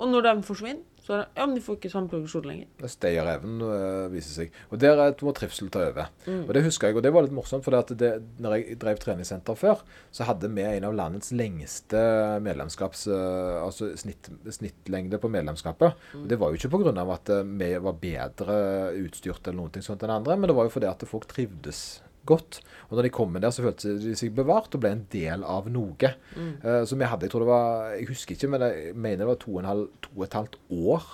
Og 0.00 0.08
når 0.08 0.24
de 0.26 0.46
forsvinner, 0.46 0.86
så 1.00 1.14
er 1.14 1.22
det 1.22 1.40
Ja, 1.40 1.46
men 1.46 1.56
de 1.56 1.62
får 1.64 1.78
ikke 1.78 1.90
samme 1.92 2.10
progresjon 2.12 2.46
lenger. 2.46 2.68
Det 2.80 2.90
Stayerevnen 2.92 3.62
øh, 3.64 4.12
viser 4.12 4.34
seg. 4.36 4.56
Og 4.70 4.80
der 4.80 5.00
er 5.00 5.14
må 5.26 5.32
trivsel 5.36 5.70
ta 5.72 5.82
over. 5.88 6.10
Mm. 6.26 6.42
Og 6.46 6.52
det 6.56 6.64
husker 6.64 6.88
jeg, 6.90 6.98
og 6.98 7.04
det 7.04 7.12
var 7.14 7.24
litt 7.26 7.34
morsomt, 7.34 7.64
for 7.64 7.94
det, 8.00 8.10
når 8.40 8.56
jeg 8.56 8.78
drev 8.82 9.00
treningssenter 9.00 9.58
før, 9.58 9.82
så 10.14 10.28
hadde 10.28 10.50
vi 10.54 10.66
en 10.66 10.88
av 10.88 10.96
landets 10.96 11.32
lengste 11.32 12.02
medlemskaps... 12.44 13.06
øh, 13.10 13.64
altså 13.64 13.90
snitt, 14.00 14.30
snittlengde 14.50 15.20
på 15.20 15.32
medlemskapet. 15.32 15.96
Mm. 16.12 16.22
Og 16.22 16.28
det 16.30 16.40
var 16.40 16.50
jo 16.50 16.60
ikke 16.60 16.72
pga. 16.76 16.94
at 17.16 17.34
øh, 17.38 17.58
vi 17.60 17.72
var 17.80 17.98
bedre 18.04 18.60
utstyrt 19.00 19.48
eller 19.48 19.60
noe 19.62 19.82
sånt 19.84 20.04
enn 20.04 20.16
andre, 20.20 20.36
men 20.36 20.48
det 20.50 20.56
var 20.56 20.68
jo 20.68 20.76
fordi 20.76 20.90
at 20.90 21.08
folk 21.08 21.26
trivdes 21.28 22.02
godt. 22.28 22.60
Og 22.88 22.96
når 22.98 23.06
de 23.06 23.12
kom 23.14 23.32
med 23.32 23.44
der, 23.44 23.54
så 23.54 23.64
følte 23.64 23.96
de 24.02 24.14
seg 24.18 24.34
bevart 24.36 24.74
og 24.74 24.82
ble 24.82 24.92
en 24.96 25.06
del 25.12 25.44
av 25.46 25.68
noe. 25.72 26.12
Mm. 26.36 26.52
Uh, 26.64 26.82
så 26.88 26.98
vi 26.98 27.08
hadde, 27.08 27.26
jeg 27.26 27.34
tror 27.34 27.44
det 27.46 27.50
var 27.50 27.90
Jeg 27.96 28.08
husker 28.10 28.36
ikke, 28.36 28.52
men 28.52 28.66
jeg 28.66 28.94
mener 28.94 29.24
det 29.24 29.32
var 29.32 29.42
to 29.42 29.56
og, 29.56 29.66
halv, 29.66 29.90
to 30.04 30.14
og 30.16 30.24
et 30.26 30.38
halvt 30.38 30.58
år 30.76 31.10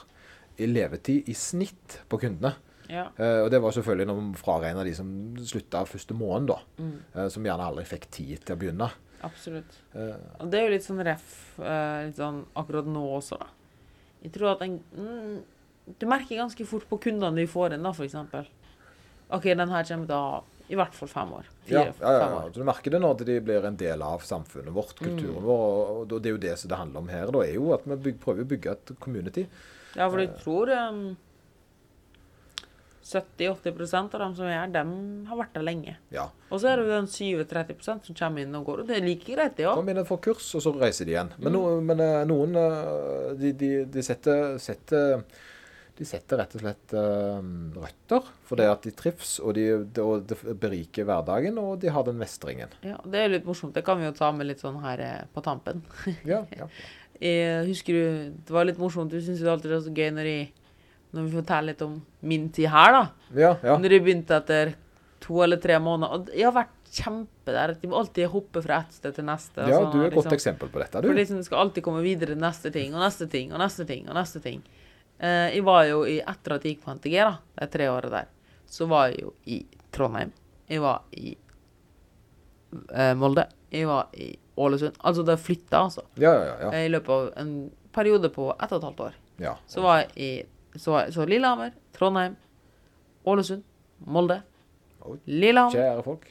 i 0.57 0.69
levetid 0.71 1.29
i 1.29 1.35
snitt 1.37 2.01
på 2.09 2.21
kundene. 2.23 2.55
Ja. 2.89 3.09
Uh, 3.19 3.45
og 3.45 3.51
det 3.53 3.61
var 3.63 3.75
selvfølgelig 3.75 4.07
når 4.09 4.21
vi 4.21 4.41
fraregna 4.41 4.85
de 4.87 4.95
som 4.97 5.11
slutta 5.43 5.85
første 5.89 6.15
måned, 6.17 6.53
da. 6.53 6.61
Mm. 6.79 6.95
Uh, 7.17 7.27
som 7.35 7.45
gjerne 7.47 7.67
aldri 7.67 7.87
fikk 7.89 8.09
tid 8.15 8.47
til 8.47 8.57
å 8.57 8.61
begynne. 8.61 8.91
Absolutt. 9.25 9.79
Eh, 9.97 10.17
Og 10.45 10.51
det 10.53 10.59
er 10.59 10.67
jo 10.67 10.73
litt 10.75 10.85
sånn 10.85 11.01
ref 11.03 11.57
litt 11.59 12.19
sånn 12.19 12.43
akkurat 12.55 12.87
nå 12.87 13.01
også, 13.17 13.39
da. 13.41 13.49
Jeg 14.23 14.35
tror 14.35 14.53
at 14.53 14.65
en 14.67 14.77
mm, 14.93 15.37
Du 16.01 16.05
merker 16.11 16.41
ganske 16.41 16.67
fort 16.69 16.85
på 16.91 16.99
kundene 17.07 17.41
vi 17.41 17.49
får 17.49 17.75
inn, 17.75 17.87
da, 17.87 17.95
eksempel. 17.95 18.49
OK, 19.31 19.49
den 19.55 19.73
her 19.73 19.89
kommer 19.89 20.11
til 20.11 20.17
å 20.17 20.45
i 20.69 20.79
hvert 20.79 20.95
fall 20.95 21.09
fem 21.09 21.33
år. 21.37 21.51
ja, 21.67 21.83
Fire, 21.85 21.95
ja, 22.01 22.13
ja, 22.13 22.31
ja. 22.31 22.41
Så 22.53 22.63
du 22.63 22.67
merker 22.67 22.95
det 22.95 23.03
når 23.03 23.21
de 23.27 23.37
blir 23.45 23.69
en 23.69 23.77
del 23.79 24.03
av 24.03 24.25
samfunnet 24.27 24.75
vårt, 24.75 24.99
kulturen 24.99 25.45
vår. 25.45 25.93
Og, 26.01 26.17
det 26.17 26.31
er 26.31 26.35
jo 26.35 26.43
det 26.43 26.57
som 26.59 26.73
det 26.73 26.81
handler 26.81 27.05
om 27.05 27.13
her. 27.13 27.31
Da 27.35 27.45
er 27.45 27.55
jo 27.55 27.71
at 27.77 27.87
vi 27.87 28.01
bygger, 28.09 28.19
prøver 28.25 28.47
å 28.47 28.51
bygge 28.55 28.75
et 28.75 28.97
community. 29.03 29.47
Ja, 29.97 30.09
for 30.11 30.21
jeg 30.21 30.35
tror 30.43 30.73
um, 30.75 31.05
70-80% 33.07 34.15
av 34.19 34.21
dem 34.25 34.35
som 34.35 34.49
er 34.49 34.57
her, 34.59 34.71
dem 34.75 34.91
har 35.29 35.39
vært 35.39 35.55
der 35.55 35.65
lenge. 35.67 35.95
Ja. 36.15 36.27
Og 36.51 36.59
så 36.61 36.73
er 36.73 36.81
det 36.81 36.89
jo 36.89 36.97
den 36.97 37.11
7-30% 37.47 38.09
som 38.11 38.19
kommer 38.19 38.43
inn 38.43 38.59
og 38.59 38.67
går, 38.67 38.83
og 38.83 38.91
det 38.91 38.97
er 38.99 39.07
like 39.07 39.31
greit, 39.31 39.55
det 39.59 39.69
òg. 39.69 39.79
Kommer 39.79 39.95
inn 39.95 40.03
og 40.03 40.09
får 40.11 40.23
kurs, 40.27 40.49
og 40.59 40.65
så 40.65 40.73
reiser 40.75 41.07
de 41.07 41.15
igjen. 41.15 41.31
Men, 41.39 41.55
no, 41.55 41.77
men 41.87 42.03
eh, 42.03 42.23
noen 42.27 42.59
eh, 42.59 43.29
de, 43.39 43.53
de, 43.61 43.71
de 43.95 44.05
setter, 44.05 44.57
setter 44.63 45.23
de 45.97 46.05
setter 46.05 46.41
rett 46.41 46.55
og 46.59 46.63
slett 46.63 46.95
uh, 46.97 47.39
røtter 47.77 48.27
det 48.61 48.69
at 48.69 48.85
de 48.85 48.93
trives, 48.97 49.37
og, 49.41 49.55
de, 49.57 49.65
det, 49.97 50.05
de, 50.29 50.39
de 50.43 50.55
beriker 50.61 51.07
hverdagen, 51.09 51.57
og 51.61 51.81
de 51.83 51.91
har 51.93 52.05
den 52.07 52.19
mestringen. 52.21 52.73
Ja, 52.87 52.99
det 53.05 53.23
er 53.23 53.33
litt 53.33 53.49
morsomt. 53.49 53.75
Det 53.77 53.85
kan 53.87 53.99
vi 54.01 54.09
jo 54.09 54.15
ta 54.17 54.31
med 54.37 54.51
litt 54.51 54.63
sånn 54.63 54.79
her 54.85 55.03
eh, 55.03 55.25
på 55.33 55.43
tampen. 55.45 55.83
Ja, 56.29 56.45
ja. 56.57 56.69
Jeg 57.17 57.67
husker 57.71 57.97
du, 57.97 58.33
Det 58.45 58.55
var 58.55 58.69
litt 58.69 58.81
morsomt. 58.81 59.13
Du 59.13 59.21
syns 59.25 59.41
jo 59.41 59.51
alltid 59.53 59.73
det 59.73 59.79
er 59.79 59.85
så 59.89 59.95
gøy 59.97 60.11
når, 60.19 60.31
jeg, 60.31 60.49
når 61.17 61.29
vi 61.29 61.39
forteller 61.41 61.73
litt 61.73 61.87
om 61.87 62.01
min 62.21 62.49
tid 62.53 62.71
her, 62.73 62.99
da. 62.99 63.05
ja, 63.33 63.55
ja. 63.65 63.79
Når 63.81 63.97
jeg 63.97 64.07
begynte 64.07 64.41
etter 64.41 64.77
to 65.27 65.43
eller 65.43 65.61
tre 65.61 65.79
måneder. 65.83 66.13
Og 66.13 66.37
jeg 66.37 66.47
har 66.47 66.55
vært 66.55 66.77
kjempe 66.93 67.53
der. 67.53 67.75
at 67.75 67.83
De 67.83 67.91
må 67.91 67.99
alltid 68.01 68.31
hoppe 68.33 68.63
fra 68.65 68.83
et 68.85 68.97
sted 68.97 69.17
til 69.17 69.27
neste. 69.27 69.59
og 69.63 69.71
ja 69.71 69.81
sånn, 69.81 69.93
du 69.93 70.01
er 70.01 70.09
et 70.09 70.17
godt 70.17 70.27
liksom. 70.27 70.39
eksempel 70.39 70.73
på 70.73 70.83
dette, 70.83 71.03
du. 71.03 71.09
For 71.11 71.21
liksom, 71.21 71.45
skal 71.47 71.65
alltid 71.65 71.87
komme 71.87 72.03
videre 72.05 72.35
til 72.35 72.43
neste 72.43 72.73
ting 72.75 72.95
og 72.95 73.03
neste 73.03 73.29
ting 73.33 73.53
og 73.53 73.63
neste 73.63 73.89
ting. 73.89 74.07
og 74.09 74.19
neste 74.19 74.43
ting. 74.45 74.63
Eh, 75.21 75.55
jeg 75.57 75.65
var 75.65 75.85
jo 75.89 76.03
i, 76.05 76.19
Etter 76.21 76.57
at 76.57 76.65
jeg 76.65 76.77
gikk 76.77 76.85
på 76.85 76.95
NTG, 76.95 77.15
da, 77.25 77.37
de 77.61 77.67
tre 77.73 77.89
åra 77.89 78.11
der, 78.13 78.27
så 78.67 78.87
var 78.91 79.09
jeg 79.09 79.23
jo 79.23 79.33
i 79.47 79.61
Trondheim. 79.93 80.33
Jeg 80.69 80.81
var 80.83 81.03
i 81.17 81.37
eh, 82.95 83.15
Molde. 83.15 83.47
Jeg 83.73 83.87
var 83.89 84.09
i 84.15 84.33
Ålesund. 84.57 84.97
Altså, 85.05 85.23
det 85.27 85.39
flytta, 85.41 85.79
altså. 85.87 86.03
Ja, 86.21 86.33
ja, 86.45 86.55
ja. 86.67 86.73
I 86.85 86.89
løpet 86.93 87.09
av 87.13 87.31
en 87.43 87.55
periode 87.93 88.29
på 88.33 88.51
ett 88.55 88.73
og 88.73 88.79
et 88.81 88.85
halvt 88.91 89.01
år. 89.09 89.17
Ja. 89.43 89.55
Så 89.69 89.83
var 89.85 90.03
jeg 90.03 90.11
i 90.17 90.31
så, 90.79 90.91
var 90.93 91.05
jeg- 91.07 91.15
så 91.15 91.25
Lillehammer, 91.29 91.73
Trondheim, 91.97 92.37
Ålesund, 93.27 93.63
Molde, 94.07 94.43
Lillehammer 95.27 95.73
Kjære 95.73 96.03
folk. 96.05 96.27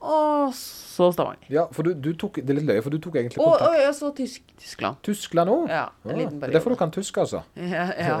Og 0.00 0.54
så 0.56 1.10
Stavanger. 1.12 1.48
Ja, 1.52 1.66
for 1.76 1.84
du, 1.84 1.90
du 1.92 2.14
tok 2.16 2.38
Det 2.40 2.48
er 2.54 2.56
litt 2.56 2.66
løye, 2.68 2.80
for 2.84 2.94
du 2.94 2.96
tok 3.02 3.18
egentlig 3.20 3.36
kontakt 3.36 3.66
og 3.68 3.74
jeg 3.76 3.94
så 3.98 4.08
Tysk, 4.16 4.52
Tyskland. 4.56 5.00
Tyskland 5.04 5.52
òg? 5.52 5.66
Ja, 5.68 5.82
en 6.06 6.16
liten 6.16 6.38
det 6.40 6.48
er 6.48 6.54
derfor 6.56 6.72
du 6.72 6.78
kan 6.80 6.92
tysk, 6.94 7.20
altså? 7.20 7.42
Ja, 7.60 7.84
ja. 7.94 8.16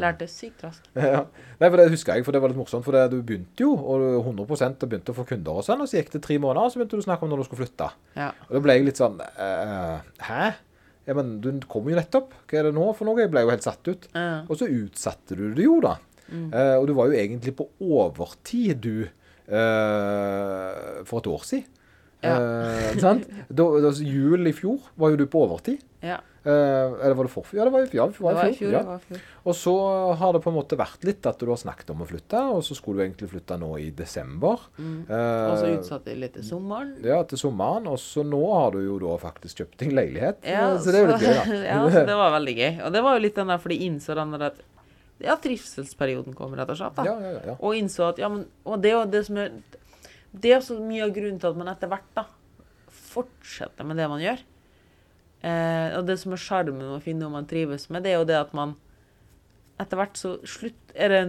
Lærte 0.00 0.28
sykt 0.32 0.64
raskt. 0.64 0.88
ja. 0.96 1.26
Nei, 1.60 1.68
for 1.68 1.80
det 1.80 1.90
husker 1.92 2.16
jeg, 2.16 2.24
for 2.24 2.36
det 2.36 2.40
var 2.44 2.52
litt 2.52 2.60
morsomt. 2.60 2.86
For 2.86 2.96
det, 2.96 3.04
du 3.12 3.20
begynte 3.20 3.64
jo, 3.66 3.74
og 3.76 4.04
du 4.04 4.08
100 4.22 4.48
og 4.48 4.88
begynte 4.88 5.12
å 5.12 5.18
få 5.18 5.26
kunder 5.28 5.60
og 5.60 5.66
sånn, 5.66 5.84
og 5.84 5.90
så 5.90 6.00
gikk 6.00 6.14
det 6.16 6.22
tre 6.24 6.40
måneder, 6.40 6.64
og 6.64 6.72
så 6.72 6.80
begynte 6.80 6.96
du 6.96 7.04
å 7.04 7.08
snakke 7.08 7.28
om 7.28 7.34
når 7.34 7.42
du 7.42 7.48
skulle 7.50 7.66
flytte. 7.66 7.90
Ja. 8.16 8.32
Og 8.48 8.56
da 8.56 8.64
ble 8.64 8.78
jeg 8.78 8.88
litt 8.88 9.00
sånn 9.00 9.20
eh, 9.20 10.08
Hæ? 10.24 10.42
Ja, 11.08 11.14
men 11.16 11.38
du 11.40 11.48
kommer 11.68 11.94
jo 11.94 11.96
nettopp. 11.96 12.34
Hva 12.48 12.60
er 12.60 12.68
det 12.68 12.74
nå 12.76 12.90
for 12.96 13.08
noe? 13.08 13.16
Jeg 13.22 13.32
ble 13.32 13.46
jo 13.46 13.52
helt 13.52 13.64
satt 13.64 13.88
ut. 13.88 14.10
Ja. 14.12 14.42
Og 14.44 14.58
så 14.60 14.68
utsatte 14.68 15.38
du 15.38 15.46
det 15.56 15.64
jo, 15.64 15.78
da. 15.80 15.94
Mm. 16.28 16.50
Uh, 16.52 16.74
og 16.76 16.88
du 16.90 16.92
var 16.98 17.08
jo 17.08 17.16
egentlig 17.16 17.54
på 17.56 17.64
overtid, 17.80 18.82
du, 18.84 19.08
eh, 19.48 21.04
for 21.08 21.20
et 21.22 21.30
år 21.34 21.44
siden. 21.48 21.74
Ja. 22.18 22.32
Uh, 22.34 22.96
sant? 22.98 23.28
Da, 23.46 23.64
da, 23.78 23.92
jul 24.02 24.48
i 24.50 24.52
fjor 24.56 24.88
var 24.98 25.12
jo 25.12 25.20
du 25.20 25.28
på 25.30 25.44
overtid. 25.46 25.84
ja. 26.02 26.18
Uh, 26.48 26.94
eller 27.04 27.12
var 27.18 27.26
det 27.26 27.32
forfjor? 27.34 27.58
Ja, 27.58 27.64
det 27.66 27.72
var 27.74 27.80
ja, 27.82 28.04
det 28.08 28.14
Det 28.14 28.22
var 28.24 28.36
var 28.38 28.48
i 28.48 28.54
fjor. 28.56 28.70
ja. 28.72 28.80
Var 28.86 29.00
fjor. 29.04 29.18
Og 29.50 29.54
så 29.58 29.72
har 30.16 30.32
det 30.32 30.40
på 30.40 30.48
en 30.48 30.56
måte 30.56 30.78
vært 30.80 31.02
litt 31.04 31.26
at 31.28 31.42
du 31.42 31.50
har 31.50 31.58
snakket 31.60 31.90
om 31.92 32.00
å 32.00 32.06
flytte, 32.08 32.40
og 32.54 32.62
så 32.64 32.76
skulle 32.78 33.02
du 33.02 33.04
egentlig 33.04 33.28
flytte 33.34 33.58
nå 33.60 33.68
i 33.82 33.90
desember. 33.98 34.62
Mm. 34.78 34.94
Uh, 35.10 35.18
Og 35.18 35.56
så 35.60 35.72
utsatte 35.74 36.14
jeg 36.14 36.22
litt 36.22 36.32
til 36.38 36.46
sommeren. 36.48 36.94
ja, 37.04 37.18
til 37.28 37.42
sommeren. 37.42 37.90
Og 37.92 37.98
så 38.00 38.24
nå 38.24 38.40
har 38.54 38.72
du 38.78 38.80
jo 38.86 38.96
da 39.02 39.18
faktisk 39.20 39.60
kjøpt 39.60 39.76
deg 39.84 39.92
leilighet. 39.98 40.40
Ja, 40.48 40.70
så 40.78 40.94
det 40.94 41.02
er 41.02 41.04
jo 41.04 41.10
litt 41.12 41.26
gøy, 41.26 41.34
da. 41.36 41.60
ja, 41.74 41.78
så 41.84 42.06
det 42.08 42.16
var 42.22 42.34
veldig 42.38 42.56
gøy. 42.62 42.72
Og 42.86 42.96
det 42.96 43.04
var 43.10 43.18
jo 43.18 43.24
litt 43.26 43.42
den 43.42 43.52
der, 43.52 43.62
for 43.66 43.74
de 43.74 43.80
innså 43.90 44.16
den 44.22 44.34
der 44.38 44.46
at 44.48 44.64
ja, 45.22 45.36
trivselsperioden 45.42 46.36
kom, 46.36 46.54
rett 46.58 46.70
og 46.72 46.78
slett. 46.78 47.00
Ja, 47.06 47.16
ja. 47.18 47.56
Og 47.58 47.78
innså 47.78 48.08
at 48.12 48.20
ja, 48.22 48.30
men 48.32 48.46
Og 48.68 48.82
det 48.82 48.92
jo 48.94 49.04
det 49.10 49.24
som 49.26 49.40
er 49.40 49.56
Det 50.30 50.52
er 50.52 50.60
også 50.60 50.78
mye 50.82 51.06
av 51.06 51.14
grunnen 51.16 51.40
til 51.40 51.50
at 51.50 51.58
man 51.58 51.70
etter 51.72 51.90
hvert 51.90 52.10
da 52.16 52.28
fortsetter 53.08 53.86
med 53.88 53.96
det 53.96 54.06
man 54.10 54.20
gjør. 54.20 54.42
Eh, 55.40 55.96
og 55.96 56.04
det 56.06 56.18
som 56.20 56.34
er 56.34 56.42
sjarmen 56.42 56.82
med 56.82 56.96
å 56.98 57.02
finne 57.02 57.24
noe 57.24 57.32
man 57.32 57.46
trives 57.48 57.86
med, 57.88 58.04
det 58.04 58.12
er 58.12 58.18
jo 58.18 58.26
det 58.28 58.36
at 58.36 58.52
man 58.58 58.74
etter 59.78 60.00
hvert 60.00 60.18
så 60.18 60.32
slutt 60.42 60.92
Er 60.98 61.12
det, 61.12 61.20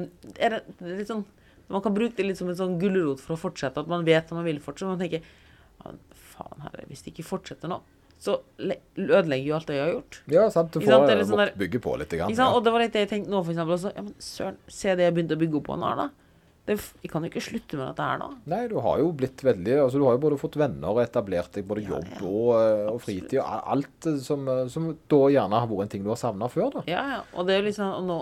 er 0.41 0.55
det, 0.55 0.61
litt 0.81 1.11
sånn 1.11 1.21
Man 1.69 1.83
kan 1.85 1.93
bruke 1.93 2.17
det 2.17 2.25
litt 2.25 2.39
som 2.39 2.49
en 2.49 2.57
sånn 2.57 2.79
gulrot 2.81 3.21
for 3.21 3.35
å 3.35 3.39
fortsette, 3.39 3.79
at 3.79 3.91
man 3.91 4.05
vet 4.07 4.25
at 4.25 4.33
man 4.33 4.47
vil 4.47 4.57
fortsette. 4.63 4.89
Man 4.89 5.01
tenker 5.01 5.21
faen 6.33 6.63
herre, 6.65 6.87
hvis 6.89 7.05
det 7.05 7.13
ikke 7.13 7.27
fortsetter 7.29 7.69
nå, 7.69 7.77
så 8.19 8.35
ødelegger 8.59 9.47
jo 9.47 9.55
alt 9.55 9.69
det 9.69 9.75
jeg 9.77 9.85
har 9.85 9.93
gjort. 9.93 10.21
Ja, 10.27 10.47
sant. 10.51 10.73
Du 10.75 10.83
får 10.83 10.91
sant, 10.91 11.27
sånn 11.29 11.39
der, 11.45 11.53
bygge 11.59 11.79
på 11.83 11.93
litt. 12.01 12.11
Grann, 12.19 12.33
ja. 12.35 12.49
Og 12.51 12.65
det 12.65 12.73
var 12.75 12.83
litt 12.83 12.95
det 12.95 13.05
jeg 13.05 13.13
tenkte 13.13 13.31
nå, 13.31 13.43
for 13.45 13.55
eksempel. 13.55 13.77
Også, 13.77 13.93
ja, 13.95 14.03
men 14.03 14.17
søren, 14.23 14.57
se 14.67 14.95
det 14.99 15.05
jeg 15.07 15.15
begynte 15.15 15.37
å 15.37 15.43
bygge 15.45 15.61
opp 15.61 15.69
på 15.69 15.77
nå, 15.79 15.93
da. 16.01 16.09
Det, 16.69 16.75
jeg 17.01 17.09
kan 17.09 17.23
jo 17.25 17.29
ikke 17.31 17.41
slutte 17.41 17.77
med 17.79 17.87
dette 17.87 18.05
her 18.05 18.19
nå. 18.21 18.27
Nei, 18.51 18.59
du 18.69 18.75
har 18.83 18.99
jo 19.01 19.07
blitt 19.17 19.41
veldig 19.41 19.79
altså 19.85 19.97
Du 19.97 20.03
har 20.05 20.19
jo 20.19 20.21
både 20.21 20.37
fått 20.37 20.59
venner 20.59 20.91
og 20.91 20.99
etablert 21.01 21.55
deg 21.55 21.65
både 21.65 21.81
Ja, 21.81 21.95
jobb 21.95 22.11
ja. 22.11 22.19
og, 22.29 22.51
eh, 22.59 22.83
og 22.91 22.99
fritid. 23.01 23.39
og 23.41 23.71
Alt 23.73 24.09
eh, 24.11 24.19
som, 24.21 24.43
eh, 24.53 24.67
som 24.69 24.85
da 25.09 25.21
gjerne 25.33 25.63
har 25.63 25.71
vært 25.71 25.87
en 25.87 25.91
ting 25.95 26.05
du 26.05 26.11
har 26.11 26.19
savna 26.21 26.51
før. 26.51 26.69
da. 26.75 26.83
Ja, 26.91 27.01
ja. 27.15 27.19
Og 27.33 27.47
det 27.47 27.55
er 27.55 27.63
jo 27.63 27.69
liksom 27.71 27.95
og 27.95 28.05
nå, 28.05 28.19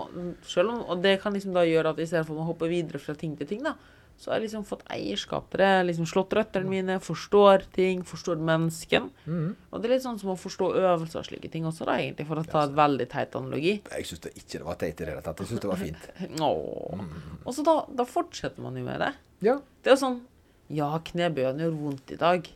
selv 0.48 0.72
om, 0.72 0.80
og 0.94 1.02
det 1.04 1.18
kan 1.20 1.36
liksom 1.36 1.52
da 1.58 1.66
gjøre 1.68 1.92
at 1.92 2.00
i 2.00 2.08
stedet 2.08 2.24
for 2.30 2.40
å 2.40 2.48
hoppe 2.48 2.70
videre 2.72 3.02
fra 3.02 3.18
ting 3.18 3.36
til 3.36 3.50
ting, 3.50 3.66
da, 3.66 3.74
så 4.18 4.32
har 4.32 4.40
jeg 4.40 4.48
liksom 4.48 4.64
fått 4.66 4.80
eierskap 4.90 5.44
til 5.52 5.60
det. 5.62 5.70
Liksom 5.86 6.06
slått 6.10 6.32
røttene 6.34 6.66
mine, 6.66 6.96
forstår 7.02 7.68
ting, 7.74 8.00
forstår 8.06 8.40
mennesken. 8.42 9.06
Mm. 9.30 9.52
Og 9.70 9.78
det 9.78 9.86
er 9.86 9.94
litt 9.94 10.04
sånn 10.04 10.18
som 10.18 10.32
å 10.32 10.38
forstå 10.38 10.72
øvelser 10.80 11.20
og 11.20 11.28
slike 11.28 11.50
ting 11.52 11.68
også, 11.68 11.86
da, 11.86 12.00
egentlig, 12.02 12.26
for 12.26 12.42
å 12.42 12.46
ta 12.46 12.64
et 12.66 12.74
veldig 12.78 13.06
teit 13.12 13.38
analogi. 13.38 13.76
Jeg 13.94 14.08
syns 14.10 14.26
ikke 14.32 14.56
det 14.56 14.66
var 14.66 14.80
teit 14.80 14.96
i 14.96 15.04
det 15.04 15.12
hele 15.12 15.22
tatt. 15.22 15.44
Jeg 15.44 15.52
syns 15.52 15.62
det 15.62 15.70
var 15.70 15.82
fint. 15.84 16.08
Åh. 16.48 17.04
Og 17.44 17.54
så 17.54 17.66
da, 17.70 17.76
da 18.00 18.08
fortsetter 18.10 18.66
man 18.66 18.80
jo 18.80 18.82
med 18.88 19.04
det. 19.06 19.12
Ja. 19.46 19.54
Det 19.82 19.92
er 19.92 19.94
jo 19.94 20.02
sånn 20.02 20.18
Ja, 20.74 20.90
knebøyene 21.00 21.64
gjør 21.64 21.76
vondt 21.78 22.10
i 22.12 22.18
dag, 22.20 22.48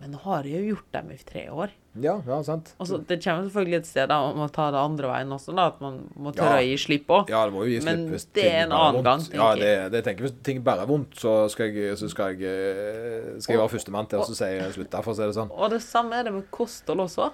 men 0.00 0.10
nå 0.12 0.18
har 0.26 0.44
jeg 0.44 0.60
jo 0.60 0.74
gjort 0.74 0.88
dem 0.92 1.10
i 1.14 1.16
tre 1.24 1.42
år. 1.48 1.70
Ja, 1.96 2.18
ja, 2.26 2.36
sant. 2.44 2.74
Og 2.78 2.86
så 2.90 2.98
Det 3.08 3.16
kommer 3.24 3.46
selvfølgelig 3.48 3.78
et 3.78 3.86
sted 3.88 4.08
da, 4.10 4.18
man 4.26 4.36
må 4.42 4.48
ta 4.52 4.66
det 4.70 4.80
andre 4.82 5.08
veien 5.08 5.30
også, 5.32 5.54
da, 5.56 5.66
at 5.72 5.80
man 5.80 6.02
må 6.20 6.34
Ja. 6.34 6.42
tørre 6.42 6.58
å 6.60 6.66
gi 6.66 6.76
slipp 6.76 7.06
òg. 7.08 7.30
Ja, 7.32 7.44
det 7.46 7.54
må 7.54 7.64
jo 7.64 7.70
gi 7.72 7.84
Men 7.84 8.02
slipp 8.04 8.12
hvis 8.12 8.26
det 8.36 8.44
er 8.44 8.58
en 8.66 8.72
annen 8.76 9.02
gang, 9.06 9.20
tenker 9.20 9.40
Ja, 9.40 9.54
det, 9.54 9.92
det 9.92 10.04
tenker 10.04 10.24
jeg. 10.24 10.32
Hvis 10.32 10.42
ting 10.44 10.60
bare 10.62 10.82
er 10.84 10.86
vondt, 10.86 11.16
så 11.16 11.48
skal 11.48 11.72
jeg, 11.72 11.96
så 11.96 12.10
skal 12.12 12.36
jeg, 12.36 12.42
eh, 12.44 13.40
skal 13.40 13.56
jeg 13.56 13.62
være 13.62 13.72
førstemann 13.78 14.08
til 14.08 14.18
å 14.20 14.28
si 14.28 14.52
slutt. 14.76 14.90
Derfor 14.90 15.12
er 15.16 15.26
det 15.32 15.38
sånn. 15.40 15.50
Og 15.50 15.70
det 15.70 15.80
samme 15.82 16.12
er 16.20 16.24
det 16.24 16.32
med 16.34 16.50
kosthold 16.50 17.00
også. 17.08 17.32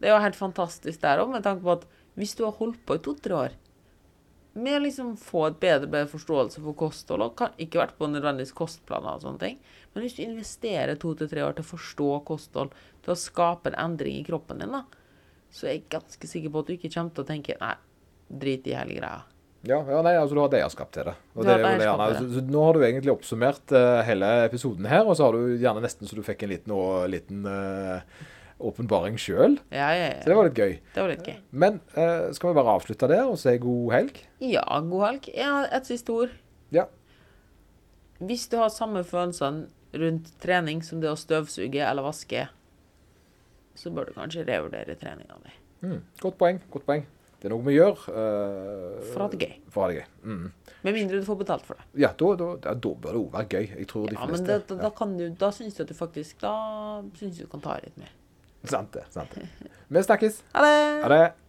Det 0.00 0.08
er 0.10 0.14
jo 0.14 0.22
helt 0.22 0.36
fantastisk 0.38 1.00
der 1.00 1.18
òg, 1.18 1.30
med 1.32 1.42
tanke 1.42 1.62
på 1.62 1.72
at 1.72 1.84
hvis 2.16 2.36
du 2.36 2.44
har 2.44 2.52
holdt 2.52 2.78
på 2.86 2.94
i 2.94 2.98
to-tre 3.02 3.34
år 3.34 3.50
med 4.54 4.76
å 4.78 4.82
liksom 4.84 5.12
få 5.18 5.48
et 5.48 5.56
bedre, 5.62 5.88
bedre 5.90 6.06
forståelse 6.12 6.62
for 6.62 6.76
kosthold, 6.78 7.24
og 7.26 7.36
kan, 7.40 7.54
ikke 7.58 7.80
vært 7.80 7.96
på 7.98 8.06
nødvendigvis 8.10 8.54
kostplaner 8.54 9.16
og 9.16 9.24
sånne 9.24 9.40
ting, 9.42 9.56
men 9.94 10.04
hvis 10.04 10.14
du 10.18 10.22
investerer 10.24 10.98
to 11.02 11.12
til 11.18 11.30
tre 11.30 11.42
år 11.42 11.56
til 11.58 11.66
å 11.66 11.70
forstå 11.72 12.10
kosthold, 12.28 12.74
til 13.02 13.14
å 13.14 13.18
skape 13.18 13.72
en 13.72 13.78
endring 13.88 14.20
i 14.20 14.26
kroppen 14.26 14.62
din, 14.62 14.74
da, 14.76 14.84
så 15.54 15.66
er 15.68 15.76
jeg 15.76 15.88
ganske 15.94 16.30
sikker 16.30 16.50
på 16.54 16.62
at 16.64 16.70
du 16.70 16.74
ikke 16.78 16.90
kommer 16.94 17.14
til 17.14 17.24
å 17.26 17.28
tenke 17.28 17.56
nei, 17.60 17.74
drit 18.44 18.66
i 18.70 18.74
hele 18.78 18.96
greia. 18.98 19.20
Ja, 19.64 19.78
ja, 19.88 20.00
nei, 20.04 20.12
altså 20.20 20.36
du 20.36 20.40
har 20.42 20.50
et 20.50 20.58
eierskap 20.58 20.90
til 20.92 21.06
det. 21.08 21.14
Og 21.32 21.46
det 21.46 21.54
det 21.56 21.68
eierskap 21.70 22.18
så, 22.18 22.24
så 22.34 22.42
nå 22.52 22.64
har 22.66 22.76
du 22.76 22.82
egentlig 22.84 23.12
oppsummert 23.14 23.72
uh, 23.72 24.02
hele 24.04 24.28
episoden 24.44 24.84
her, 24.90 25.06
og 25.08 25.16
så 25.16 25.24
har 25.28 25.38
du 25.38 25.54
gjerne 25.62 25.80
nesten 25.86 26.10
så 26.10 26.18
du 26.18 26.20
fikk 26.26 26.42
en 26.44 26.52
liten, 26.52 26.74
å- 26.76 27.06
liten 27.08 27.46
eh, 27.48 28.02
åpenbaring 28.70 29.18
sjøl. 29.20 29.58
Ja, 29.74 29.90
ja, 29.96 30.08
Så 30.22 30.30
det 30.30 30.36
var 30.38 30.48
litt 30.48 30.58
gøy. 30.58 30.74
Det 30.94 31.02
var 31.02 31.12
litt 31.12 31.28
gøy. 31.28 31.38
Men 31.64 31.80
uh, 31.96 32.32
skal 32.36 32.50
vi 32.50 32.58
bare 32.58 32.74
avslutte 32.78 33.08
der 33.10 33.24
og 33.28 33.38
si 33.40 33.54
god 33.62 33.94
helg? 33.94 34.20
Ja, 34.44 34.64
god 34.88 35.06
helg. 35.08 35.30
Ja, 35.36 35.54
et 35.74 35.88
siste 35.90 36.14
ord. 36.14 36.34
Ja. 36.74 36.88
Hvis 38.24 38.46
du 38.50 38.58
har 38.60 38.70
samme 38.72 39.04
følelsene 39.06 39.68
rundt 39.94 40.32
trening 40.42 40.82
som 40.86 41.02
det 41.02 41.10
å 41.12 41.18
støvsuge 41.18 41.82
eller 41.84 42.06
vaske, 42.06 42.48
så 43.78 43.90
bør 43.94 44.10
du 44.10 44.16
kanskje 44.16 44.46
revurdere 44.46 44.96
treninga 44.98 45.38
di. 45.42 45.54
Mm, 45.84 46.00
godt 46.22 46.38
poeng. 46.40 46.62
godt 46.72 46.86
poeng. 46.88 47.04
Det 47.44 47.50
er 47.50 47.52
noe 47.52 47.66
vi 47.66 47.74
gjør. 47.74 48.04
Uh, 48.08 49.00
For 49.10 49.20
å 49.20 49.26
ha 49.26 49.32
det 49.34 49.40
gøy. 49.44 49.56
For 49.68 49.82
å 49.82 49.84
ha 49.84 49.88
det 49.90 49.96
gøy. 49.98 50.06
Mm. 50.24 50.44
Med 50.86 50.96
mindre 50.96 51.18
du 51.20 51.26
får 51.26 51.36
betalt 51.42 51.66
for 51.68 51.76
det. 51.76 51.84
Ja, 52.00 52.08
da, 52.16 52.28
da, 52.40 52.46
ja, 52.56 52.72
da 52.86 52.92
bør 53.04 53.16
det 53.16 53.20
òg 53.20 53.34
være 53.34 53.48
gøy. 53.50 53.66
Jeg 53.82 53.88
tror 53.90 54.06
de 54.08 54.16
Ja, 54.16 54.28
men 54.30 54.46
det, 54.48 54.56
da, 54.70 54.78
da, 54.80 54.90
kan 54.96 55.12
du, 55.18 55.24
da 55.42 55.50
syns 55.52 55.76
du 55.76 55.82
at 55.84 55.90
du 55.90 55.96
faktisk 55.98 56.40
Da 56.40 56.54
syns 57.18 57.36
du 57.36 57.44
du 57.44 57.50
kan 57.52 57.64
ta 57.64 57.76
litt 57.84 57.98
mer. 58.00 58.14
Sant 58.74 58.92
det. 58.94 59.04
sant 59.12 59.34
det. 59.34 59.48
Vi 59.88 60.02
snakkes. 60.02 60.42
Ha 60.54 60.62
det! 60.64 61.02
Ha 61.04 61.08
det. 61.12 61.43